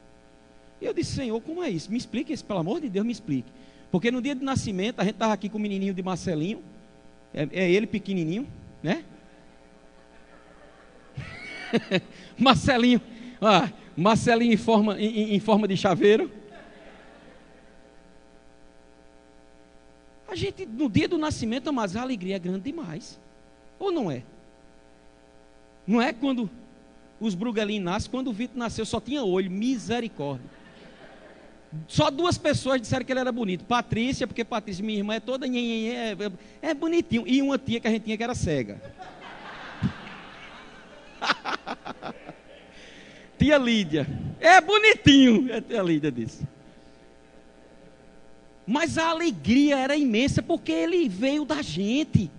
E 0.80 0.84
eu 0.84 0.94
disse, 0.94 1.16
Senhor, 1.16 1.40
como 1.40 1.60
é 1.60 1.68
isso? 1.68 1.90
Me 1.90 1.98
explique 1.98 2.32
isso, 2.32 2.44
pelo 2.44 2.60
amor 2.60 2.80
de 2.80 2.88
Deus, 2.88 3.04
me 3.04 3.10
explique. 3.10 3.50
Porque 3.90 4.12
no 4.12 4.22
dia 4.22 4.32
do 4.32 4.44
nascimento, 4.44 5.00
a 5.00 5.04
gente 5.04 5.14
estava 5.14 5.32
aqui 5.32 5.48
com 5.48 5.58
o 5.58 5.60
menininho 5.60 5.92
de 5.92 6.04
Marcelinho. 6.04 6.62
É, 7.34 7.48
é 7.50 7.68
ele 7.72 7.88
pequenininho, 7.88 8.46
né? 8.80 9.02
Marcelinho. 12.38 13.00
Ah, 13.42 13.72
Marcelinho 13.96 14.52
em 14.52 14.56
forma, 14.56 15.00
em, 15.00 15.34
em 15.34 15.40
forma 15.40 15.66
de 15.66 15.76
chaveiro. 15.76 16.30
A 20.28 20.34
gente, 20.34 20.66
no 20.66 20.90
dia 20.90 21.08
do 21.08 21.16
nascimento, 21.16 21.72
mas 21.72 21.96
a 21.96 22.02
alegria 22.02 22.36
é 22.36 22.38
grande 22.38 22.70
demais. 22.70 23.18
Ou 23.78 23.90
não 23.90 24.10
é? 24.10 24.22
Não 25.86 26.02
é 26.02 26.12
quando 26.12 26.50
os 27.18 27.34
Brugelin 27.34 27.80
nascem, 27.80 28.10
quando 28.10 28.28
o 28.28 28.32
Vitor 28.32 28.58
nasceu, 28.58 28.84
só 28.84 29.00
tinha 29.00 29.24
olho, 29.24 29.50
misericórdia. 29.50 30.58
Só 31.86 32.10
duas 32.10 32.36
pessoas 32.38 32.80
disseram 32.80 33.04
que 33.04 33.12
ele 33.12 33.20
era 33.20 33.32
bonito. 33.32 33.64
Patrícia, 33.64 34.26
porque 34.26 34.44
Patrícia, 34.44 34.84
minha 34.84 34.98
irmã, 34.98 35.14
é 35.14 35.20
toda 35.20 35.46
é, 35.46 36.16
é 36.62 36.74
bonitinho. 36.74 37.24
E 37.26 37.40
uma 37.42 37.58
tia 37.58 37.80
que 37.80 37.88
a 37.88 37.90
gente 37.90 38.04
tinha 38.04 38.16
que 38.16 38.22
era 38.22 38.34
cega. 38.34 38.80
tia 43.38 43.58
Lídia. 43.58 44.06
É 44.40 44.60
bonitinho. 44.60 45.54
A 45.54 45.60
tia 45.60 45.82
Lídia 45.82 46.12
disse. 46.12 46.46
Mas 48.70 48.98
a 48.98 49.08
alegria 49.08 49.78
era 49.78 49.96
imensa 49.96 50.42
porque 50.42 50.70
ele 50.70 51.08
veio 51.08 51.46
da 51.46 51.62
gente. 51.62 52.30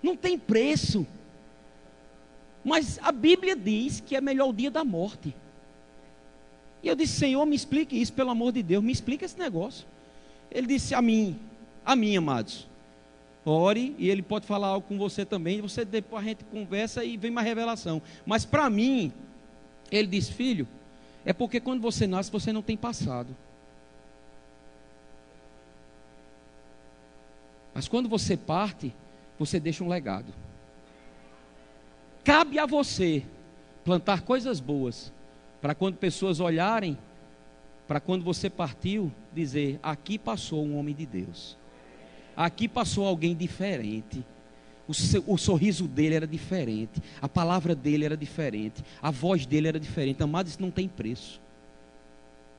Não 0.00 0.16
tem 0.16 0.38
preço. 0.38 1.04
Mas 2.64 3.00
a 3.02 3.10
Bíblia 3.10 3.56
diz 3.56 3.98
que 3.98 4.14
é 4.14 4.20
melhor 4.20 4.50
o 4.50 4.52
dia 4.52 4.70
da 4.70 4.84
morte. 4.84 5.34
E 6.84 6.86
eu 6.86 6.94
disse, 6.94 7.14
Senhor, 7.14 7.44
me 7.46 7.56
explique 7.56 8.00
isso, 8.00 8.12
pelo 8.12 8.30
amor 8.30 8.52
de 8.52 8.62
Deus, 8.62 8.84
me 8.84 8.92
explique 8.92 9.24
esse 9.24 9.36
negócio. 9.36 9.84
Ele 10.52 10.68
disse 10.68 10.94
a 10.94 11.02
mim, 11.02 11.36
a 11.84 11.96
mim, 11.96 12.16
amados. 12.16 12.68
Ore 13.44 13.96
e 13.98 14.08
ele 14.08 14.22
pode 14.22 14.46
falar 14.46 14.68
algo 14.68 14.86
com 14.86 14.96
você 14.96 15.24
também. 15.24 15.60
Você 15.60 15.84
depois 15.84 16.22
a 16.22 16.28
gente 16.28 16.44
conversa 16.44 17.04
e 17.04 17.16
vem 17.16 17.32
uma 17.32 17.42
revelação. 17.42 18.00
Mas 18.24 18.44
para 18.44 18.70
mim, 18.70 19.12
ele 19.90 20.06
disse, 20.06 20.32
filho, 20.32 20.68
é 21.24 21.32
porque 21.32 21.58
quando 21.58 21.80
você 21.80 22.06
nasce 22.06 22.30
você 22.30 22.52
não 22.52 22.62
tem 22.62 22.76
passado. 22.76 23.34
Mas 27.78 27.86
quando 27.86 28.08
você 28.08 28.36
parte, 28.36 28.92
você 29.38 29.60
deixa 29.60 29.84
um 29.84 29.88
legado. 29.88 30.34
Cabe 32.24 32.58
a 32.58 32.66
você 32.66 33.24
plantar 33.84 34.22
coisas 34.22 34.58
boas, 34.58 35.12
para 35.60 35.76
quando 35.76 35.94
pessoas 35.94 36.40
olharem, 36.40 36.98
para 37.86 38.00
quando 38.00 38.24
você 38.24 38.50
partiu, 38.50 39.12
dizer: 39.32 39.78
aqui 39.80 40.18
passou 40.18 40.66
um 40.66 40.76
homem 40.76 40.92
de 40.92 41.06
Deus, 41.06 41.56
aqui 42.36 42.66
passou 42.66 43.06
alguém 43.06 43.32
diferente. 43.32 44.26
O, 44.88 44.92
seu, 44.92 45.22
o, 45.24 45.38
sorriso 45.38 45.86
dele 45.86 46.16
era 46.16 46.26
diferente, 46.26 47.00
a 47.22 47.28
palavra 47.28 47.76
dele 47.76 48.04
era 48.04 48.16
diferente, 48.16 48.82
a 49.00 49.12
voz 49.12 49.46
dele 49.46 49.68
era 49.68 49.78
diferente. 49.78 50.20
Amado, 50.20 50.48
isso 50.48 50.60
não 50.60 50.72
tem 50.72 50.88
preço. 50.88 51.40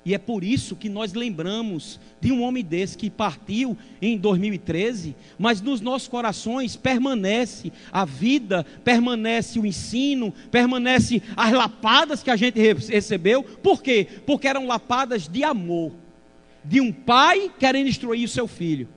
E 0.10 0.14
é 0.16 0.18
por 0.18 0.43
isso 0.43 0.76
que 0.76 0.89
nós 0.89 1.14
lembramos 1.14 1.99
de 2.20 2.32
um 2.32 2.41
homem 2.41 2.64
desse 2.64 2.97
que 2.97 3.12
partiu 3.12 3.78
em 4.01 4.18
2013, 4.18 5.16
mas 5.38 5.62
nos 5.62 5.82
nossos 5.82 6.07
corações 6.07 6.76
permanece 6.76 7.72
a 7.91 8.05
vida, 8.05 8.66
permanece 8.84 9.60
o 9.60 9.68
ensino, 9.68 10.34
permanece 10.49 11.22
as 11.38 11.53
lapadas 11.53 12.24
que 12.24 12.32
a 12.32 12.36
gente 12.36 12.60
recebeu. 12.60 13.43
Por 13.43 13.84
quê? 13.84 14.07
Porque 14.26 14.47
eram 14.47 14.66
lapadas 14.66 15.28
de 15.28 15.43
amor, 15.43 15.91
de 16.66 16.82
um 16.82 16.91
pai 16.91 17.53
querendo 17.60 17.88
instruir 17.88 18.26
o 18.26 18.32
seu 18.32 18.47
filho, 18.47 18.89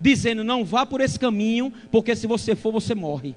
dizendo: 0.00 0.42
não 0.42 0.64
vá 0.64 0.86
por 0.86 1.02
esse 1.02 1.18
caminho, 1.20 1.74
porque 1.90 2.16
se 2.16 2.26
você 2.26 2.56
for, 2.56 2.72
você 2.72 2.94
morre. 2.94 3.36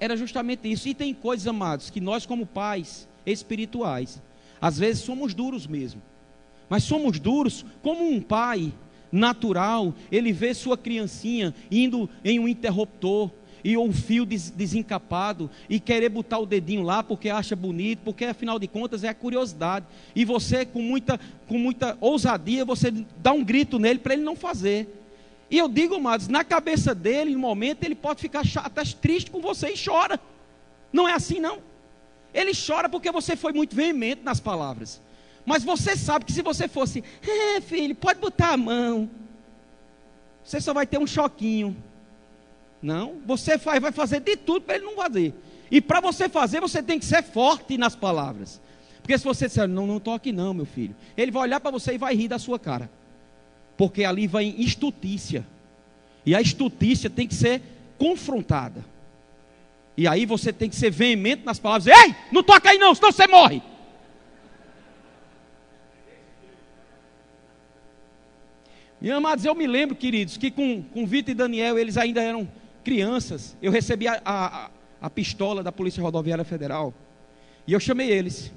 Era 0.00 0.16
justamente 0.16 0.72
isso. 0.72 0.88
E 0.88 0.94
tem 0.94 1.12
coisas, 1.12 1.46
amados, 1.46 1.90
que 1.90 2.00
nós, 2.00 2.24
como 2.24 2.46
pais 2.46 3.06
espirituais, 3.26 4.22
às 4.58 4.78
vezes 4.78 5.02
somos 5.02 5.34
duros 5.34 5.66
mesmo. 5.66 6.00
Mas 6.74 6.82
somos 6.82 7.20
duros 7.20 7.64
como 7.84 8.04
um 8.04 8.20
pai 8.20 8.72
natural, 9.12 9.94
ele 10.10 10.32
vê 10.32 10.52
sua 10.52 10.76
criancinha 10.76 11.54
indo 11.70 12.10
em 12.24 12.40
um 12.40 12.48
interruptor 12.48 13.30
e 13.62 13.78
um 13.78 13.92
fio 13.92 14.26
des 14.26 14.50
desencapado 14.50 15.48
e 15.70 15.78
querer 15.78 16.08
botar 16.08 16.40
o 16.40 16.44
dedinho 16.44 16.82
lá 16.82 17.00
porque 17.00 17.30
acha 17.30 17.54
bonito, 17.54 18.00
porque 18.04 18.24
afinal 18.24 18.58
de 18.58 18.66
contas 18.66 19.04
é 19.04 19.08
a 19.08 19.14
curiosidade. 19.14 19.86
E 20.16 20.24
você 20.24 20.64
com 20.64 20.82
muita 20.82 21.20
com 21.46 21.58
muita 21.58 21.96
ousadia, 22.00 22.64
você 22.64 22.90
dá 23.22 23.30
um 23.30 23.44
grito 23.44 23.78
nele 23.78 24.00
para 24.00 24.14
ele 24.14 24.24
não 24.24 24.34
fazer. 24.34 24.88
E 25.48 25.56
eu 25.56 25.68
digo, 25.68 25.94
amados, 25.94 26.26
na 26.26 26.42
cabeça 26.42 26.92
dele, 26.92 27.34
no 27.34 27.38
momento, 27.38 27.84
ele 27.84 27.94
pode 27.94 28.20
ficar 28.20 28.42
até 28.56 28.82
triste 29.00 29.30
com 29.30 29.40
você 29.40 29.68
e 29.68 29.78
chora. 29.78 30.18
Não 30.92 31.08
é 31.08 31.12
assim 31.12 31.38
não. 31.38 31.60
Ele 32.34 32.50
chora 32.52 32.88
porque 32.88 33.12
você 33.12 33.36
foi 33.36 33.52
muito 33.52 33.76
veemente 33.76 34.22
nas 34.24 34.40
palavras. 34.40 35.00
Mas 35.44 35.62
você 35.62 35.96
sabe 35.96 36.24
que 36.24 36.32
se 36.32 36.42
você 36.42 36.66
fosse, 36.68 37.04
é 37.22 37.60
filho, 37.60 37.94
pode 37.94 38.18
botar 38.18 38.52
a 38.52 38.56
mão, 38.56 39.10
você 40.42 40.60
só 40.60 40.72
vai 40.72 40.86
ter 40.86 40.98
um 40.98 41.06
choquinho. 41.06 41.76
Não, 42.80 43.16
você 43.24 43.56
vai 43.56 43.92
fazer 43.92 44.20
de 44.20 44.36
tudo 44.36 44.62
para 44.62 44.76
ele 44.76 44.84
não 44.84 44.94
fazer. 44.94 45.34
E 45.70 45.80
para 45.80 46.00
você 46.00 46.28
fazer, 46.28 46.60
você 46.60 46.82
tem 46.82 46.98
que 46.98 47.04
ser 47.04 47.22
forte 47.22 47.78
nas 47.78 47.96
palavras. 47.96 48.60
Porque 49.00 49.16
se 49.18 49.24
você 49.24 49.46
disser, 49.46 49.66
não, 49.66 49.86
não 49.86 49.98
toque 49.98 50.32
não, 50.32 50.54
meu 50.54 50.66
filho, 50.66 50.94
ele 51.16 51.30
vai 51.30 51.42
olhar 51.42 51.60
para 51.60 51.70
você 51.70 51.94
e 51.94 51.98
vai 51.98 52.14
rir 52.14 52.28
da 52.28 52.38
sua 52.38 52.58
cara. 52.58 52.90
Porque 53.76 54.04
ali 54.04 54.26
vai 54.26 54.44
estutícia. 54.58 55.46
E 56.24 56.34
a 56.34 56.40
estutícia 56.40 57.10
tem 57.10 57.26
que 57.26 57.34
ser 57.34 57.62
confrontada. 57.98 58.84
E 59.96 60.06
aí 60.06 60.26
você 60.26 60.52
tem 60.52 60.68
que 60.68 60.76
ser 60.76 60.90
veemente 60.90 61.44
nas 61.44 61.58
palavras: 61.58 61.86
Ei, 61.86 62.14
não 62.32 62.42
toca 62.42 62.70
aí 62.70 62.78
não, 62.78 62.94
senão 62.94 63.12
você 63.12 63.26
morre. 63.26 63.62
E 69.04 69.10
amados, 69.10 69.44
eu 69.44 69.54
me 69.54 69.66
lembro, 69.66 69.94
queridos, 69.94 70.38
que 70.38 70.50
com, 70.50 70.82
com 70.82 71.06
Vitor 71.06 71.32
e 71.32 71.34
Daniel, 71.34 71.78
eles 71.78 71.98
ainda 71.98 72.22
eram 72.22 72.48
crianças. 72.82 73.54
Eu 73.60 73.70
recebi 73.70 74.08
a, 74.08 74.18
a, 74.24 74.70
a 74.98 75.10
pistola 75.10 75.62
da 75.62 75.70
Polícia 75.70 76.02
Rodoviária 76.02 76.42
Federal. 76.42 76.94
E 77.66 77.74
eu 77.74 77.78
chamei 77.78 78.10
eles. 78.10 78.50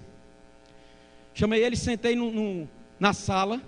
Chamei 1.33 1.61
eles, 1.61 1.79
sentei 1.79 2.15
no, 2.15 2.31
no, 2.31 2.69
na 2.97 3.11
sala, 3.11 3.61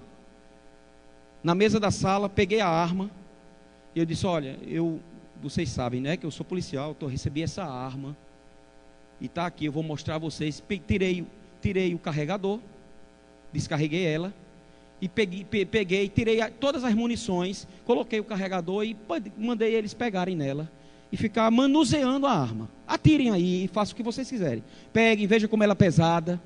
na 1.44 1.54
mesa 1.54 1.82
da 1.82 1.92
sala, 1.92 2.30
peguei 2.30 2.62
a 2.62 2.70
arma. 2.70 3.12
E 3.94 4.00
eu 4.00 4.06
disse: 4.06 4.26
Olha, 4.26 4.58
eu 4.66 5.02
vocês 5.44 5.68
sabem, 5.68 6.00
né, 6.00 6.16
que 6.16 6.26
eu 6.26 6.32
sou 6.32 6.46
policial, 6.46 6.96
tô, 6.96 7.08
recebi 7.08 7.44
essa 7.44 7.66
arma 7.66 8.16
e 9.20 9.26
está 9.26 9.46
aqui, 9.46 9.66
eu 9.66 9.72
vou 9.74 9.84
mostrar 9.84 10.16
a 10.16 10.20
vocês. 10.20 10.64
Tirei, 10.88 11.28
tirei 11.62 11.94
o 11.94 12.00
carregador, 12.00 12.62
descarreguei 13.52 14.06
ela 14.06 14.34
e 15.02 15.08
peguei, 15.08 15.46
peguei, 15.66 16.10
tirei 16.10 16.40
todas 16.60 16.84
as 16.84 16.94
munições, 16.94 17.68
coloquei 17.86 18.20
o 18.20 18.24
carregador 18.24 18.84
e 18.84 18.96
mandei 19.38 19.74
eles 19.74 19.94
pegarem 19.94 20.36
nela 20.36 20.70
e 21.12 21.18
ficar 21.18 21.50
manuseando 21.50 22.28
a 22.28 22.32
arma. 22.32 22.70
Atirem 22.88 23.32
aí, 23.32 23.68
façam 23.72 23.94
o 23.94 23.96
que 23.96 24.04
vocês 24.04 24.30
quiserem. 24.30 24.64
Peguem, 24.92 25.26
vejam 25.26 25.50
como 25.50 25.64
ela 25.64 25.74
é 25.74 25.76
pesada. 25.76 26.40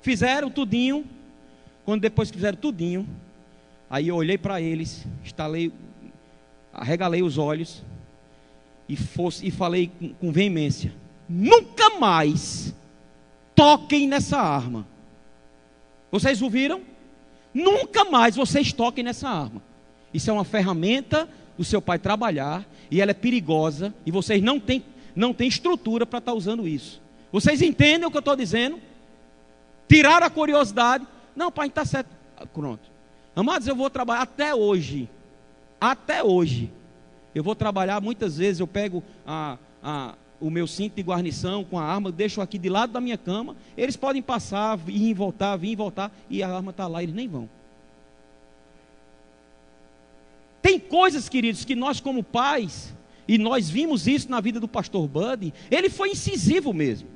Fizeram 0.00 0.50
tudinho. 0.50 1.04
Quando 1.84 2.02
depois 2.02 2.30
fizeram 2.30 2.58
tudinho, 2.58 3.08
aí 3.88 4.08
eu 4.08 4.16
olhei 4.16 4.36
para 4.36 4.60
eles, 4.60 5.06
estalei, 5.24 5.72
arregalei 6.72 7.22
os 7.22 7.38
olhos 7.38 7.84
e, 8.88 8.96
fosse, 8.96 9.46
e 9.46 9.52
falei 9.52 9.90
com, 9.98 10.08
com 10.14 10.32
veemência: 10.32 10.92
nunca 11.28 11.98
mais 11.98 12.74
toquem 13.54 14.08
nessa 14.08 14.38
arma. 14.38 14.86
Vocês 16.10 16.42
ouviram? 16.42 16.82
Nunca 17.56 18.04
mais 18.04 18.36
vocês 18.36 18.70
toquem 18.70 19.02
nessa 19.02 19.30
arma. 19.30 19.62
Isso 20.12 20.28
é 20.28 20.32
uma 20.32 20.44
ferramenta 20.44 21.26
do 21.56 21.64
seu 21.64 21.80
pai 21.80 21.98
trabalhar 21.98 22.66
e 22.90 23.00
ela 23.00 23.12
é 23.12 23.14
perigosa 23.14 23.94
e 24.04 24.10
vocês 24.10 24.42
não 24.42 24.60
têm, 24.60 24.84
não 25.14 25.32
têm 25.32 25.48
estrutura 25.48 26.04
para 26.04 26.18
estar 26.18 26.32
tá 26.32 26.36
usando 26.36 26.68
isso. 26.68 27.00
Vocês 27.32 27.62
entendem 27.62 28.06
o 28.06 28.10
que 28.10 28.16
eu 28.18 28.20
estou 28.20 28.36
dizendo? 28.36 28.78
Tiraram 29.88 30.26
a 30.26 30.30
curiosidade. 30.30 31.06
Não, 31.34 31.50
pai, 31.50 31.68
está 31.68 31.86
certo. 31.86 32.10
Ah, 32.36 32.44
pronto. 32.44 32.90
Amados, 33.34 33.66
eu 33.66 33.74
vou 33.74 33.88
trabalhar 33.88 34.20
até 34.20 34.54
hoje. 34.54 35.08
Até 35.80 36.22
hoje 36.22 36.70
eu 37.34 37.42
vou 37.42 37.54
trabalhar, 37.54 38.02
muitas 38.02 38.36
vezes 38.36 38.60
eu 38.60 38.66
pego 38.66 39.02
a, 39.26 39.56
a, 39.82 40.14
o 40.40 40.50
meu 40.50 40.66
cinto 40.66 40.94
de 40.94 41.02
guarnição 41.02 41.64
com 41.64 41.78
a 41.78 41.84
arma, 41.84 42.12
deixo 42.12 42.40
aqui 42.40 42.58
de 42.58 42.68
lado 42.68 42.92
da 42.92 43.00
minha 43.00 43.16
cama. 43.16 43.56
Eles 43.76 43.96
podem 43.96 44.22
passar, 44.22 44.76
vir 44.76 45.10
e 45.10 45.14
voltar, 45.14 45.56
vir 45.56 45.70
e 45.70 45.76
voltar, 45.76 46.12
e 46.28 46.42
a 46.42 46.48
arma 46.48 46.70
está 46.70 46.86
lá, 46.86 47.02
eles 47.02 47.14
nem 47.14 47.28
vão. 47.28 47.48
Tem 50.60 50.78
coisas, 50.78 51.28
queridos, 51.28 51.64
que 51.64 51.74
nós, 51.74 52.00
como 52.00 52.22
pais, 52.22 52.94
e 53.28 53.38
nós 53.38 53.70
vimos 53.70 54.06
isso 54.06 54.30
na 54.30 54.40
vida 54.40 54.60
do 54.60 54.68
pastor 54.68 55.06
Buddy, 55.06 55.54
ele 55.70 55.88
foi 55.88 56.10
incisivo 56.10 56.72
mesmo, 56.72 57.08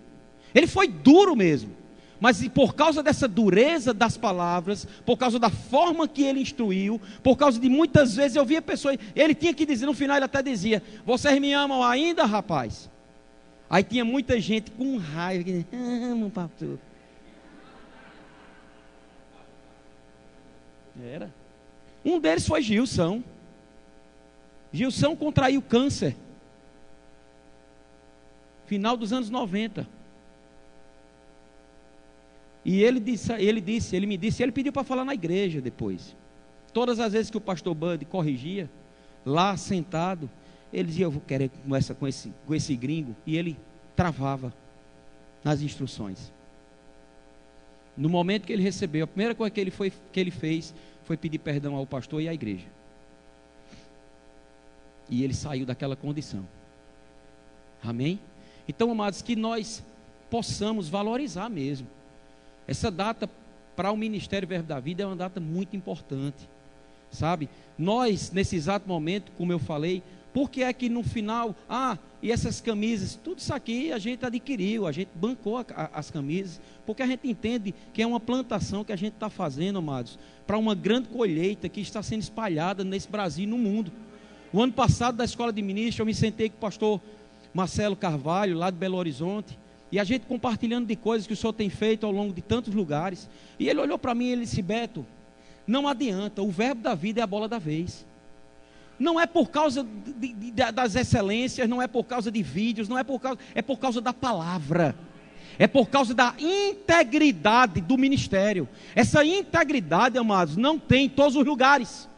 ele 0.55 0.67
foi 0.67 0.89
duro 0.89 1.37
mesmo. 1.37 1.81
Mas 2.21 2.47
por 2.49 2.75
causa 2.75 3.03
dessa 3.03 3.27
dureza 3.27 3.95
das 3.95 4.19
palavras, 4.19 4.87
por 5.07 5.17
causa 5.17 5.39
da 5.39 5.49
forma 5.49 6.07
que 6.07 6.23
ele 6.23 6.41
instruiu, 6.41 7.01
por 7.23 7.35
causa 7.35 7.59
de 7.59 7.67
muitas 7.67 8.15
vezes 8.15 8.37
eu 8.37 8.45
via 8.45 8.61
pessoas, 8.61 8.99
ele 9.17 9.35
tinha 9.35 9.55
que 9.55 9.65
dizer, 9.65 9.87
no 9.87 9.95
final 9.95 10.19
ele 10.19 10.27
até 10.27 10.43
dizia: 10.43 10.83
Vocês 11.07 11.41
me 11.41 11.55
amam 11.55 11.83
ainda, 11.83 12.27
rapaz? 12.27 12.91
Aí 13.71 13.85
tinha 13.85 14.05
muita 14.05 14.41
gente 14.41 14.69
com 14.73 14.97
raiva, 14.97 15.45
que 15.45 15.65
amo, 15.73 16.29
pastor. 16.29 16.77
Era. 21.01 21.33
Um 22.05 22.19
deles 22.19 22.45
foi 22.45 22.61
Gilson. 22.63 23.23
Gilson 24.73 25.15
contraiu 25.15 25.63
câncer. 25.63 26.17
Final 28.67 28.97
dos 28.97 29.13
anos 29.13 29.31
90. 29.31 29.87
E 32.65 32.83
ele 32.83 32.99
disse, 32.99 33.33
ele 33.33 33.61
disse, 33.61 33.95
ele 33.95 34.07
me 34.07 34.17
disse, 34.17 34.43
ele 34.43 34.53
pediu 34.53 34.73
para 34.73 34.83
falar 34.83 35.05
na 35.05 35.15
igreja 35.15 35.61
depois. 35.61 36.17
Todas 36.73 36.99
as 36.99 37.13
vezes 37.13 37.31
que 37.31 37.37
o 37.37 37.41
pastor 37.41 37.75
Bud 37.75 38.05
corrigia, 38.05 38.69
lá 39.25 39.57
sentado, 39.57 40.29
ele 40.73 40.89
dizia, 40.89 41.07
eu 41.07 41.11
vou 41.11 41.21
querer 41.21 41.49
conversa 41.49 41.95
com 41.95 42.07
esse, 42.07 42.33
com 42.47 42.55
esse 42.55 42.77
gringo. 42.77 43.17
E 43.27 43.37
ele 43.37 43.57
travava 43.97 44.53
nas 45.43 45.63
instruções. 45.63 46.33
No 47.97 48.09
momento 48.09 48.47
que 48.47 48.53
ele 48.53 48.63
recebeu, 48.63 49.05
a 49.05 49.07
primeira 49.07 49.35
coisa 49.35 49.51
que 49.51 49.61
ele, 49.61 49.71
foi, 49.71 49.93
que 50.13 50.21
ele 50.21 50.31
fez 50.31 50.75
foi 51.05 51.17
pedir 51.17 51.39
perdão 51.39 51.75
ao 51.75 51.87
pastor 51.87 52.23
e 52.23 52.29
à 52.29 52.35
igreja. 52.35 52.67
E 55.09 55.25
ele 55.25 55.35
saiu 55.35 55.67
daquela 55.67 55.97
condição. 55.97 56.47
Amém? 57.83 58.21
Então, 58.69 58.91
amados, 58.91 59.23
que 59.23 59.35
nós 59.35 59.83
possamos 60.31 60.89
valorizar 60.89 61.49
mesmo. 61.49 61.89
Essa 62.69 62.91
data 62.91 63.29
para 63.75 63.91
o 63.91 63.97
Ministério 63.97 64.47
Verbo 64.47 64.69
da 64.69 64.79
Vida 64.79 65.03
é 65.03 65.07
uma 65.07 65.17
data 65.17 65.41
muito 65.41 65.75
importante. 65.77 66.49
Sabe? 67.11 67.49
Nós, 67.77 68.31
nesse 68.31 68.55
exato 68.55 68.87
momento, 68.87 69.33
como 69.33 69.53
eu 69.53 69.59
falei, 69.59 70.03
por 70.33 70.51
que 70.51 70.63
é 70.63 70.73
que 70.73 70.89
no 70.89 71.03
final, 71.03 71.55
ah, 71.69 71.99
e 72.23 72.31
essas 72.31 72.61
camisas, 72.61 73.19
tudo 73.23 73.39
isso 73.39 73.53
aqui 73.53 73.93
a 73.93 73.99
gente 73.99 74.25
adquiriu, 74.25 74.87
a 74.87 74.93
gente 74.93 75.11
bancou 75.15 75.59
a, 75.59 75.65
a, 75.75 75.99
as 75.99 76.11
camisas, 76.11 76.61
porque 76.87 77.03
a 77.03 77.07
gente 77.07 77.29
entende 77.29 77.75
que 77.93 78.03
é 78.03 78.07
uma 78.07 78.21
plantação 78.21 78.85
que 78.85 78.93
a 78.93 78.97
gente 78.97 79.15
está 79.15 79.29
fazendo, 79.29 79.79
amados, 79.79 80.19
para 80.47 80.59
uma 80.59 80.75
grande 80.75 81.09
colheita 81.09 81.69
que 81.69 81.81
está 81.81 82.03
sendo 82.03 82.23
espalhada 82.23 82.85
nesse 82.85 83.09
Brasil 83.09 83.45
e 83.45 83.47
no 83.47 83.59
mundo. 83.59 83.91
O 84.53 84.63
ano 84.63 84.73
passado, 84.73 85.17
da 85.17 85.25
escola 85.25 85.53
de 85.53 85.63
ministros, 85.63 85.99
eu 85.99 86.07
me 86.07 86.15
sentei 86.15 86.49
com 86.49 86.57
o 86.57 86.61
pastor 86.61 87.01
Marcelo 87.53 87.97
Carvalho, 87.97 88.57
lá 88.57 88.71
de 88.71 88.77
Belo 88.77 88.97
Horizonte, 88.97 89.59
e 89.93 89.99
a 89.99 90.05
gente 90.05 90.27
compartilhando 90.27 90.87
de 90.87 90.95
coisas 90.95 91.27
que 91.27 91.33
o 91.33 91.37
senhor 91.37 91.53
tem 91.53 91.69
feito 91.69 92.07
ao 92.07 92.13
longo 92.13 92.33
de 92.33 92.43
tantos 92.43 92.73
lugares. 92.73 93.29
E 93.59 93.69
ele 93.69 93.81
olhou 93.81 93.99
para 93.99 94.15
mim 94.15 94.27
e 94.27 94.33
ele 94.33 94.43
disse: 94.43 94.63
Beto, 94.63 95.05
não 95.67 95.89
adianta, 95.89 96.43
o 96.43 96.51
verbo 96.51 96.83
da 96.83 96.95
vida 96.95 97.21
é 97.21 97.25
a 97.25 97.27
bola 97.27 97.49
da 97.49 97.59
vez 97.59 98.07
não 99.01 99.19
é 99.19 99.27
por 99.27 99.51
causa 99.51 99.83
de, 99.83 100.35
de, 100.35 100.51
das 100.53 100.95
excelências, 100.95 101.67
não 101.67 101.81
é 101.81 101.89
por 101.89 102.05
causa 102.05 102.31
de 102.31 102.43
vídeos, 102.43 102.87
não 102.87 102.99
é 102.99 103.03
por 103.03 103.19
causa, 103.19 103.39
é 103.55 103.63
por 103.63 103.79
causa 103.79 104.01
da 104.01 104.13
palavra. 104.13 104.95
É 105.59 105.67
por 105.67 105.89
causa 105.89 106.15
da 106.15 106.35
integridade 106.39 107.81
do 107.81 107.99
ministério. 107.99 108.69
Essa 108.95 109.25
integridade, 109.25 110.17
amados, 110.17 110.57
não 110.57 110.79
tem 110.79 111.07
em 111.07 111.09
todos 111.09 111.35
os 111.35 111.45
lugares. 111.45 112.09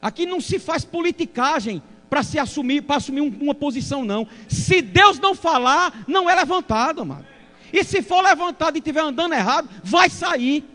Aqui 0.00 0.26
não 0.26 0.40
se 0.40 0.58
faz 0.58 0.84
politicagem 0.84 1.82
para 2.10 2.22
se 2.22 2.38
assumir, 2.38 2.82
para 2.82 2.96
assumir 2.96 3.20
uma 3.20 3.54
posição, 3.54 4.04
não. 4.04 4.26
Se 4.48 4.82
Deus 4.82 5.18
não 5.18 5.34
falar, 5.34 6.04
não 6.06 6.28
é 6.28 6.34
levantado, 6.34 7.02
amado. 7.02 7.26
E 7.72 7.84
se 7.84 8.02
for 8.02 8.22
levantado 8.22 8.76
e 8.76 8.78
estiver 8.78 9.00
andando 9.00 9.34
errado, 9.34 9.68
vai 9.82 10.10
sair. 10.10 10.71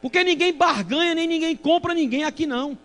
Porque 0.00 0.22
ninguém 0.22 0.52
barganha, 0.52 1.14
nem 1.14 1.26
ninguém 1.26 1.56
compra 1.56 1.92
ninguém 1.94 2.24
aqui 2.24 2.46
não. 2.46 2.78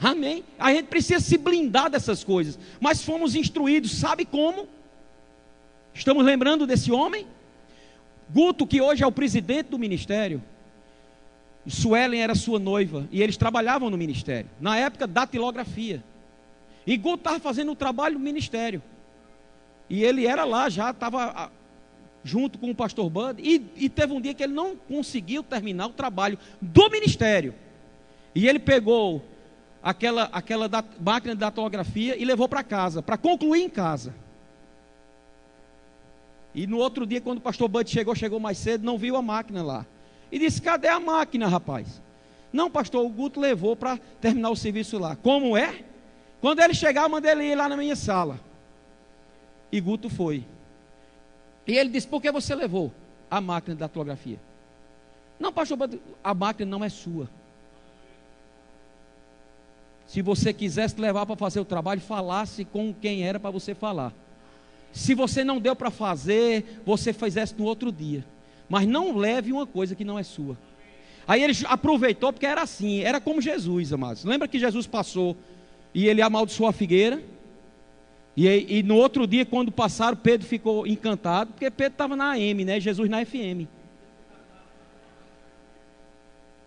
Amém? 0.00 0.42
A 0.58 0.72
gente 0.72 0.86
precisa 0.86 1.20
se 1.20 1.38
blindar 1.38 1.88
dessas 1.88 2.24
coisas. 2.24 2.58
Mas 2.80 3.04
fomos 3.04 3.36
instruídos, 3.36 3.92
sabe 3.92 4.24
como? 4.24 4.66
Estamos 5.94 6.24
lembrando 6.24 6.66
desse 6.66 6.90
homem? 6.90 7.26
Guto, 8.30 8.66
que 8.66 8.80
hoje 8.80 9.04
é 9.04 9.06
o 9.06 9.12
presidente 9.12 9.68
do 9.68 9.78
ministério. 9.78 10.42
Suelen 11.66 12.20
era 12.20 12.34
sua 12.34 12.58
noiva. 12.58 13.06
E 13.12 13.22
eles 13.22 13.36
trabalhavam 13.36 13.90
no 13.90 13.96
ministério. 13.96 14.50
Na 14.60 14.76
época, 14.76 15.06
datilografia. 15.06 16.02
E 16.86 16.96
Guto 16.96 17.18
estava 17.18 17.38
fazendo 17.38 17.70
o 17.70 17.76
trabalho 17.76 18.14
do 18.14 18.20
ministério. 18.20 18.82
E 19.88 20.02
ele 20.02 20.26
era 20.26 20.44
lá, 20.44 20.68
já 20.68 20.90
estava 20.90 21.52
junto 22.24 22.58
com 22.58 22.70
o 22.70 22.74
pastor 22.74 23.08
Bud, 23.10 23.42
e, 23.42 23.66
e, 23.76 23.88
teve 23.88 24.12
um 24.12 24.20
dia 24.20 24.34
que 24.34 24.42
ele 24.42 24.52
não 24.52 24.76
conseguiu 24.76 25.42
terminar 25.42 25.86
o 25.86 25.92
trabalho 25.92 26.38
do 26.60 26.88
ministério. 26.90 27.54
E 28.34 28.48
ele 28.48 28.58
pegou 28.58 29.22
aquela, 29.82 30.24
aquela 30.32 30.68
dat, 30.68 30.86
máquina 31.00 31.34
de 31.34 31.40
datilografia 31.40 32.16
e 32.16 32.24
levou 32.24 32.48
para 32.48 32.62
casa, 32.62 33.02
para 33.02 33.18
concluir 33.18 33.62
em 33.62 33.68
casa. 33.68 34.14
E 36.54 36.66
no 36.66 36.78
outro 36.78 37.06
dia, 37.06 37.20
quando 37.20 37.38
o 37.38 37.42
pastor 37.42 37.68
Bud 37.68 37.88
chegou, 37.90 38.14
chegou 38.14 38.38
mais 38.38 38.58
cedo, 38.58 38.84
não 38.84 38.98
viu 38.98 39.16
a 39.16 39.22
máquina 39.22 39.62
lá. 39.62 39.86
E 40.30 40.38
disse: 40.38 40.60
Cadê 40.60 40.88
a 40.88 41.00
máquina, 41.00 41.48
rapaz? 41.48 42.00
Não, 42.52 42.70
pastor, 42.70 43.04
o 43.04 43.08
Guto 43.08 43.40
levou 43.40 43.74
para 43.74 43.98
terminar 44.20 44.50
o 44.50 44.56
serviço 44.56 44.98
lá. 44.98 45.16
Como 45.16 45.56
é? 45.56 45.82
Quando 46.40 46.60
ele 46.60 46.74
chegar, 46.74 47.04
eu 47.04 47.08
mandei 47.08 47.32
ele 47.32 47.44
ir 47.44 47.54
lá 47.54 47.68
na 47.68 47.76
minha 47.76 47.96
sala. 47.96 48.38
E 49.70 49.80
Guto 49.80 50.10
foi. 50.10 50.44
E 51.66 51.76
ele 51.76 51.90
disse: 51.90 52.06
Por 52.06 52.20
que 52.20 52.30
você 52.30 52.54
levou 52.54 52.92
a 53.30 53.40
máquina 53.40 53.74
de 53.74 53.80
datilografia? 53.80 54.38
Não, 55.38 55.52
pastor, 55.52 55.78
a 56.22 56.34
máquina 56.34 56.70
não 56.70 56.84
é 56.84 56.88
sua. 56.88 57.28
Se 60.06 60.20
você 60.20 60.52
quisesse 60.52 61.00
levar 61.00 61.24
para 61.24 61.36
fazer 61.36 61.58
o 61.58 61.64
trabalho, 61.64 62.00
falasse 62.00 62.64
com 62.64 62.92
quem 62.92 63.26
era 63.26 63.40
para 63.40 63.50
você 63.50 63.74
falar. 63.74 64.12
Se 64.92 65.14
você 65.14 65.42
não 65.42 65.58
deu 65.58 65.74
para 65.74 65.90
fazer, 65.90 66.82
você 66.84 67.12
fizesse 67.12 67.54
no 67.56 67.64
outro 67.64 67.90
dia. 67.90 68.24
Mas 68.68 68.86
não 68.86 69.16
leve 69.16 69.52
uma 69.52 69.66
coisa 69.66 69.94
que 69.94 70.04
não 70.04 70.18
é 70.18 70.22
sua. 70.22 70.56
Aí 71.26 71.42
ele 71.42 71.54
aproveitou, 71.64 72.32
porque 72.32 72.46
era 72.46 72.62
assim, 72.62 73.00
era 73.00 73.20
como 73.20 73.40
Jesus, 73.40 73.92
amados. 73.92 74.24
Lembra 74.24 74.48
que 74.48 74.58
Jesus 74.58 74.86
passou 74.86 75.36
e 75.94 76.06
ele 76.06 76.20
amaldiçoou 76.20 76.68
a 76.68 76.72
figueira? 76.72 77.22
E, 78.36 78.78
e, 78.78 78.82
no 78.82 78.96
outro 78.96 79.26
dia, 79.26 79.44
quando 79.44 79.70
passaram, 79.70 80.16
Pedro 80.16 80.46
ficou 80.46 80.86
encantado, 80.86 81.52
porque 81.52 81.70
Pedro 81.70 81.92
estava 81.92 82.16
na 82.16 82.32
AM, 82.32 82.64
né? 82.64 82.80
Jesus 82.80 83.08
na 83.08 83.24
FM. 83.24 83.68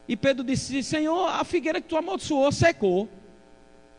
E 0.08 0.16
Pedro 0.16 0.44
disse: 0.44 0.84
Senhor, 0.84 1.28
a 1.28 1.44
figueira 1.44 1.82
que 1.82 1.88
tu 1.88 1.98
amaldiçoou 1.98 2.52
secou. 2.52 3.10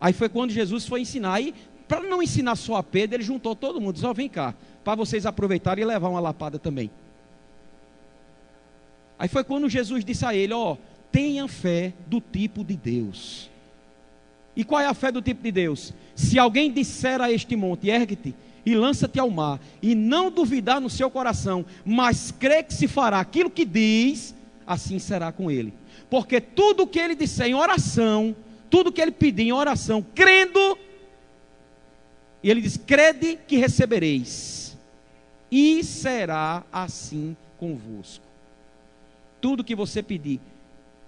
Aí 0.01 0.13
foi 0.13 0.29
quando 0.29 0.51
Jesus 0.51 0.87
foi 0.87 1.01
ensinar. 1.01 1.41
E 1.41 1.55
para 1.89 2.01
não 2.03 2.23
ensinar 2.23 2.55
só 2.57 2.77
a 2.77 2.83
Pedro, 2.83 3.17
ele 3.17 3.25
juntou 3.25 3.57
todo 3.57 3.81
mundo. 3.81 3.99
Oh, 4.05 4.15
vem 4.15 4.29
cá, 4.29 4.55
para 4.85 4.95
vocês 4.95 5.27
aproveitarem 5.27 5.83
e 5.83 5.87
levar 5.87 6.09
uma 6.09 6.21
lapada 6.21 6.59
também. 6.59 6.91
Aí 9.19 9.29
foi 9.29 9.43
quando 9.43 9.69
Jesus 9.69 10.05
disse 10.05 10.25
a 10.25 10.35
ele: 10.35 10.53
Ó, 10.53 10.77
tenha 11.11 11.49
fé 11.49 11.93
do 12.07 12.21
tipo 12.21 12.63
de 12.63 12.77
Deus. 12.77 13.51
E 14.57 14.65
qual 14.65 14.81
é 14.81 14.87
a 14.87 14.95
fé 14.95 15.13
do 15.13 15.21
tipo 15.21 15.43
de 15.43 15.53
Deus? 15.53 15.93
Se 16.15 16.39
alguém 16.39 16.73
disser 16.73 17.21
a 17.21 17.31
este 17.31 17.55
monte, 17.55 17.89
ergue-te 17.89 18.35
e 18.65 18.75
lança-te 18.75 19.21
ao 19.21 19.31
mar, 19.31 19.61
e 19.81 19.95
não 19.95 20.29
duvidar 20.29 20.81
no 20.81 20.91
seu 20.91 21.09
coração, 21.09 21.65
mas 21.85 22.33
crê 22.33 22.65
que 22.65 22.75
se 22.75 22.89
fará 22.89 23.21
aquilo 23.21 23.49
que 23.49 23.65
diz, 23.65 24.35
assim 24.67 24.99
será 24.99 25.31
com 25.31 25.49
ele. 25.49 25.73
Porque 26.11 26.41
tudo 26.41 26.87
que 26.87 26.99
ele 26.99 27.15
disser 27.15 27.47
em 27.47 27.55
oração, 27.55 28.35
tudo 28.69 28.91
que 28.91 29.01
ele 29.01 29.13
pedir 29.13 29.45
em 29.45 29.53
oração, 29.53 30.05
crendo, 30.15 30.77
e 32.43 32.51
ele 32.51 32.61
diz: 32.61 32.77
crede 32.77 33.39
que 33.47 33.57
recebereis, 33.57 34.77
e 35.49 35.85
será 35.85 36.65
assim 36.73 37.37
convosco. 37.59 38.25
Tudo 39.41 39.63
que 39.63 39.77
você 39.77 40.03
pedir, 40.03 40.41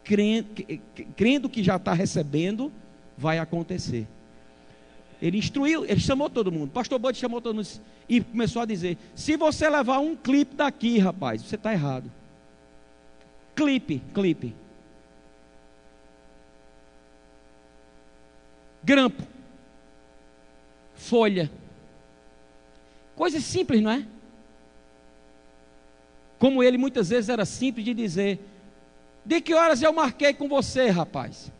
crendo, 0.05 0.49
crendo 1.17 1.49
que 1.49 1.65
já 1.65 1.75
está 1.75 1.93
recebendo, 1.93 2.71
vai 3.19 3.41
acontecer. 3.41 4.07
Ele 5.21 5.37
instruiu, 5.37 5.85
ele 5.85 5.99
chamou 5.99 6.31
todo 6.31 6.53
mundo. 6.53 6.71
Pastor 6.71 6.99
Bode 6.99 7.19
chamou 7.19 7.41
todo 7.41 7.57
mundo 7.57 7.69
e 8.09 8.21
começou 8.21 8.63
a 8.63 8.65
dizer: 8.65 8.97
se 9.17 9.37
você 9.37 9.69
levar 9.69 9.99
um 9.99 10.15
clipe 10.15 10.55
daqui, 10.55 10.99
rapaz, 10.99 11.43
você 11.43 11.57
está 11.57 11.73
errado. 11.73 12.11
Clipe, 13.57 14.01
clipe. 14.15 14.55
Grampo. 18.85 19.25
Folha. 20.95 21.51
Coisa 23.17 23.41
simples, 23.41 23.83
não 23.83 23.91
é? 23.91 24.07
Como 26.39 26.63
ele 26.63 26.79
muitas 26.79 27.09
vezes 27.09 27.29
era 27.29 27.45
simples 27.45 27.85
de 27.85 27.93
dizer: 27.93 28.39
De 29.25 29.41
que 29.41 29.53
horas 29.53 29.83
eu 29.83 29.93
marquei 29.93 30.33
com 30.33 30.49
você, 30.49 30.89
rapaz? 30.91 31.51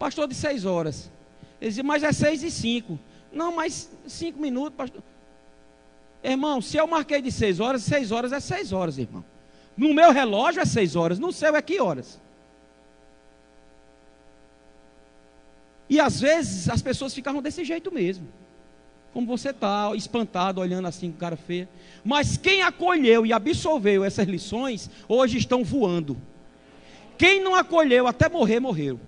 Pastor, 0.00 0.26
de 0.26 0.34
seis 0.34 0.64
horas. 0.64 1.10
Ele 1.60 1.68
dizia, 1.68 1.84
mas 1.84 2.02
é 2.02 2.10
seis 2.10 2.42
e 2.42 2.50
cinco. 2.50 2.98
Não, 3.30 3.54
mas 3.54 3.90
cinco 4.06 4.40
minutos, 4.40 4.74
pastor. 4.74 5.02
Irmão, 6.24 6.62
se 6.62 6.78
eu 6.78 6.86
marquei 6.86 7.20
de 7.20 7.30
seis 7.30 7.60
horas, 7.60 7.82
seis 7.82 8.10
horas 8.10 8.32
é 8.32 8.40
seis 8.40 8.72
horas, 8.72 8.96
irmão. 8.96 9.22
No 9.76 9.92
meu 9.92 10.10
relógio 10.10 10.62
é 10.62 10.64
seis 10.64 10.96
horas, 10.96 11.18
no 11.18 11.30
céu 11.30 11.54
é 11.54 11.60
que 11.60 11.78
horas? 11.78 12.18
E 15.86 16.00
às 16.00 16.18
vezes 16.18 16.70
as 16.70 16.80
pessoas 16.80 17.12
ficavam 17.12 17.42
desse 17.42 17.62
jeito 17.62 17.92
mesmo. 17.92 18.26
Como 19.12 19.26
você 19.26 19.50
está, 19.50 19.94
espantado, 19.94 20.62
olhando 20.62 20.88
assim 20.88 21.12
com 21.12 21.18
cara 21.18 21.36
feia. 21.36 21.68
Mas 22.02 22.38
quem 22.38 22.62
acolheu 22.62 23.26
e 23.26 23.34
absorveu 23.34 24.02
essas 24.02 24.26
lições, 24.26 24.88
hoje 25.06 25.36
estão 25.36 25.62
voando. 25.62 26.16
Quem 27.18 27.44
não 27.44 27.54
acolheu 27.54 28.06
até 28.06 28.30
morrer, 28.30 28.60
morreu 28.60 28.98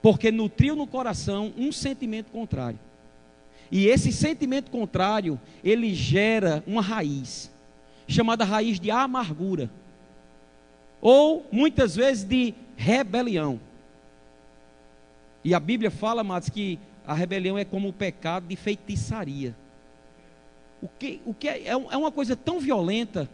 porque 0.00 0.30
nutriu 0.30 0.76
no 0.76 0.86
coração 0.86 1.52
um 1.56 1.72
sentimento 1.72 2.30
contrário. 2.30 2.78
E 3.70 3.86
esse 3.86 4.12
sentimento 4.12 4.70
contrário, 4.70 5.38
ele 5.62 5.94
gera 5.94 6.62
uma 6.66 6.80
raiz, 6.80 7.50
chamada 8.06 8.44
raiz 8.44 8.80
de 8.80 8.90
amargura, 8.90 9.70
ou 11.00 11.46
muitas 11.52 11.94
vezes 11.96 12.24
de 12.24 12.54
rebelião. 12.76 13.60
E 15.44 15.54
a 15.54 15.60
Bíblia 15.60 15.90
fala, 15.90 16.22
amados, 16.22 16.48
que 16.48 16.78
a 17.06 17.14
rebelião 17.14 17.58
é 17.58 17.64
como 17.64 17.88
o 17.88 17.92
pecado 17.92 18.46
de 18.46 18.56
feitiçaria. 18.56 19.54
O 20.80 20.88
que, 20.88 21.20
o 21.26 21.34
que 21.34 21.48
é, 21.48 21.62
é, 21.64 21.70
é 21.70 21.96
uma 21.96 22.10
coisa 22.10 22.36
tão 22.36 22.60
violenta, 22.60 23.28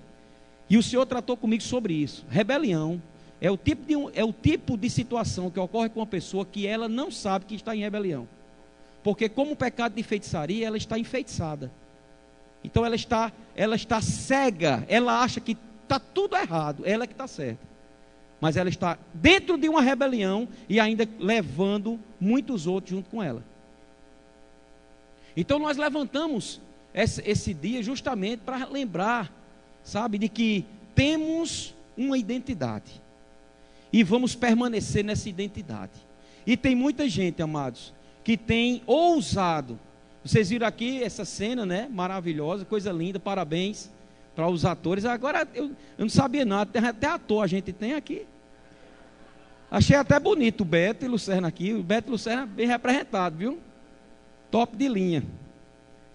e 0.69 0.77
o 0.77 0.83
Senhor 0.83 1.05
tratou 1.07 1.37
comigo 1.37 1.63
sobre 1.63 1.95
isso. 1.95 2.25
Rebelião 2.29 3.01
é 3.45 3.51
o 3.51 3.59
tipo 3.59 3.85
de, 3.85 4.19
é 4.19 4.25
o 4.25 4.33
tipo 4.33 4.75
de 4.75 4.89
situação 4.89 5.51
que 5.51 5.61
ocorre 5.61 5.91
com 5.91 6.01
uma 6.01 6.07
pessoa 6.07 6.47
que 6.47 6.67
ela 6.67 6.89
não 6.89 7.11
sabe 7.11 7.45
que 7.45 7.55
está 7.55 7.77
em 7.77 7.81
rebelião. 7.81 8.27
Porque 9.03 9.29
como 9.29 9.53
o 9.53 9.57
pecado 9.57 9.95
de 9.95 10.03
feitiçaria, 10.03 10.67
ela 10.67 10.79
está 10.79 10.99
enfeitiçada. 10.99 11.71
Então 12.65 12.87
ela 12.87 12.95
está, 12.95 13.31
ela 13.55 13.77
está 13.77 14.01
cega, 14.01 14.83
ela 14.89 15.23
acha 15.23 15.41
que 15.41 15.59
está 15.83 16.01
tudo 16.01 16.35
errado, 16.35 16.85
ela 16.87 17.05
é 17.05 17.07
que 17.07 17.13
está 17.13 17.27
certa 17.27 17.75
mas 18.41 18.59
ela 18.59 18.69
está 18.69 18.99
dentro 19.15 19.57
de 19.57 19.71
uma 19.71 19.81
rebelião 19.81 20.47
e 20.69 20.79
ainda 20.79 21.09
levando 21.19 21.99
muitos 22.21 22.67
outros 22.67 22.91
junto 22.91 23.09
com 23.09 23.23
ela. 23.23 23.43
Então 25.35 25.59
nós 25.59 25.79
levantamos 25.79 26.61
esse, 26.93 27.23
esse 27.27 27.55
dia 27.55 27.83
justamente 27.83 28.41
para 28.41 28.67
lembrar, 28.67 29.33
sabe, 29.83 30.19
de 30.19 30.29
que 30.29 30.67
temos 30.95 31.75
uma 31.97 32.19
identidade 32.19 33.04
e 33.95 34.03
vamos 34.03 34.35
permanecer 34.35 35.05
nessa 35.05 35.29
identidade. 35.29 35.93
E 36.45 36.57
tem 36.57 36.75
muita 36.75 37.09
gente, 37.09 37.41
amados, 37.41 37.95
que 38.25 38.37
tem 38.37 38.83
ousado. 38.87 39.79
Vocês 40.25 40.51
viram 40.51 40.67
aqui 40.67 41.01
essa 41.01 41.25
cena, 41.25 41.65
né? 41.65 41.89
Maravilhosa, 41.89 42.65
coisa 42.65 42.91
linda, 42.91 43.21
parabéns 43.21 43.93
para 44.35 44.49
os 44.49 44.65
atores. 44.65 45.05
Agora 45.05 45.47
eu, 45.55 45.67
eu 45.67 45.77
não 45.97 46.09
sabia 46.09 46.45
nada, 46.45 46.77
até 46.89 47.07
ator 47.07 47.45
a 47.45 47.47
gente 47.47 47.73
tem 47.73 47.95
aqui. 47.95 48.27
Achei 49.71 49.95
até 49.95 50.19
bonito 50.19 50.63
o 50.63 50.65
Beto 50.65 51.05
e 51.05 51.09
Lucerna 51.09 51.47
aqui. 51.47 51.73
O 51.73 51.85
Beto 51.85 52.09
e 52.09 52.11
Lucerna 52.11 52.47
bem 52.47 52.67
representado, 52.67 53.37
viu? 53.37 53.61
Top 54.51 54.77
de 54.77 54.89
linha. 54.89 55.23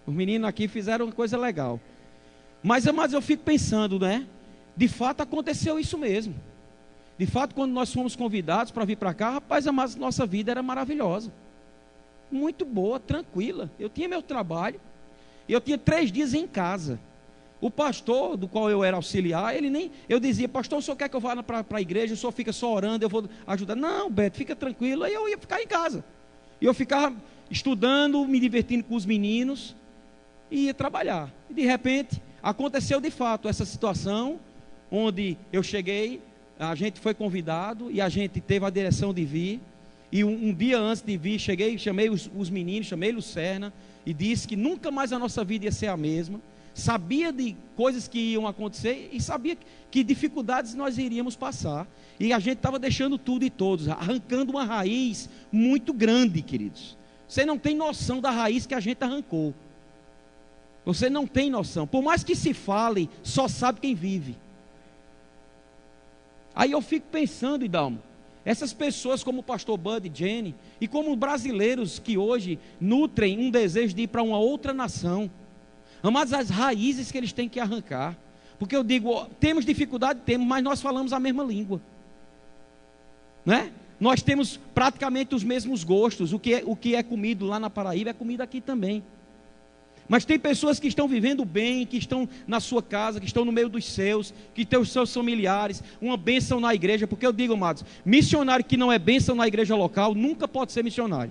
Os 0.06 0.12
meninos 0.12 0.46
aqui 0.46 0.68
fizeram 0.68 1.06
uma 1.06 1.12
coisa 1.12 1.38
legal. 1.38 1.80
Mas, 2.62 2.84
mas 2.84 3.14
eu 3.14 3.22
fico 3.22 3.42
pensando, 3.42 3.98
né? 3.98 4.26
De 4.76 4.86
fato 4.86 5.22
aconteceu 5.22 5.78
isso 5.78 5.96
mesmo. 5.96 6.34
De 7.20 7.26
fato, 7.26 7.54
quando 7.54 7.72
nós 7.72 7.92
fomos 7.92 8.16
convidados 8.16 8.72
para 8.72 8.82
vir 8.86 8.96
para 8.96 9.12
cá, 9.12 9.28
rapaz, 9.28 9.66
mas 9.66 9.94
nossa 9.94 10.24
vida 10.24 10.52
era 10.52 10.62
maravilhosa. 10.62 11.30
Muito 12.32 12.64
boa, 12.64 12.98
tranquila. 12.98 13.70
Eu 13.78 13.90
tinha 13.90 14.08
meu 14.08 14.22
trabalho. 14.22 14.80
Eu 15.46 15.60
tinha 15.60 15.76
três 15.76 16.10
dias 16.10 16.32
em 16.32 16.46
casa. 16.46 16.98
O 17.60 17.70
pastor, 17.70 18.38
do 18.38 18.48
qual 18.48 18.70
eu 18.70 18.82
era 18.82 18.96
auxiliar, 18.96 19.54
ele 19.54 19.68
nem. 19.68 19.92
Eu 20.08 20.18
dizia, 20.18 20.48
pastor, 20.48 20.78
o 20.78 20.82
senhor 20.82 20.96
quer 20.96 21.10
que 21.10 21.14
eu 21.14 21.20
vá 21.20 21.42
para 21.42 21.62
a 21.70 21.80
igreja, 21.82 22.14
o 22.14 22.16
senhor 22.16 22.32
fica 22.32 22.54
só 22.54 22.72
orando, 22.72 23.04
eu 23.04 23.08
vou 23.10 23.28
ajudar. 23.46 23.76
Não, 23.76 24.10
Beto, 24.10 24.38
fica 24.38 24.56
tranquilo. 24.56 25.04
Aí 25.04 25.12
eu 25.12 25.28
ia 25.28 25.36
ficar 25.36 25.60
em 25.60 25.66
casa. 25.66 26.02
E 26.58 26.64
eu 26.64 26.72
ficava 26.72 27.14
estudando, 27.50 28.26
me 28.26 28.40
divertindo 28.40 28.84
com 28.84 28.94
os 28.94 29.04
meninos 29.04 29.76
e 30.50 30.68
ia 30.68 30.72
trabalhar. 30.72 31.30
E 31.50 31.52
de 31.52 31.66
repente, 31.66 32.22
aconteceu 32.42 32.98
de 32.98 33.10
fato 33.10 33.46
essa 33.46 33.66
situação, 33.66 34.40
onde 34.90 35.36
eu 35.52 35.62
cheguei, 35.62 36.22
a 36.60 36.74
gente 36.74 37.00
foi 37.00 37.14
convidado 37.14 37.90
e 37.90 38.00
a 38.00 38.08
gente 38.08 38.40
teve 38.40 38.64
a 38.64 38.70
direção 38.70 39.12
de 39.12 39.24
vir. 39.24 39.60
E 40.12 40.22
um, 40.22 40.48
um 40.48 40.54
dia 40.54 40.78
antes 40.78 41.02
de 41.02 41.16
vir, 41.16 41.38
cheguei, 41.38 41.78
chamei 41.78 42.10
os, 42.10 42.30
os 42.36 42.50
meninos, 42.50 42.86
chamei 42.86 43.10
Lucerna 43.10 43.72
e 44.04 44.12
disse 44.12 44.46
que 44.46 44.56
nunca 44.56 44.90
mais 44.90 45.12
a 45.12 45.18
nossa 45.18 45.42
vida 45.42 45.64
ia 45.64 45.72
ser 45.72 45.86
a 45.86 45.96
mesma 45.96 46.40
sabia 46.74 47.32
de 47.32 47.56
coisas 47.76 48.08
que 48.08 48.18
iam 48.18 48.46
acontecer 48.46 49.10
e 49.12 49.20
sabia 49.20 49.56
que 49.90 50.02
dificuldades 50.02 50.74
nós 50.74 50.98
iríamos 50.98 51.36
passar. 51.36 51.86
E 52.18 52.32
a 52.32 52.38
gente 52.38 52.58
estava 52.58 52.78
deixando 52.78 53.18
tudo 53.18 53.44
e 53.44 53.50
todos, 53.50 53.88
arrancando 53.88 54.52
uma 54.52 54.64
raiz 54.64 55.28
muito 55.50 55.92
grande, 55.92 56.42
queridos. 56.42 56.96
Você 57.28 57.44
não 57.44 57.58
tem 57.58 57.76
noção 57.76 58.20
da 58.20 58.30
raiz 58.30 58.66
que 58.66 58.74
a 58.74 58.80
gente 58.80 59.02
arrancou. 59.02 59.54
Você 60.84 61.08
não 61.08 61.26
tem 61.26 61.50
noção. 61.50 61.86
Por 61.86 62.02
mais 62.02 62.24
que 62.24 62.34
se 62.34 62.52
fale, 62.52 63.08
só 63.22 63.46
sabe 63.46 63.80
quem 63.80 63.94
vive. 63.94 64.36
Aí 66.54 66.72
eu 66.72 66.80
fico 66.80 67.06
pensando, 67.10 67.64
Idalmo, 67.64 68.02
essas 68.44 68.72
pessoas 68.72 69.22
como 69.22 69.40
o 69.40 69.44
pastor 69.44 69.76
Bud 69.76 70.10
Jenny, 70.12 70.54
e 70.80 70.88
como 70.88 71.14
brasileiros 71.14 71.98
que 71.98 72.16
hoje 72.16 72.58
nutrem 72.80 73.38
um 73.38 73.50
desejo 73.50 73.94
de 73.94 74.02
ir 74.02 74.08
para 74.08 74.22
uma 74.22 74.38
outra 74.38 74.72
nação, 74.72 75.30
Amados, 76.02 76.32
as 76.32 76.48
raízes 76.48 77.12
que 77.12 77.18
eles 77.18 77.32
têm 77.32 77.48
que 77.48 77.60
arrancar. 77.60 78.16
Porque 78.58 78.76
eu 78.76 78.82
digo, 78.82 79.26
temos 79.38 79.64
dificuldade, 79.64 80.20
temos, 80.24 80.46
mas 80.46 80.62
nós 80.62 80.80
falamos 80.80 81.12
a 81.12 81.20
mesma 81.20 81.42
língua. 81.44 81.80
Né? 83.44 83.72
Nós 83.98 84.22
temos 84.22 84.58
praticamente 84.74 85.34
os 85.34 85.44
mesmos 85.44 85.84
gostos. 85.84 86.32
O 86.32 86.38
que, 86.38 86.54
é, 86.54 86.62
o 86.64 86.74
que 86.74 86.94
é 86.94 87.02
comido 87.02 87.46
lá 87.46 87.58
na 87.58 87.70
Paraíba 87.70 88.10
é 88.10 88.14
comido 88.14 88.40
aqui 88.42 88.60
também. 88.60 89.02
Mas 90.10 90.24
tem 90.24 90.40
pessoas 90.40 90.80
que 90.80 90.88
estão 90.88 91.06
vivendo 91.06 91.44
bem, 91.44 91.86
que 91.86 91.96
estão 91.96 92.28
na 92.44 92.58
sua 92.58 92.82
casa, 92.82 93.20
que 93.20 93.26
estão 93.26 93.44
no 93.44 93.52
meio 93.52 93.68
dos 93.68 93.84
seus, 93.84 94.34
que 94.52 94.64
têm 94.64 94.76
os 94.76 94.90
seus 94.90 95.14
familiares, 95.14 95.84
uma 96.02 96.16
bênção 96.16 96.58
na 96.58 96.74
igreja. 96.74 97.06
Porque 97.06 97.24
eu 97.24 97.32
digo, 97.32 97.54
amados, 97.54 97.84
missionário 98.04 98.64
que 98.64 98.76
não 98.76 98.90
é 98.90 98.98
bênção 98.98 99.36
na 99.36 99.46
igreja 99.46 99.76
local 99.76 100.12
nunca 100.12 100.48
pode 100.48 100.72
ser 100.72 100.82
missionário. 100.82 101.30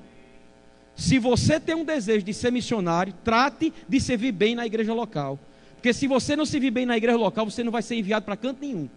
Se 0.96 1.20
você 1.20 1.60
tem 1.60 1.76
um 1.76 1.84
desejo 1.84 2.24
de 2.24 2.34
ser 2.34 2.54
missionário, 2.54 3.14
trate 3.22 3.74
de 3.86 4.00
servir 4.00 4.32
bem 4.32 4.56
na 4.56 4.66
igreja 4.66 4.94
local. 4.94 5.38
Porque 5.76 5.92
se 5.92 6.08
você 6.08 6.34
não 6.38 6.46
servir 6.46 6.72
bem 6.72 6.86
na 6.86 6.96
igreja 6.96 7.18
local, 7.18 7.52
você 7.52 7.66
não 7.66 7.74
vai 7.74 7.82
ser 7.82 7.96
enviado 7.96 8.24
para 8.24 8.38
canto 8.38 8.62
nenhum. 8.62 8.88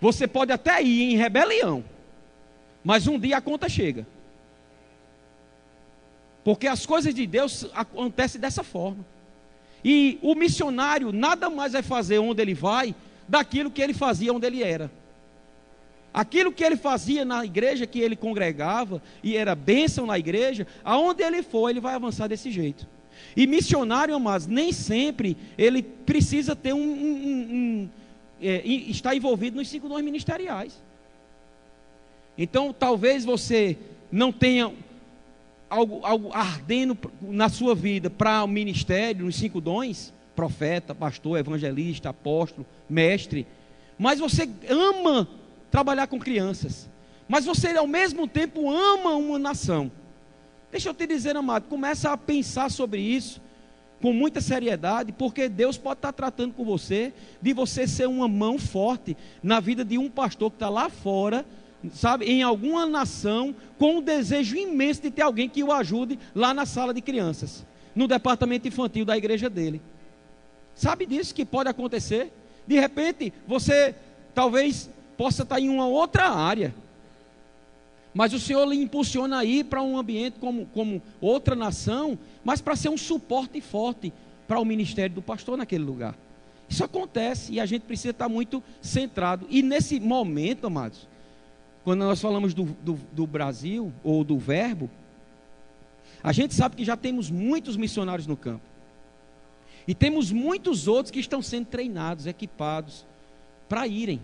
Você 0.00 0.26
pode 0.26 0.50
até 0.50 0.82
ir 0.82 1.12
em 1.12 1.16
rebelião, 1.16 1.84
mas 2.82 3.06
um 3.06 3.16
dia 3.16 3.36
a 3.36 3.40
conta 3.40 3.68
chega. 3.68 4.04
Porque 6.44 6.66
as 6.66 6.84
coisas 6.84 7.14
de 7.14 7.26
Deus 7.26 7.66
acontecem 7.74 8.40
dessa 8.40 8.62
forma. 8.62 9.04
E 9.84 10.18
o 10.22 10.34
missionário 10.34 11.12
nada 11.12 11.48
mais 11.50 11.72
vai 11.72 11.82
fazer 11.82 12.18
onde 12.18 12.40
ele 12.40 12.54
vai 12.54 12.94
daquilo 13.28 13.70
que 13.70 13.82
ele 13.82 13.94
fazia 13.94 14.32
onde 14.32 14.46
ele 14.46 14.62
era. 14.62 14.90
Aquilo 16.12 16.52
que 16.52 16.62
ele 16.62 16.76
fazia 16.76 17.24
na 17.24 17.44
igreja 17.44 17.86
que 17.86 17.98
ele 17.98 18.14
congregava 18.14 19.02
e 19.22 19.36
era 19.36 19.54
bênção 19.54 20.04
na 20.04 20.18
igreja, 20.18 20.66
aonde 20.84 21.22
ele 21.22 21.42
for, 21.42 21.70
ele 21.70 21.80
vai 21.80 21.94
avançar 21.94 22.28
desse 22.28 22.50
jeito. 22.50 22.86
E 23.36 23.46
missionário, 23.46 24.18
mas 24.20 24.46
nem 24.46 24.72
sempre 24.72 25.36
ele 25.56 25.82
precisa 25.82 26.54
ter 26.54 26.74
um, 26.74 26.78
um, 26.78 27.54
um, 27.54 27.88
é, 28.40 28.66
estar 28.66 29.14
envolvido 29.14 29.56
nos 29.56 29.68
cinco 29.68 29.88
dons 29.88 30.02
ministeriais. 30.02 30.74
Então, 32.36 32.74
talvez 32.78 33.24
você 33.24 33.78
não 34.10 34.30
tenha 34.32 34.72
algo, 35.72 36.00
algo 36.04 36.30
ardendo 36.34 36.96
na 37.22 37.48
sua 37.48 37.74
vida 37.74 38.10
para 38.10 38.44
o 38.44 38.46
ministério, 38.46 39.24
nos 39.24 39.36
cinco 39.36 39.60
dons, 39.60 40.12
profeta, 40.36 40.94
pastor, 40.94 41.38
evangelista, 41.38 42.10
apóstolo, 42.10 42.66
mestre, 42.88 43.46
mas 43.98 44.18
você 44.18 44.48
ama 44.68 45.26
trabalhar 45.70 46.06
com 46.06 46.18
crianças. 46.18 46.90
Mas 47.26 47.46
você 47.46 47.68
ao 47.76 47.86
mesmo 47.86 48.28
tempo 48.28 48.70
ama 48.70 49.14
uma 49.14 49.38
nação. 49.38 49.90
Deixa 50.70 50.90
eu 50.90 50.94
te 50.94 51.06
dizer, 51.06 51.36
amado, 51.36 51.68
começa 51.68 52.10
a 52.10 52.16
pensar 52.16 52.70
sobre 52.70 53.00
isso 53.00 53.40
com 54.00 54.12
muita 54.12 54.40
seriedade, 54.40 55.12
porque 55.12 55.48
Deus 55.48 55.78
pode 55.78 55.98
estar 55.98 56.12
tratando 56.12 56.52
com 56.52 56.64
você 56.64 57.14
de 57.40 57.54
você 57.54 57.86
ser 57.86 58.08
uma 58.08 58.26
mão 58.28 58.58
forte 58.58 59.16
na 59.42 59.60
vida 59.60 59.84
de 59.84 59.96
um 59.96 60.10
pastor 60.10 60.50
que 60.50 60.56
está 60.56 60.68
lá 60.68 60.90
fora, 60.90 61.46
sabe, 61.90 62.26
em 62.26 62.42
alguma 62.42 62.86
nação, 62.86 63.54
com 63.78 63.96
um 63.96 64.02
desejo 64.02 64.56
imenso 64.56 65.02
de 65.02 65.10
ter 65.10 65.22
alguém 65.22 65.48
que 65.48 65.64
o 65.64 65.72
ajude 65.72 66.18
lá 66.34 66.54
na 66.54 66.66
sala 66.66 66.94
de 66.94 67.00
crianças, 67.00 67.64
no 67.94 68.06
departamento 68.06 68.68
infantil 68.68 69.04
da 69.04 69.16
igreja 69.16 69.50
dele. 69.50 69.80
Sabe 70.74 71.06
disso 71.06 71.34
que 71.34 71.44
pode 71.44 71.68
acontecer? 71.68 72.32
De 72.66 72.78
repente, 72.78 73.32
você 73.46 73.94
talvez 74.34 74.88
possa 75.16 75.42
estar 75.42 75.60
em 75.60 75.68
uma 75.68 75.86
outra 75.86 76.30
área. 76.30 76.74
Mas 78.14 78.32
o 78.32 78.38
Senhor 78.38 78.64
lhe 78.66 78.76
impulsiona 78.76 79.38
a 79.38 79.44
ir 79.44 79.64
para 79.64 79.82
um 79.82 79.96
ambiente 79.96 80.38
como, 80.38 80.66
como 80.66 81.02
outra 81.20 81.56
nação, 81.56 82.18
mas 82.44 82.60
para 82.60 82.76
ser 82.76 82.90
um 82.90 82.96
suporte 82.96 83.60
forte 83.60 84.12
para 84.46 84.60
o 84.60 84.64
ministério 84.64 85.14
do 85.14 85.22
pastor 85.22 85.56
naquele 85.56 85.84
lugar. 85.84 86.14
Isso 86.68 86.84
acontece 86.84 87.52
e 87.52 87.60
a 87.60 87.66
gente 87.66 87.82
precisa 87.82 88.10
estar 88.10 88.28
muito 88.28 88.62
centrado. 88.80 89.46
E 89.48 89.62
nesse 89.62 89.98
momento, 89.98 90.66
amados, 90.66 91.06
quando 91.84 92.00
nós 92.00 92.20
falamos 92.20 92.54
do, 92.54 92.64
do, 92.64 92.94
do 93.12 93.26
Brasil 93.26 93.92
ou 94.04 94.22
do 94.22 94.38
Verbo, 94.38 94.90
a 96.22 96.32
gente 96.32 96.54
sabe 96.54 96.76
que 96.76 96.84
já 96.84 96.96
temos 96.96 97.30
muitos 97.30 97.76
missionários 97.76 98.26
no 98.26 98.36
campo. 98.36 98.64
E 99.86 99.94
temos 99.94 100.30
muitos 100.30 100.86
outros 100.86 101.10
que 101.10 101.18
estão 101.18 101.42
sendo 101.42 101.66
treinados, 101.66 102.26
equipados 102.26 103.04
para 103.68 103.86
irem. 103.86 104.20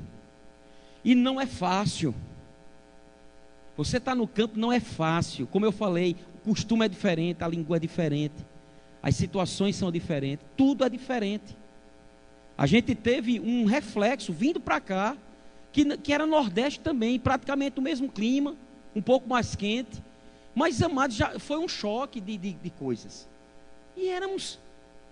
E 1.04 1.14
não 1.14 1.40
é 1.40 1.46
fácil. 1.46 2.14
Você 3.76 3.96
está 3.96 4.14
no 4.14 4.28
campo, 4.28 4.58
não 4.58 4.72
é 4.72 4.78
fácil. 4.78 5.46
Como 5.46 5.64
eu 5.64 5.72
falei, 5.72 6.16
o 6.36 6.38
costume 6.50 6.84
é 6.84 6.88
diferente, 6.88 7.42
a 7.42 7.48
língua 7.48 7.76
é 7.76 7.80
diferente. 7.80 8.46
as 9.02 9.14
situações 9.14 9.76
são 9.76 9.90
diferentes, 9.90 10.44
tudo 10.56 10.84
é 10.84 10.88
diferente. 10.88 11.56
A 12.56 12.66
gente 12.66 12.94
teve 12.94 13.38
um 13.38 13.64
reflexo 13.64 14.32
vindo 14.32 14.60
para 14.60 14.80
cá, 14.80 15.16
que, 15.78 15.96
que 15.98 16.12
era 16.12 16.26
Nordeste 16.26 16.80
também, 16.80 17.20
praticamente 17.20 17.78
o 17.78 17.82
mesmo 17.82 18.08
clima, 18.08 18.56
um 18.96 19.00
pouco 19.00 19.28
mais 19.28 19.54
quente. 19.54 20.02
Mas, 20.52 20.82
amados, 20.82 21.14
já 21.14 21.38
foi 21.38 21.58
um 21.58 21.68
choque 21.68 22.20
de, 22.20 22.36
de, 22.36 22.52
de 22.54 22.70
coisas. 22.70 23.28
E 23.96 24.08
éramos. 24.08 24.58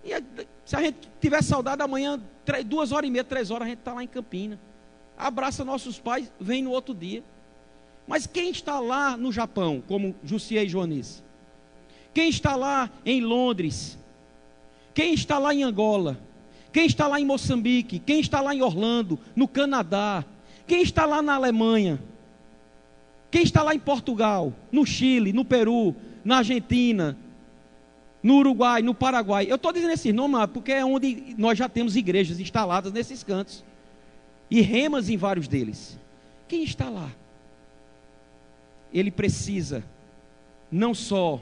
E 0.03 0.13
a, 0.13 0.21
se 0.65 0.75
a 0.75 0.81
gente 0.81 1.09
tiver 1.21 1.41
saudade 1.41 1.81
amanhã, 1.81 2.21
três, 2.43 2.65
duas 2.65 2.91
horas 2.91 3.07
e 3.07 3.11
meia, 3.11 3.23
três 3.23 3.49
horas, 3.49 3.65
a 3.65 3.69
gente 3.69 3.79
está 3.79 3.93
lá 3.93 4.03
em 4.03 4.07
Campina. 4.07 4.59
Abraça 5.17 5.63
nossos 5.63 5.99
pais, 5.99 6.29
vem 6.37 6.61
no 6.61 6.71
outro 6.71 6.93
dia. 6.93 7.23
Mas 8.05 8.27
quem 8.27 8.49
está 8.49 8.79
lá 8.79 9.15
no 9.15 9.31
Japão, 9.31 9.81
como 9.87 10.15
Jussier 10.21 10.65
e 10.65 10.69
Joanice? 10.69 11.23
Quem 12.13 12.27
está 12.27 12.57
lá 12.57 12.89
em 13.05 13.21
Londres? 13.21 13.97
Quem 14.93 15.13
está 15.13 15.37
lá 15.37 15.53
em 15.53 15.63
Angola? 15.63 16.19
Quem 16.73 16.85
está 16.85 17.07
lá 17.07 17.21
em 17.21 17.25
Moçambique? 17.25 17.99
Quem 17.99 18.19
está 18.19 18.41
lá 18.41 18.53
em 18.53 18.61
Orlando, 18.61 19.17
no 19.33 19.47
Canadá? 19.47 20.25
Quem 20.67 20.81
está 20.81 21.05
lá 21.05 21.21
na 21.21 21.35
Alemanha? 21.35 21.99
Quem 23.31 23.43
está 23.43 23.63
lá 23.63 23.73
em 23.73 23.79
Portugal, 23.79 24.53
no 24.71 24.85
Chile, 24.85 25.33
no 25.33 25.43
Peru, 25.45 25.95
na 26.23 26.37
Argentina, 26.37 27.17
no 28.21 28.35
Uruguai, 28.35 28.81
no 28.81 28.93
Paraguai? 28.93 29.47
Eu 29.49 29.55
estou 29.55 29.71
dizendo 29.71 29.93
esses 29.93 30.13
nomes 30.13 30.45
porque 30.53 30.73
é 30.73 30.85
onde 30.85 31.33
nós 31.37 31.57
já 31.57 31.67
temos 31.67 31.95
igrejas 31.95 32.39
instaladas 32.39 32.91
nesses 32.91 33.23
cantos. 33.23 33.63
E 34.51 34.61
remas 34.61 35.09
em 35.09 35.17
vários 35.17 35.47
deles. 35.47 35.97
Quem 36.47 36.63
está 36.63 36.89
lá? 36.89 37.11
Ele 38.93 39.11
precisa 39.11 39.83
não 40.71 40.93
só 40.93 41.41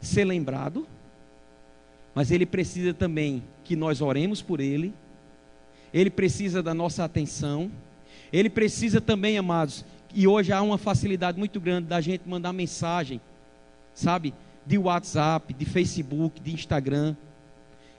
ser 0.00 0.24
lembrado, 0.24 0.86
mas 2.14 2.30
ele 2.30 2.44
precisa 2.44 2.92
também 2.92 3.42
que 3.64 3.76
nós 3.76 4.00
oremos 4.00 4.42
por 4.42 4.60
ele, 4.60 4.92
ele 5.94 6.10
precisa 6.10 6.62
da 6.62 6.74
nossa 6.74 7.04
atenção, 7.04 7.70
ele 8.32 8.48
precisa 8.48 9.00
também, 9.00 9.36
amados, 9.36 9.84
e 10.14 10.26
hoje 10.26 10.52
há 10.52 10.62
uma 10.62 10.78
facilidade 10.78 11.38
muito 11.38 11.60
grande 11.60 11.88
da 11.88 12.00
gente 12.00 12.28
mandar 12.28 12.52
mensagem, 12.52 13.20
sabe, 13.94 14.32
de 14.66 14.78
WhatsApp, 14.78 15.52
de 15.52 15.64
Facebook, 15.64 16.40
de 16.40 16.52
Instagram. 16.52 17.16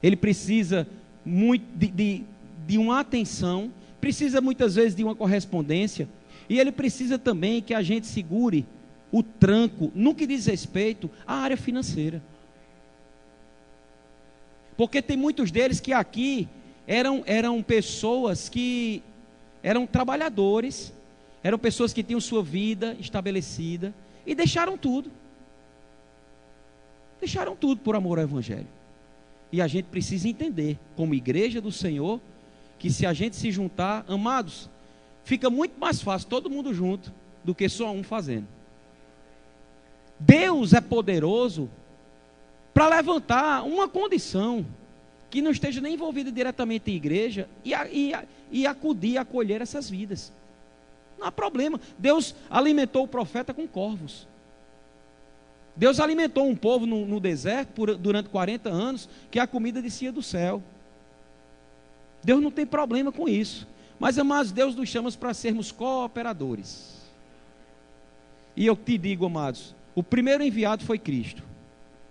Ele 0.02 0.16
precisa 0.16 0.88
muito 1.26 1.66
de, 1.76 1.88
de, 1.88 2.24
de 2.66 2.78
uma 2.78 3.00
atenção, 3.00 3.72
precisa 4.02 4.42
muitas 4.42 4.76
vezes 4.76 4.96
de 4.96 5.04
uma 5.04 5.16
correspondência, 5.16 6.08
e 6.50 6.60
ele 6.60 6.72
precisa 6.72 7.18
também 7.18 7.62
que 7.62 7.74
a 7.74 7.82
gente 7.82 8.08
segure 8.08 8.66
o 9.12 9.22
tranco 9.22 9.92
no 9.94 10.16
que 10.16 10.26
diz 10.26 10.48
respeito 10.48 11.10
à 11.26 11.36
área 11.36 11.56
financeira. 11.56 12.22
Porque 14.76 15.02
tem 15.02 15.16
muitos 15.16 15.52
deles 15.52 15.80
que 15.80 15.94
aqui 15.94 16.48
eram, 16.88 17.24
eram 17.26 17.62
pessoas 17.62 18.50
que 18.50 19.04
eram 19.64 19.88
trabalhadores, 19.88 20.93
eram 21.41 21.57
pessoas 21.57 21.93
que 21.93 22.03
tinham 22.03 22.20
sua 22.20 22.43
vida 22.43 22.95
estabelecida 22.99 23.93
e 24.26 24.36
deixaram 24.36 24.78
tudo. 24.78 25.09
Deixaram 27.20 27.55
tudo 27.55 27.80
por 27.80 27.95
amor 27.95 28.20
ao 28.20 28.26
Evangelho. 28.26 28.68
E 29.51 29.61
a 29.61 29.68
gente 29.68 29.86
precisa 29.86 30.28
entender, 30.28 30.78
como 30.95 31.16
igreja 31.16 31.61
do 31.61 31.72
Senhor, 31.72 32.20
que 32.78 32.89
se 32.89 33.05
a 33.05 33.14
gente 33.14 33.38
se 33.38 33.49
juntar, 33.49 34.03
amados, 34.07 34.70
fica 35.24 35.49
muito 35.49 35.80
mais 35.80 36.01
fácil 36.01 36.28
todo 36.28 36.49
mundo 36.49 36.74
junto 36.74 37.14
do 37.43 37.55
que 37.55 37.70
só 37.70 37.91
um 37.91 38.03
fazendo. 38.03 38.47
Deus 40.20 40.74
é 40.74 40.82
poderoso 40.82 41.70
para 42.74 42.89
levantar 42.89 43.64
uma 43.64 43.88
condição 43.88 44.66
que 45.34 45.42
não 45.42 45.50
esteja 45.50 45.82
nem 45.82 45.96
envolvida 45.96 46.32
diretamente 46.32 46.92
em 46.92 46.94
igreja 46.94 47.50
e, 47.66 47.74
e, 47.74 48.14
e 48.52 48.68
acudir, 48.68 49.18
acolher 49.18 49.64
essas 49.64 49.90
vidas. 49.90 50.32
Não 51.18 51.26
há 51.26 51.32
problema. 51.32 51.82
Deus 51.98 52.36
alimentou 52.52 53.06
o 53.06 53.08
profeta 53.08 53.52
com 53.52 53.68
corvos. 53.68 54.28
Deus 55.76 56.00
alimentou 56.00 56.48
um 56.48 56.56
povo 56.56 56.86
no, 56.86 57.08
no 57.08 57.20
deserto 57.20 57.70
por, 57.70 57.98
durante 57.98 58.30
40 58.30 58.70
anos, 58.70 59.10
que 59.32 59.40
a 59.40 59.48
comida 59.48 59.82
descia 59.82 60.12
do 60.12 60.22
céu. 60.22 60.62
Deus 62.24 62.40
não 62.40 62.52
tem 62.52 62.68
problema 62.68 63.12
com 63.12 63.28
isso. 63.28 63.68
Mas, 64.00 64.20
amados, 64.20 64.52
Deus 64.52 64.76
nos 64.76 64.88
chama 64.88 65.12
para 65.14 65.34
sermos 65.34 65.72
cooperadores. 65.72 67.02
E 68.56 68.68
eu 68.68 68.76
te 68.76 69.00
digo, 69.00 69.26
amados, 69.26 69.76
o 69.96 70.04
primeiro 70.04 70.44
enviado 70.44 70.86
foi 70.86 71.00
Cristo. 71.00 71.42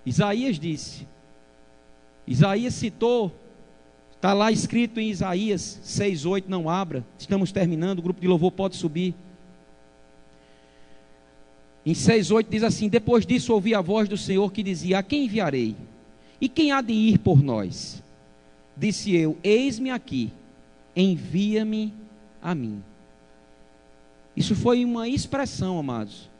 Isaías 0.04 0.58
disse, 0.58 1.06
Isaías 2.26 2.74
citou, 2.74 3.32
está 4.14 4.32
lá 4.32 4.52
escrito 4.52 5.00
em 5.00 5.10
Isaías 5.10 5.80
6,8, 5.84 6.44
não 6.48 6.68
abra, 6.68 7.04
estamos 7.18 7.50
terminando, 7.50 7.98
o 7.98 8.02
grupo 8.02 8.20
de 8.20 8.28
louvor 8.28 8.52
pode 8.52 8.76
subir. 8.76 9.14
Em 11.84 11.92
6,8 11.92 12.46
diz 12.48 12.62
assim: 12.62 12.88
Depois 12.88 13.26
disso 13.26 13.52
ouvi 13.52 13.74
a 13.74 13.80
voz 13.80 14.08
do 14.08 14.16
Senhor 14.16 14.52
que 14.52 14.62
dizia: 14.62 14.98
A 14.98 15.02
quem 15.02 15.24
enviarei? 15.24 15.74
E 16.40 16.48
quem 16.48 16.72
há 16.72 16.80
de 16.80 16.92
ir 16.92 17.18
por 17.18 17.42
nós? 17.42 18.02
Disse 18.76 19.14
eu: 19.14 19.36
Eis-me 19.42 19.90
aqui, 19.90 20.32
envia-me 20.94 21.92
a 22.40 22.54
mim. 22.54 22.82
Isso 24.36 24.54
foi 24.54 24.84
uma 24.84 25.08
expressão, 25.08 25.78
amados, 25.78 26.30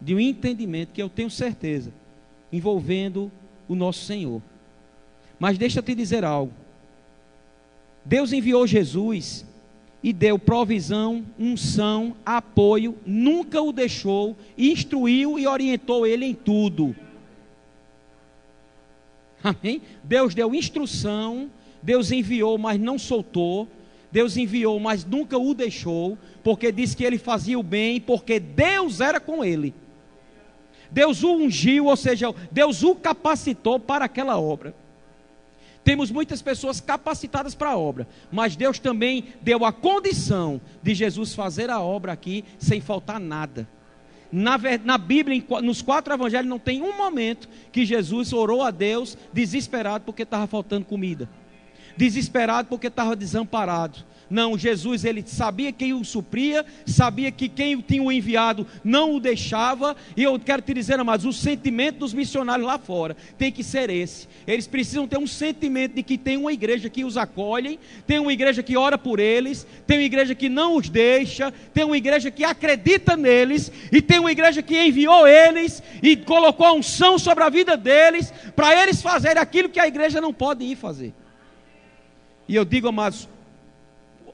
de 0.00 0.14
um 0.14 0.20
entendimento 0.20 0.92
que 0.92 1.02
eu 1.02 1.08
tenho 1.08 1.30
certeza 1.30 1.92
envolvendo 2.52 3.30
o 3.68 3.74
nosso 3.74 4.04
Senhor. 4.04 4.42
Mas 5.40 5.56
deixa 5.56 5.78
eu 5.78 5.82
te 5.82 5.94
dizer 5.94 6.22
algo. 6.22 6.52
Deus 8.04 8.30
enviou 8.30 8.66
Jesus 8.66 9.46
e 10.02 10.12
deu 10.12 10.38
provisão, 10.38 11.24
unção, 11.38 12.14
apoio, 12.24 12.96
nunca 13.06 13.60
o 13.60 13.72
deixou, 13.72 14.36
instruiu 14.56 15.38
e 15.38 15.46
orientou 15.46 16.06
ele 16.06 16.26
em 16.26 16.34
tudo. 16.34 16.94
Amém? 19.42 19.80
Deus 20.04 20.34
deu 20.34 20.54
instrução, 20.54 21.50
Deus 21.82 22.12
enviou, 22.12 22.58
mas 22.58 22.78
não 22.78 22.98
soltou. 22.98 23.66
Deus 24.12 24.36
enviou, 24.36 24.78
mas 24.78 25.04
nunca 25.04 25.38
o 25.38 25.54
deixou, 25.54 26.18
porque 26.42 26.72
disse 26.72 26.96
que 26.96 27.04
ele 27.04 27.16
fazia 27.16 27.58
o 27.58 27.62
bem, 27.62 28.00
porque 28.00 28.40
Deus 28.40 29.00
era 29.00 29.20
com 29.20 29.44
ele. 29.44 29.72
Deus 30.90 31.22
o 31.22 31.32
ungiu, 31.32 31.86
ou 31.86 31.96
seja, 31.96 32.34
Deus 32.50 32.82
o 32.82 32.94
capacitou 32.94 33.78
para 33.78 34.04
aquela 34.04 34.38
obra. 34.38 34.74
Temos 35.82 36.10
muitas 36.10 36.42
pessoas 36.42 36.80
capacitadas 36.80 37.54
para 37.54 37.70
a 37.70 37.78
obra, 37.78 38.06
mas 38.30 38.54
Deus 38.56 38.78
também 38.78 39.24
deu 39.40 39.64
a 39.64 39.72
condição 39.72 40.60
de 40.82 40.94
Jesus 40.94 41.34
fazer 41.34 41.70
a 41.70 41.80
obra 41.80 42.12
aqui 42.12 42.44
sem 42.58 42.80
faltar 42.80 43.18
nada. 43.18 43.66
Na, 44.30 44.56
na 44.84 44.96
Bíblia, 44.96 45.42
nos 45.62 45.82
quatro 45.82 46.14
evangelhos, 46.14 46.48
não 46.48 46.58
tem 46.58 46.82
um 46.82 46.96
momento 46.96 47.48
que 47.72 47.84
Jesus 47.84 48.32
orou 48.32 48.62
a 48.62 48.70
Deus 48.70 49.18
desesperado 49.32 50.04
porque 50.04 50.22
estava 50.22 50.46
faltando 50.46 50.84
comida, 50.84 51.28
desesperado 51.96 52.68
porque 52.68 52.86
estava 52.86 53.16
desamparado, 53.16 54.04
não, 54.30 54.56
Jesus 54.56 55.04
ele 55.04 55.24
sabia 55.26 55.72
quem 55.72 55.92
o 55.92 56.04
supria, 56.04 56.64
sabia 56.86 57.32
que 57.32 57.48
quem 57.48 57.74
o 57.74 57.82
tinha 57.82 58.00
enviado 58.12 58.64
não 58.84 59.16
o 59.16 59.20
deixava, 59.20 59.96
e 60.16 60.22
eu 60.22 60.38
quero 60.38 60.62
te 60.62 60.72
dizer, 60.72 61.00
amados, 61.00 61.26
o 61.26 61.32
sentimento 61.32 61.98
dos 61.98 62.14
missionários 62.14 62.64
lá 62.64 62.78
fora 62.78 63.16
tem 63.36 63.50
que 63.50 63.64
ser 63.64 63.90
esse. 63.90 64.28
Eles 64.46 64.68
precisam 64.68 65.08
ter 65.08 65.18
um 65.18 65.26
sentimento 65.26 65.94
de 65.94 66.04
que 66.04 66.16
tem 66.16 66.36
uma 66.36 66.52
igreja 66.52 66.88
que 66.88 67.04
os 67.04 67.16
acolhe, 67.16 67.80
tem 68.06 68.20
uma 68.20 68.32
igreja 68.32 68.62
que 68.62 68.76
ora 68.76 68.96
por 68.96 69.18
eles, 69.18 69.66
tem 69.84 69.98
uma 69.98 70.04
igreja 70.04 70.32
que 70.32 70.48
não 70.48 70.76
os 70.76 70.88
deixa, 70.88 71.52
tem 71.74 71.82
uma 71.82 71.96
igreja 71.96 72.30
que 72.30 72.44
acredita 72.44 73.16
neles, 73.16 73.72
e 73.90 74.00
tem 74.00 74.20
uma 74.20 74.30
igreja 74.30 74.62
que 74.62 74.80
enviou 74.80 75.26
eles 75.26 75.82
e 76.00 76.16
colocou 76.16 76.66
a 76.66 76.72
unção 76.72 77.18
sobre 77.18 77.42
a 77.42 77.48
vida 77.48 77.76
deles, 77.76 78.32
para 78.54 78.80
eles 78.80 79.02
fazerem 79.02 79.42
aquilo 79.42 79.68
que 79.68 79.80
a 79.80 79.88
igreja 79.88 80.20
não 80.20 80.32
pode 80.32 80.64
ir 80.64 80.76
fazer. 80.76 81.12
E 82.50 82.56
eu 82.56 82.64
digo, 82.64 82.88
amados, 82.88 83.28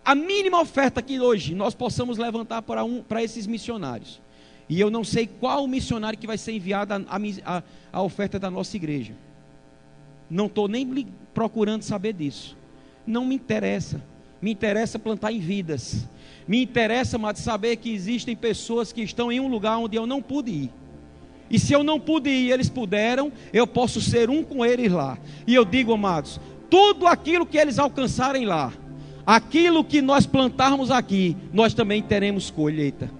a 0.03 0.15
mínima 0.15 0.59
oferta 0.59 1.03
que 1.03 1.21
hoje 1.21 1.55
nós 1.55 1.75
possamos 1.75 2.17
levantar 2.17 2.63
para, 2.63 2.83
um, 2.83 3.03
para 3.03 3.23
esses 3.23 3.47
missionários. 3.47 4.23
E 4.71 4.81
eu 4.81 4.91
não 4.91 5.05
sei 5.05 5.27
qual 5.27 5.63
o 5.63 5.69
missionário 5.69 6.19
que 6.19 6.27
vai 6.27 6.39
ser 6.39 6.53
enviado 6.53 6.95
a, 6.95 7.03
a, 7.45 7.63
a 7.93 8.03
oferta 8.03 8.39
da 8.39 8.51
nossa 8.51 8.75
igreja. 8.75 9.13
Não 10.31 10.47
estou 10.47 10.67
nem 10.67 11.07
procurando 11.35 11.83
saber 11.83 12.15
disso. 12.15 12.57
Não 13.07 13.23
me 13.27 13.35
interessa. 13.35 14.03
Me 14.41 14.51
interessa 14.51 14.99
plantar 14.99 15.31
em 15.31 15.39
vidas. 15.39 16.09
Me 16.49 16.63
interessa, 16.63 17.19
mas 17.19 17.41
saber 17.41 17.77
que 17.77 17.93
existem 17.93 18.35
pessoas 18.35 18.95
que 18.95 19.03
estão 19.03 19.31
em 19.31 19.41
um 19.41 19.49
lugar 19.49 19.77
onde 19.77 19.95
eu 19.95 20.07
não 20.07 20.23
pude 20.23 20.51
ir. 20.51 20.73
E 21.51 21.59
se 21.59 21.75
eu 21.75 21.85
não 21.85 22.01
pude 22.01 22.31
ir, 22.31 22.51
eles 22.51 22.71
puderam, 22.71 23.31
eu 23.53 23.67
posso 23.67 24.01
ser 24.01 24.31
um 24.31 24.43
com 24.43 24.65
eles 24.65 24.91
lá. 24.91 25.19
E 25.47 25.55
eu 25.55 25.67
digo, 25.67 25.93
amados, 25.93 26.41
tudo 26.71 27.07
aquilo 27.07 27.47
que 27.47 27.59
eles 27.59 27.79
alcançarem 27.79 28.45
lá, 28.45 28.73
aquilo 29.27 29.85
que 29.85 30.01
nós 30.01 30.27
plantarmos 30.27 30.91
aqui, 30.91 31.37
nós 31.53 31.75
também 31.75 32.03
teremos 32.03 32.51
colheita. 32.51 33.11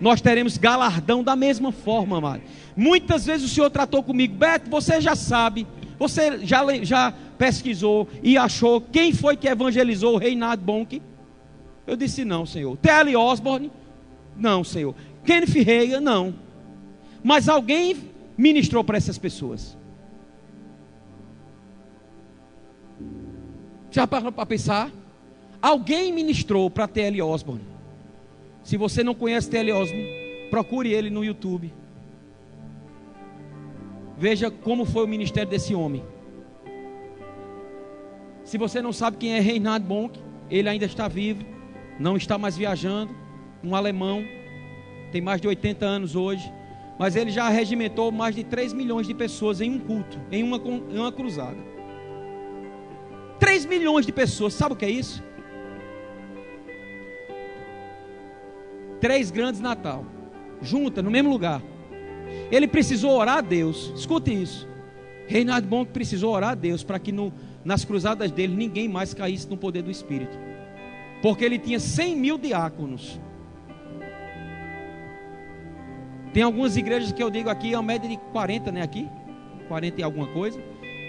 Nós 0.00 0.20
teremos 0.20 0.58
galardão 0.58 1.22
da 1.22 1.34
mesma 1.34 1.72
forma, 1.72 2.18
amado. 2.18 2.42
Muitas 2.76 3.24
vezes 3.24 3.50
o 3.50 3.54
Senhor 3.54 3.70
tratou 3.70 4.02
comigo, 4.02 4.34
Beto, 4.34 4.68
você 4.68 5.00
já 5.00 5.16
sabe, 5.16 5.66
Você 5.98 6.44
já, 6.44 6.62
já 6.84 7.12
pesquisou 7.38 8.08
e 8.22 8.36
achou 8.36 8.80
quem 8.80 9.12
foi 9.12 9.36
que 9.36 9.48
evangelizou 9.48 10.14
o 10.14 10.18
Reinhard 10.18 10.62
Bonk? 10.62 11.00
Eu 11.86 11.96
disse: 11.96 12.24
Não, 12.24 12.44
Senhor. 12.44 12.76
T.L. 12.76 13.16
Osborne? 13.16 13.70
Não, 14.36 14.62
Senhor. 14.62 14.94
Kenneth 15.24 15.62
Reagan? 15.64 16.00
Não. 16.00 16.34
Mas 17.24 17.48
alguém 17.48 17.96
ministrou 18.36 18.84
para 18.84 18.98
essas 18.98 19.16
pessoas. 19.16 19.76
Já 23.96 24.06
parou 24.06 24.30
para 24.30 24.44
pensar? 24.44 24.92
Alguém 25.62 26.12
ministrou 26.12 26.68
para 26.68 26.86
T.L. 26.86 27.22
Osborne. 27.22 27.64
Se 28.62 28.76
você 28.76 29.02
não 29.02 29.14
conhece 29.14 29.48
T.L. 29.48 29.72
Osborne, 29.72 30.06
procure 30.50 30.92
ele 30.92 31.08
no 31.08 31.24
YouTube. 31.24 31.72
Veja 34.18 34.50
como 34.50 34.84
foi 34.84 35.02
o 35.02 35.08
ministério 35.08 35.48
desse 35.48 35.74
homem. 35.74 36.04
Se 38.44 38.58
você 38.58 38.82
não 38.82 38.92
sabe 38.92 39.16
quem 39.16 39.32
é 39.32 39.40
Reinhard 39.40 39.86
Bonk, 39.86 40.20
ele 40.50 40.68
ainda 40.68 40.84
está 40.84 41.08
vivo, 41.08 41.42
não 41.98 42.18
está 42.18 42.36
mais 42.36 42.54
viajando, 42.54 43.16
um 43.64 43.74
alemão, 43.74 44.22
tem 45.10 45.22
mais 45.22 45.40
de 45.40 45.48
80 45.48 45.86
anos 45.86 46.14
hoje, 46.14 46.52
mas 46.98 47.16
ele 47.16 47.30
já 47.30 47.48
regimentou 47.48 48.12
mais 48.12 48.34
de 48.34 48.44
3 48.44 48.74
milhões 48.74 49.06
de 49.06 49.14
pessoas 49.14 49.62
em 49.62 49.70
um 49.70 49.78
culto, 49.78 50.20
em 50.30 50.42
uma, 50.42 50.58
em 50.58 50.98
uma 50.98 51.10
cruzada. 51.10 51.75
3 53.56 53.64
milhões 53.64 54.04
de 54.04 54.12
pessoas, 54.12 54.52
sabe 54.52 54.74
o 54.74 54.76
que 54.76 54.84
é 54.84 54.90
isso? 54.90 55.22
Três 59.00 59.30
grandes 59.30 59.62
Natal, 59.62 60.04
junta 60.60 61.02
no 61.02 61.10
mesmo 61.10 61.30
lugar. 61.30 61.62
Ele 62.50 62.68
precisou 62.68 63.12
orar 63.12 63.38
a 63.38 63.40
Deus, 63.40 63.94
escute 63.96 64.30
isso. 64.30 64.68
Reinhard 65.26 65.66
Bonk 65.66 65.90
precisou 65.90 66.34
orar 66.34 66.50
a 66.50 66.54
Deus 66.54 66.84
para 66.84 66.98
que 66.98 67.10
no, 67.10 67.32
nas 67.64 67.82
cruzadas 67.82 68.30
dele 68.30 68.54
ninguém 68.54 68.88
mais 68.88 69.14
caísse 69.14 69.48
no 69.48 69.56
poder 69.56 69.80
do 69.80 69.90
Espírito, 69.90 70.38
porque 71.22 71.42
ele 71.42 71.58
tinha 71.58 71.80
100 71.80 72.14
mil 72.14 72.36
diáconos. 72.36 73.18
Tem 76.34 76.42
algumas 76.42 76.76
igrejas 76.76 77.10
que 77.10 77.22
eu 77.22 77.30
digo 77.30 77.48
aqui, 77.48 77.72
é 77.72 77.78
uma 77.78 77.84
média 77.84 78.06
de 78.06 78.18
40, 78.32 78.70
né? 78.70 78.82
Aqui, 78.82 79.08
40 79.66 79.98
e 79.98 80.04
alguma 80.04 80.26
coisa. 80.26 80.60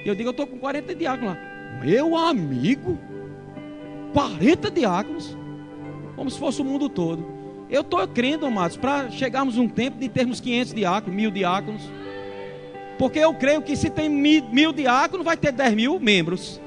E 0.05 0.07
eu 0.07 0.15
digo, 0.15 0.29
eu 0.29 0.31
estou 0.31 0.47
com 0.47 0.57
40 0.57 0.95
diáconos 0.95 1.35
lá. 1.35 1.56
Meu 1.84 2.15
amigo, 2.15 2.97
40 4.13 4.72
diáconos, 4.72 5.38
como 6.15 6.30
se 6.30 6.39
fosse 6.39 6.61
o 6.61 6.65
mundo 6.65 6.89
todo. 6.89 7.26
Eu 7.70 7.82
estou 7.82 8.05
crendo, 8.07 8.45
amados, 8.45 8.78
para 8.78 9.11
chegarmos 9.11 9.57
um 9.57 9.68
tempo 9.68 9.99
de 9.99 10.07
termos 10.07 10.39
500 10.39 10.74
diáconos, 10.74 11.15
mil 11.15 11.30
diáconos. 11.30 11.82
Porque 12.97 13.20
eu 13.20 13.34
creio 13.34 13.61
que 13.61 13.76
se 13.76 13.89
tem 13.89 14.09
mil, 14.09 14.43
mil 14.49 14.72
diáconos, 14.74 15.26
vai 15.26 15.38
ter 15.38 15.51
10 15.51 15.76
mil 15.76 15.99
membros. 15.99 16.59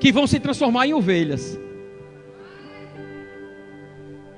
Que 0.00 0.10
vão 0.10 0.26
se 0.26 0.40
transformar 0.40 0.86
em 0.86 0.94
ovelhas. 0.94 1.58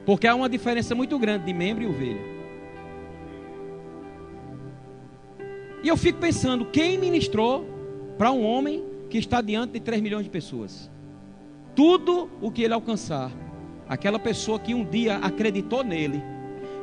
Porque 0.05 0.27
há 0.27 0.35
uma 0.35 0.49
diferença 0.49 0.95
muito 0.95 1.19
grande 1.19 1.45
de 1.45 1.53
membro 1.53 1.85
e 1.85 1.87
ovelha. 1.87 2.33
E 5.83 5.89
eu 5.89 5.97
fico 5.97 6.19
pensando, 6.19 6.67
quem 6.67 6.99
ministrou 6.99 7.65
para 8.19 8.31
um 8.33 8.45
homem 8.45 8.85
que 9.09 9.19
está 9.19 9.41
diante 9.41 9.73
de 9.73 9.81
3 9.81 10.01
milhões 10.01 10.25
de 10.25 10.31
pessoas? 10.31 10.91
Tudo 11.75 12.31
o 12.41 12.51
que 12.51 12.63
ele 12.63 12.75
alcançar, 12.75 13.31
aquela 13.89 14.19
pessoa 14.19 14.59
que 14.59 14.75
um 14.75 14.85
dia 14.85 15.17
acreditou 15.17 15.83
nele, 15.83 16.23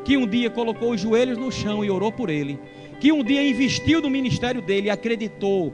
que 0.04 0.18
um 0.18 0.28
dia 0.28 0.50
colocou 0.50 0.92
os 0.92 1.02
joelhos 1.02 1.38
no 1.38 1.52
chão 1.52 1.84
e 1.84 1.90
orou 1.90 2.12
por 2.12 2.30
ele, 2.30 2.60
que 3.00 3.12
um 3.12 3.24
dia 3.24 3.48
investiu 3.48 4.02
no 4.02 4.10
ministério 4.10 4.62
dele 4.62 4.88
e 4.88 4.90
acreditou, 4.90 5.74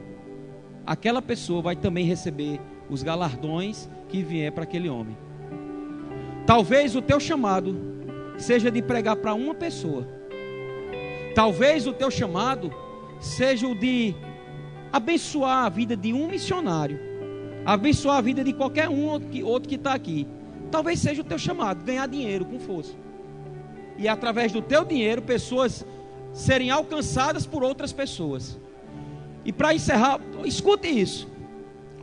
aquela 0.86 1.20
pessoa 1.20 1.60
vai 1.60 1.76
também 1.76 2.04
receber 2.04 2.60
os 2.88 3.02
galardões 3.02 3.88
que 4.08 4.22
vier 4.22 4.52
para 4.52 4.64
aquele 4.64 4.88
homem. 4.88 5.16
Talvez 6.46 6.94
o 6.94 7.02
teu 7.02 7.18
chamado 7.18 7.76
seja 8.38 8.70
de 8.70 8.80
pregar 8.80 9.16
para 9.16 9.34
uma 9.34 9.54
pessoa. 9.54 10.06
Talvez 11.34 11.86
o 11.86 11.92
teu 11.92 12.10
chamado 12.10 12.72
seja 13.18 13.66
o 13.66 13.74
de 13.74 14.14
abençoar 14.96 15.66
a 15.66 15.68
vida 15.68 15.94
de 15.94 16.12
um 16.12 16.26
missionário, 16.26 16.98
abençoar 17.64 18.16
a 18.16 18.20
vida 18.22 18.42
de 18.42 18.52
qualquer 18.52 18.88
um 18.88 19.04
outro 19.04 19.68
que 19.68 19.74
está 19.74 19.92
aqui. 19.92 20.26
Talvez 20.70 20.98
seja 21.00 21.20
o 21.20 21.24
teu 21.24 21.38
chamado, 21.38 21.84
ganhar 21.84 22.06
dinheiro 22.06 22.44
com 22.44 22.58
força. 22.58 22.94
E 23.98 24.08
através 24.08 24.52
do 24.52 24.62
teu 24.62 24.84
dinheiro, 24.84 25.22
pessoas 25.22 25.84
serem 26.32 26.70
alcançadas 26.70 27.46
por 27.46 27.62
outras 27.62 27.92
pessoas. 27.92 28.58
E 29.44 29.52
para 29.52 29.74
encerrar, 29.74 30.18
escute 30.44 30.88
isso. 30.88 31.28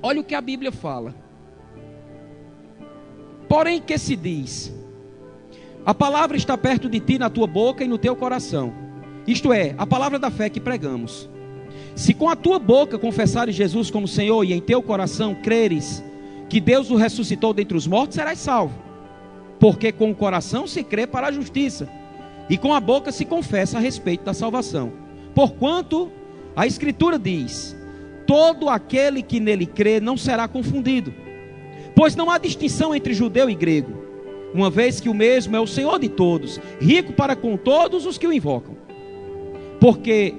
Olha 0.02 0.22
o 0.22 0.24
que 0.24 0.36
a 0.36 0.42
Bíblia 0.42 0.72
fala. 0.72 1.16
Porém, 3.50 3.82
que 3.82 3.98
se 3.98 4.16
diz? 4.16 4.74
A 5.86 5.94
palavra 5.94 6.38
está 6.38 6.58
perto 6.58 6.88
de 6.88 7.00
ti, 7.00 7.18
na 7.18 7.30
tua 7.30 7.48
boca 7.48 7.84
e 7.84 7.88
no 7.88 7.98
teu 7.98 8.16
coração. 8.16 8.74
Isto 9.28 9.52
é, 9.52 9.74
a 9.78 9.86
palavra 9.86 10.18
da 10.20 10.32
fé 10.32 10.50
que 10.50 10.60
pregamos. 10.60 11.30
Se 11.96 12.14
com 12.14 12.30
a 12.30 12.36
tua 12.36 12.60
boca 12.60 12.98
confessares 12.98 13.56
Jesus 13.56 13.92
como 13.92 14.08
Senhor 14.08 14.44
e 14.44 14.54
em 14.54 14.60
teu 14.60 14.82
coração 14.82 15.36
creres 15.36 16.04
que 16.50 16.60
Deus 16.60 16.90
o 16.90 16.96
ressuscitou 16.96 17.54
dentre 17.54 17.78
os 17.78 17.88
mortos, 17.88 18.16
serás 18.16 18.40
salvo. 18.40 18.74
Porque 19.60 19.92
com 19.92 20.12
o 20.12 20.16
coração 20.16 20.68
se 20.68 20.84
crê 20.84 21.08
para 21.08 21.28
a 21.28 21.32
justiça, 21.32 21.88
e 22.50 22.58
com 22.58 22.74
a 22.74 22.80
boca 22.80 23.12
se 23.12 23.26
confessa 23.26 23.78
a 23.78 23.82
respeito 23.82 24.24
da 24.24 24.34
salvação. 24.34 24.92
Porquanto 25.34 26.12
a 26.56 26.68
Escritura 26.68 27.18
diz: 27.18 27.76
todo 28.28 28.70
aquele 28.70 29.22
que 29.22 29.40
nele 29.40 29.66
crê 29.66 30.00
não 30.00 30.18
será 30.18 30.48
confundido 30.48 31.14
Pois 31.96 32.16
não 32.16 32.30
há 32.30 32.38
distinção 32.38 32.94
entre 32.94 33.14
judeu 33.14 33.50
e 33.50 33.56
grego, 33.56 33.94
uma 34.54 34.70
vez 34.70 35.00
que 35.00 35.10
o 35.10 35.14
mesmo 35.14 35.56
é 35.56 35.60
o 35.60 35.68
Senhor 35.68 36.00
de 36.00 36.10
todos, 36.10 36.60
rico 36.82 37.14
para 37.14 37.36
com 37.36 37.56
todos 37.56 38.06
os 38.06 38.18
que 38.18 38.28
o 38.28 38.34
invocam. 38.34 38.76
Porque 39.80 40.34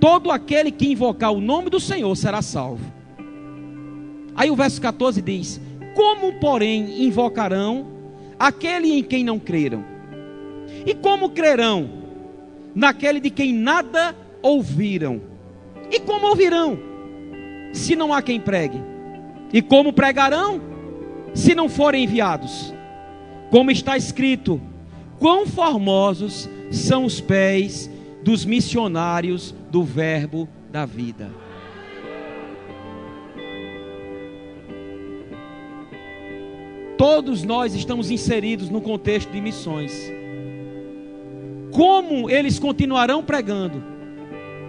todo 0.00 0.30
aquele 0.30 0.70
que 0.70 0.90
invocar 0.90 1.32
o 1.32 1.40
nome 1.40 1.70
do 1.70 1.80
Senhor 1.80 2.14
será 2.16 2.42
salvo. 2.42 2.84
Aí 4.34 4.50
o 4.50 4.56
verso 4.56 4.80
14 4.80 5.20
diz: 5.20 5.60
Como, 5.94 6.34
porém, 6.34 7.04
invocarão 7.04 7.86
aquele 8.38 8.98
em 8.98 9.02
quem 9.02 9.24
não 9.24 9.38
creram? 9.38 9.84
E 10.86 10.94
como 10.94 11.30
crerão 11.30 11.90
naquele 12.74 13.20
de 13.20 13.30
quem 13.30 13.52
nada 13.52 14.14
ouviram? 14.40 15.20
E 15.90 15.98
como 15.98 16.28
ouvirão, 16.28 16.78
se 17.72 17.96
não 17.96 18.12
há 18.12 18.22
quem 18.22 18.38
pregue? 18.38 18.80
E 19.52 19.62
como 19.62 19.92
pregarão, 19.92 20.60
se 21.34 21.54
não 21.54 21.68
forem 21.68 22.04
enviados? 22.04 22.72
Como 23.50 23.70
está 23.70 23.96
escrito: 23.96 24.60
quão 25.18 25.46
formosos 25.46 26.48
são 26.70 27.04
os 27.04 27.20
pés 27.20 27.90
dos 28.22 28.44
missionários 28.44 29.54
do 29.70 29.82
Verbo 29.82 30.48
da 30.70 30.84
vida. 30.84 31.30
Todos 36.96 37.44
nós 37.44 37.74
estamos 37.74 38.10
inseridos 38.10 38.68
no 38.68 38.80
contexto 38.80 39.30
de 39.30 39.40
missões. 39.40 39.92
Como 41.70 42.28
eles 42.28 42.58
continuarão 42.58 43.22
pregando? 43.22 43.84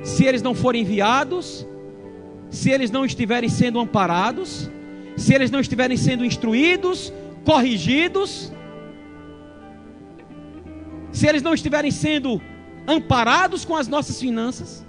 Se 0.04 0.26
eles 0.26 0.44
não 0.44 0.54
forem 0.54 0.84
enviados? 0.84 1.66
Se 2.52 2.70
eles 2.70 2.92
não 2.92 3.04
estiverem 3.04 3.50
sendo 3.50 3.80
amparados, 3.80 4.70
se 5.18 5.34
eles 5.34 5.50
não 5.50 5.60
estiverem 5.60 5.98
sendo 5.98 6.24
instruídos, 6.24 7.12
corrigidos, 7.44 8.52
se 11.12 11.28
eles 11.28 11.42
não 11.42 11.54
estiverem 11.54 11.92
sendo 11.92 12.40
amparados 12.90 13.64
com 13.64 13.76
as 13.76 13.88
nossas 13.88 14.20
finanças. 14.20 14.84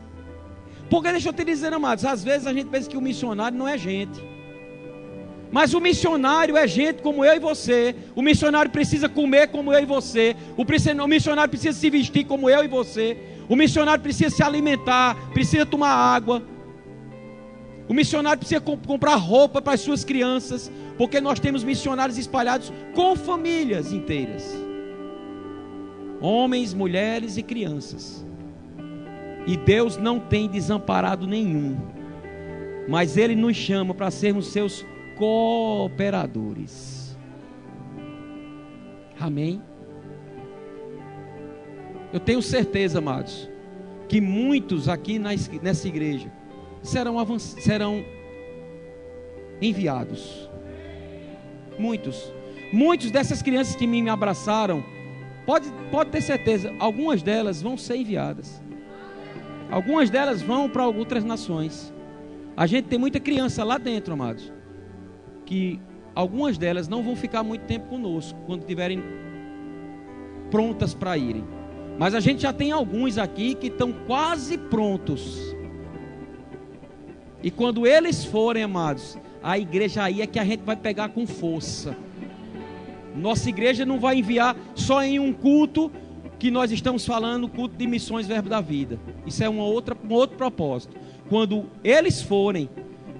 Porque 0.88 1.12
deixa 1.12 1.28
eu 1.28 1.32
te 1.32 1.44
dizer, 1.44 1.72
amados, 1.72 2.04
às 2.04 2.24
vezes 2.24 2.46
a 2.46 2.52
gente 2.52 2.68
pensa 2.68 2.88
que 2.88 2.96
o 2.96 3.00
missionário 3.00 3.56
não 3.56 3.68
é 3.68 3.76
gente. 3.76 4.20
Mas 5.52 5.74
o 5.74 5.80
missionário 5.80 6.56
é 6.56 6.66
gente 6.66 7.02
como 7.02 7.24
eu 7.24 7.34
e 7.34 7.38
você. 7.38 7.94
O 8.14 8.22
missionário 8.22 8.70
precisa 8.70 9.08
comer 9.08 9.48
como 9.48 9.72
eu 9.72 9.80
e 9.80 9.84
você. 9.84 10.36
O 10.56 10.64
missionário 11.06 11.50
precisa 11.50 11.78
se 11.78 11.90
vestir 11.90 12.24
como 12.24 12.48
eu 12.48 12.64
e 12.64 12.68
você. 12.68 13.16
O 13.48 13.56
missionário 13.56 14.02
precisa 14.02 14.34
se 14.34 14.42
alimentar, 14.42 15.16
precisa 15.32 15.66
tomar 15.66 15.90
água. 15.90 16.42
O 17.88 17.92
missionário 17.92 18.38
precisa 18.38 18.60
comp 18.60 18.86
comprar 18.86 19.16
roupa 19.16 19.60
para 19.60 19.74
as 19.74 19.80
suas 19.80 20.04
crianças, 20.04 20.70
porque 20.96 21.20
nós 21.20 21.40
temos 21.40 21.64
missionários 21.64 22.16
espalhados 22.16 22.72
com 22.94 23.16
famílias 23.16 23.92
inteiras 23.92 24.69
homens, 26.20 26.74
mulheres 26.74 27.36
e 27.36 27.42
crianças. 27.42 28.26
E 29.46 29.56
Deus 29.56 29.96
não 29.96 30.20
tem 30.20 30.48
desamparado 30.48 31.26
nenhum, 31.26 31.76
mas 32.88 33.16
Ele 33.16 33.34
nos 33.34 33.56
chama 33.56 33.94
para 33.94 34.10
sermos 34.10 34.48
seus 34.48 34.84
cooperadores. 35.16 37.18
Amém? 39.18 39.62
Eu 42.12 42.20
tenho 42.20 42.42
certeza, 42.42 42.98
amados, 42.98 43.48
que 44.08 44.20
muitos 44.20 44.88
aqui 44.88 45.18
nessa 45.18 45.86
igreja 45.86 46.32
serão, 46.82 47.38
serão 47.38 48.04
enviados. 49.60 50.48
Muitos. 51.78 52.32
Muitos 52.72 53.10
dessas 53.10 53.42
crianças 53.42 53.76
que 53.76 53.86
me 53.86 54.08
abraçaram, 54.08 54.82
pode, 55.44 55.70
pode 55.90 56.10
ter 56.10 56.22
certeza, 56.22 56.72
algumas 56.78 57.22
delas 57.22 57.60
vão 57.60 57.76
ser 57.76 57.96
enviadas. 57.96 58.62
Algumas 59.70 60.10
delas 60.10 60.42
vão 60.42 60.68
para 60.68 60.86
outras 60.86 61.24
nações. 61.24 61.92
A 62.56 62.66
gente 62.66 62.86
tem 62.86 62.98
muita 62.98 63.20
criança 63.20 63.62
lá 63.62 63.78
dentro, 63.78 64.14
amados, 64.14 64.52
que 65.46 65.80
algumas 66.14 66.58
delas 66.58 66.88
não 66.88 67.02
vão 67.02 67.14
ficar 67.14 67.42
muito 67.42 67.62
tempo 67.62 67.86
conosco 67.88 68.38
quando 68.46 68.64
tiverem 68.64 69.02
prontas 70.50 70.94
para 70.94 71.16
irem. 71.16 71.44
Mas 71.98 72.14
a 72.14 72.20
gente 72.20 72.42
já 72.42 72.52
tem 72.52 72.72
alguns 72.72 73.18
aqui 73.18 73.54
que 73.54 73.68
estão 73.68 73.92
quase 73.92 74.58
prontos. 74.58 75.54
E 77.42 77.50
quando 77.50 77.86
eles 77.86 78.24
forem, 78.24 78.62
amados, 78.62 79.18
a 79.42 79.58
igreja 79.58 80.02
aí 80.02 80.20
é 80.20 80.26
que 80.26 80.38
a 80.38 80.44
gente 80.44 80.62
vai 80.62 80.76
pegar 80.76 81.10
com 81.10 81.26
força. 81.26 81.96
Nossa 83.14 83.48
igreja 83.48 83.84
não 83.84 83.98
vai 83.98 84.18
enviar 84.18 84.56
só 84.74 85.02
em 85.02 85.18
um 85.18 85.32
culto 85.32 85.90
que 86.38 86.50
nós 86.50 86.72
estamos 86.72 87.04
falando, 87.04 87.48
culto 87.48 87.76
de 87.76 87.86
missões 87.86 88.26
Verbo 88.26 88.48
da 88.48 88.60
Vida. 88.60 88.98
Isso 89.26 89.44
é 89.44 89.48
uma 89.48 89.64
outra, 89.64 89.96
um 90.08 90.12
outro 90.12 90.36
propósito. 90.36 90.96
Quando 91.28 91.66
eles 91.84 92.22
forem, 92.22 92.68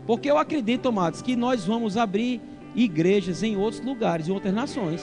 porque 0.07 0.31
eu 0.31 0.39
acredito, 0.39 0.89
amados, 0.89 1.21
que 1.21 1.37
nós 1.37 1.65
vamos 1.65 1.97
abrir 1.97 2.41
igrejas 2.75 3.43
em 3.43 3.57
outros 3.57 3.85
lugares, 3.85 4.29
em 4.29 4.33
outras 4.33 4.55
nações, 4.55 5.03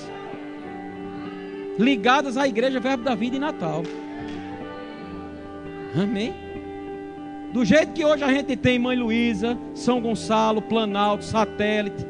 ligadas 1.77 2.37
à 2.37 2.47
igreja 2.47 2.79
Verbo 2.79 3.03
da 3.03 3.13
Vida 3.13 3.35
em 3.35 3.39
Natal. 3.39 3.83
Amém? 5.95 6.33
Do 7.53 7.63
jeito 7.63 7.93
que 7.93 8.03
hoje 8.03 8.23
a 8.23 8.33
gente 8.33 8.55
tem 8.55 8.77
Mãe 8.77 8.97
Luísa, 8.97 9.57
São 9.73 10.01
Gonçalo, 10.01 10.61
Planalto, 10.61 11.23
Satélite, 11.23 12.05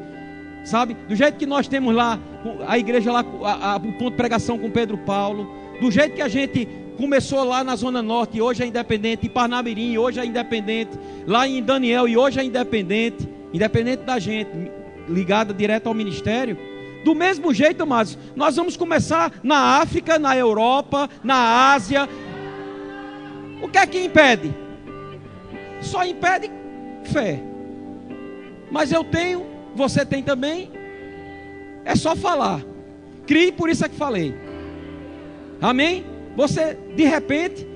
sabe? 0.68 0.94
Do 1.08 1.16
jeito 1.16 1.38
que 1.38 1.46
nós 1.46 1.66
temos 1.66 1.94
lá 1.94 2.18
a 2.66 2.78
igreja 2.78 3.10
lá, 3.10 3.24
a, 3.42 3.72
a, 3.72 3.76
o 3.76 3.92
ponto 3.92 4.10
de 4.10 4.16
pregação 4.16 4.58
com 4.58 4.70
Pedro 4.70 4.98
Paulo, 4.98 5.50
do 5.80 5.90
jeito 5.90 6.14
que 6.14 6.22
a 6.22 6.28
gente 6.28 6.68
começou 6.96 7.44
lá 7.44 7.62
na 7.64 7.76
Zona 7.76 8.02
Norte 8.02 8.40
hoje 8.40 8.62
é 8.62 8.66
independente, 8.66 9.26
em 9.26 9.30
Parnamirim, 9.30 9.96
hoje 9.96 10.20
é 10.20 10.26
independente, 10.26 10.98
lá 11.26 11.46
em 11.46 11.62
Daniel 11.62 12.08
e 12.08 12.16
hoje 12.16 12.40
é 12.40 12.44
independente, 12.44 13.28
independente 13.52 14.02
da 14.02 14.18
gente, 14.18 14.50
ligada 15.08 15.54
direto 15.54 15.86
ao 15.86 15.94
ministério. 15.94 16.58
Do 17.04 17.14
mesmo 17.14 17.54
jeito, 17.54 17.84
amados, 17.84 18.18
nós 18.34 18.56
vamos 18.56 18.76
começar 18.76 19.32
na 19.42 19.80
África, 19.80 20.18
na 20.18 20.36
Europa, 20.36 21.08
na 21.22 21.72
Ásia. 21.72 22.08
O 23.62 23.68
que 23.68 23.78
é 23.78 23.86
que 23.86 24.04
impede? 24.04 24.52
Só 25.80 26.04
impede 26.04 26.50
fé. 27.04 27.40
Mas 28.70 28.92
eu 28.92 29.04
tenho, 29.04 29.46
você 29.78 30.04
tem 30.04 30.22
também. 30.22 30.70
É 31.84 31.96
só 31.96 32.14
falar. 32.14 32.62
Crie, 33.26 33.52
por 33.52 33.70
isso 33.70 33.84
é 33.84 33.88
que 33.88 33.96
falei. 33.96 34.34
Amém? 35.60 36.04
Você, 36.36 36.76
de 36.94 37.04
repente, 37.04 37.66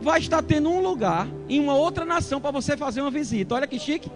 vai 0.00 0.20
estar 0.20 0.42
tendo 0.42 0.70
um 0.70 0.80
lugar 0.80 1.26
em 1.48 1.58
uma 1.58 1.74
outra 1.74 2.04
nação 2.04 2.40
para 2.40 2.50
você 2.50 2.76
fazer 2.76 3.00
uma 3.00 3.10
visita. 3.10 3.54
Olha 3.54 3.66
que 3.66 3.78
chique. 3.78 4.10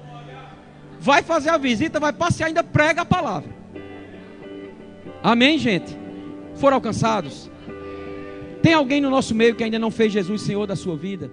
Vai 1.01 1.23
fazer 1.23 1.51
a 1.51 1.59
visita, 1.59 1.99
vai 1.99 2.13
passear, 2.13 2.47
ainda 2.47 2.63
prega 2.63 3.03
a 3.03 3.05
palavra. 3.05 3.53
Amém, 5.23 5.59
gente? 5.59 5.97
Foram 6.55 6.77
alcançados? 6.77 7.51
Tem 8.63 8.73
alguém 8.73 9.01
no 9.01 9.11
nosso 9.11 9.35
meio 9.35 9.55
que 9.55 9.65
ainda 9.65 9.79
não 9.79 9.91
fez 9.91 10.13
Jesus 10.13 10.43
Senhor 10.43 10.67
da 10.67 10.77
sua 10.77 10.97
vida? 10.97 11.31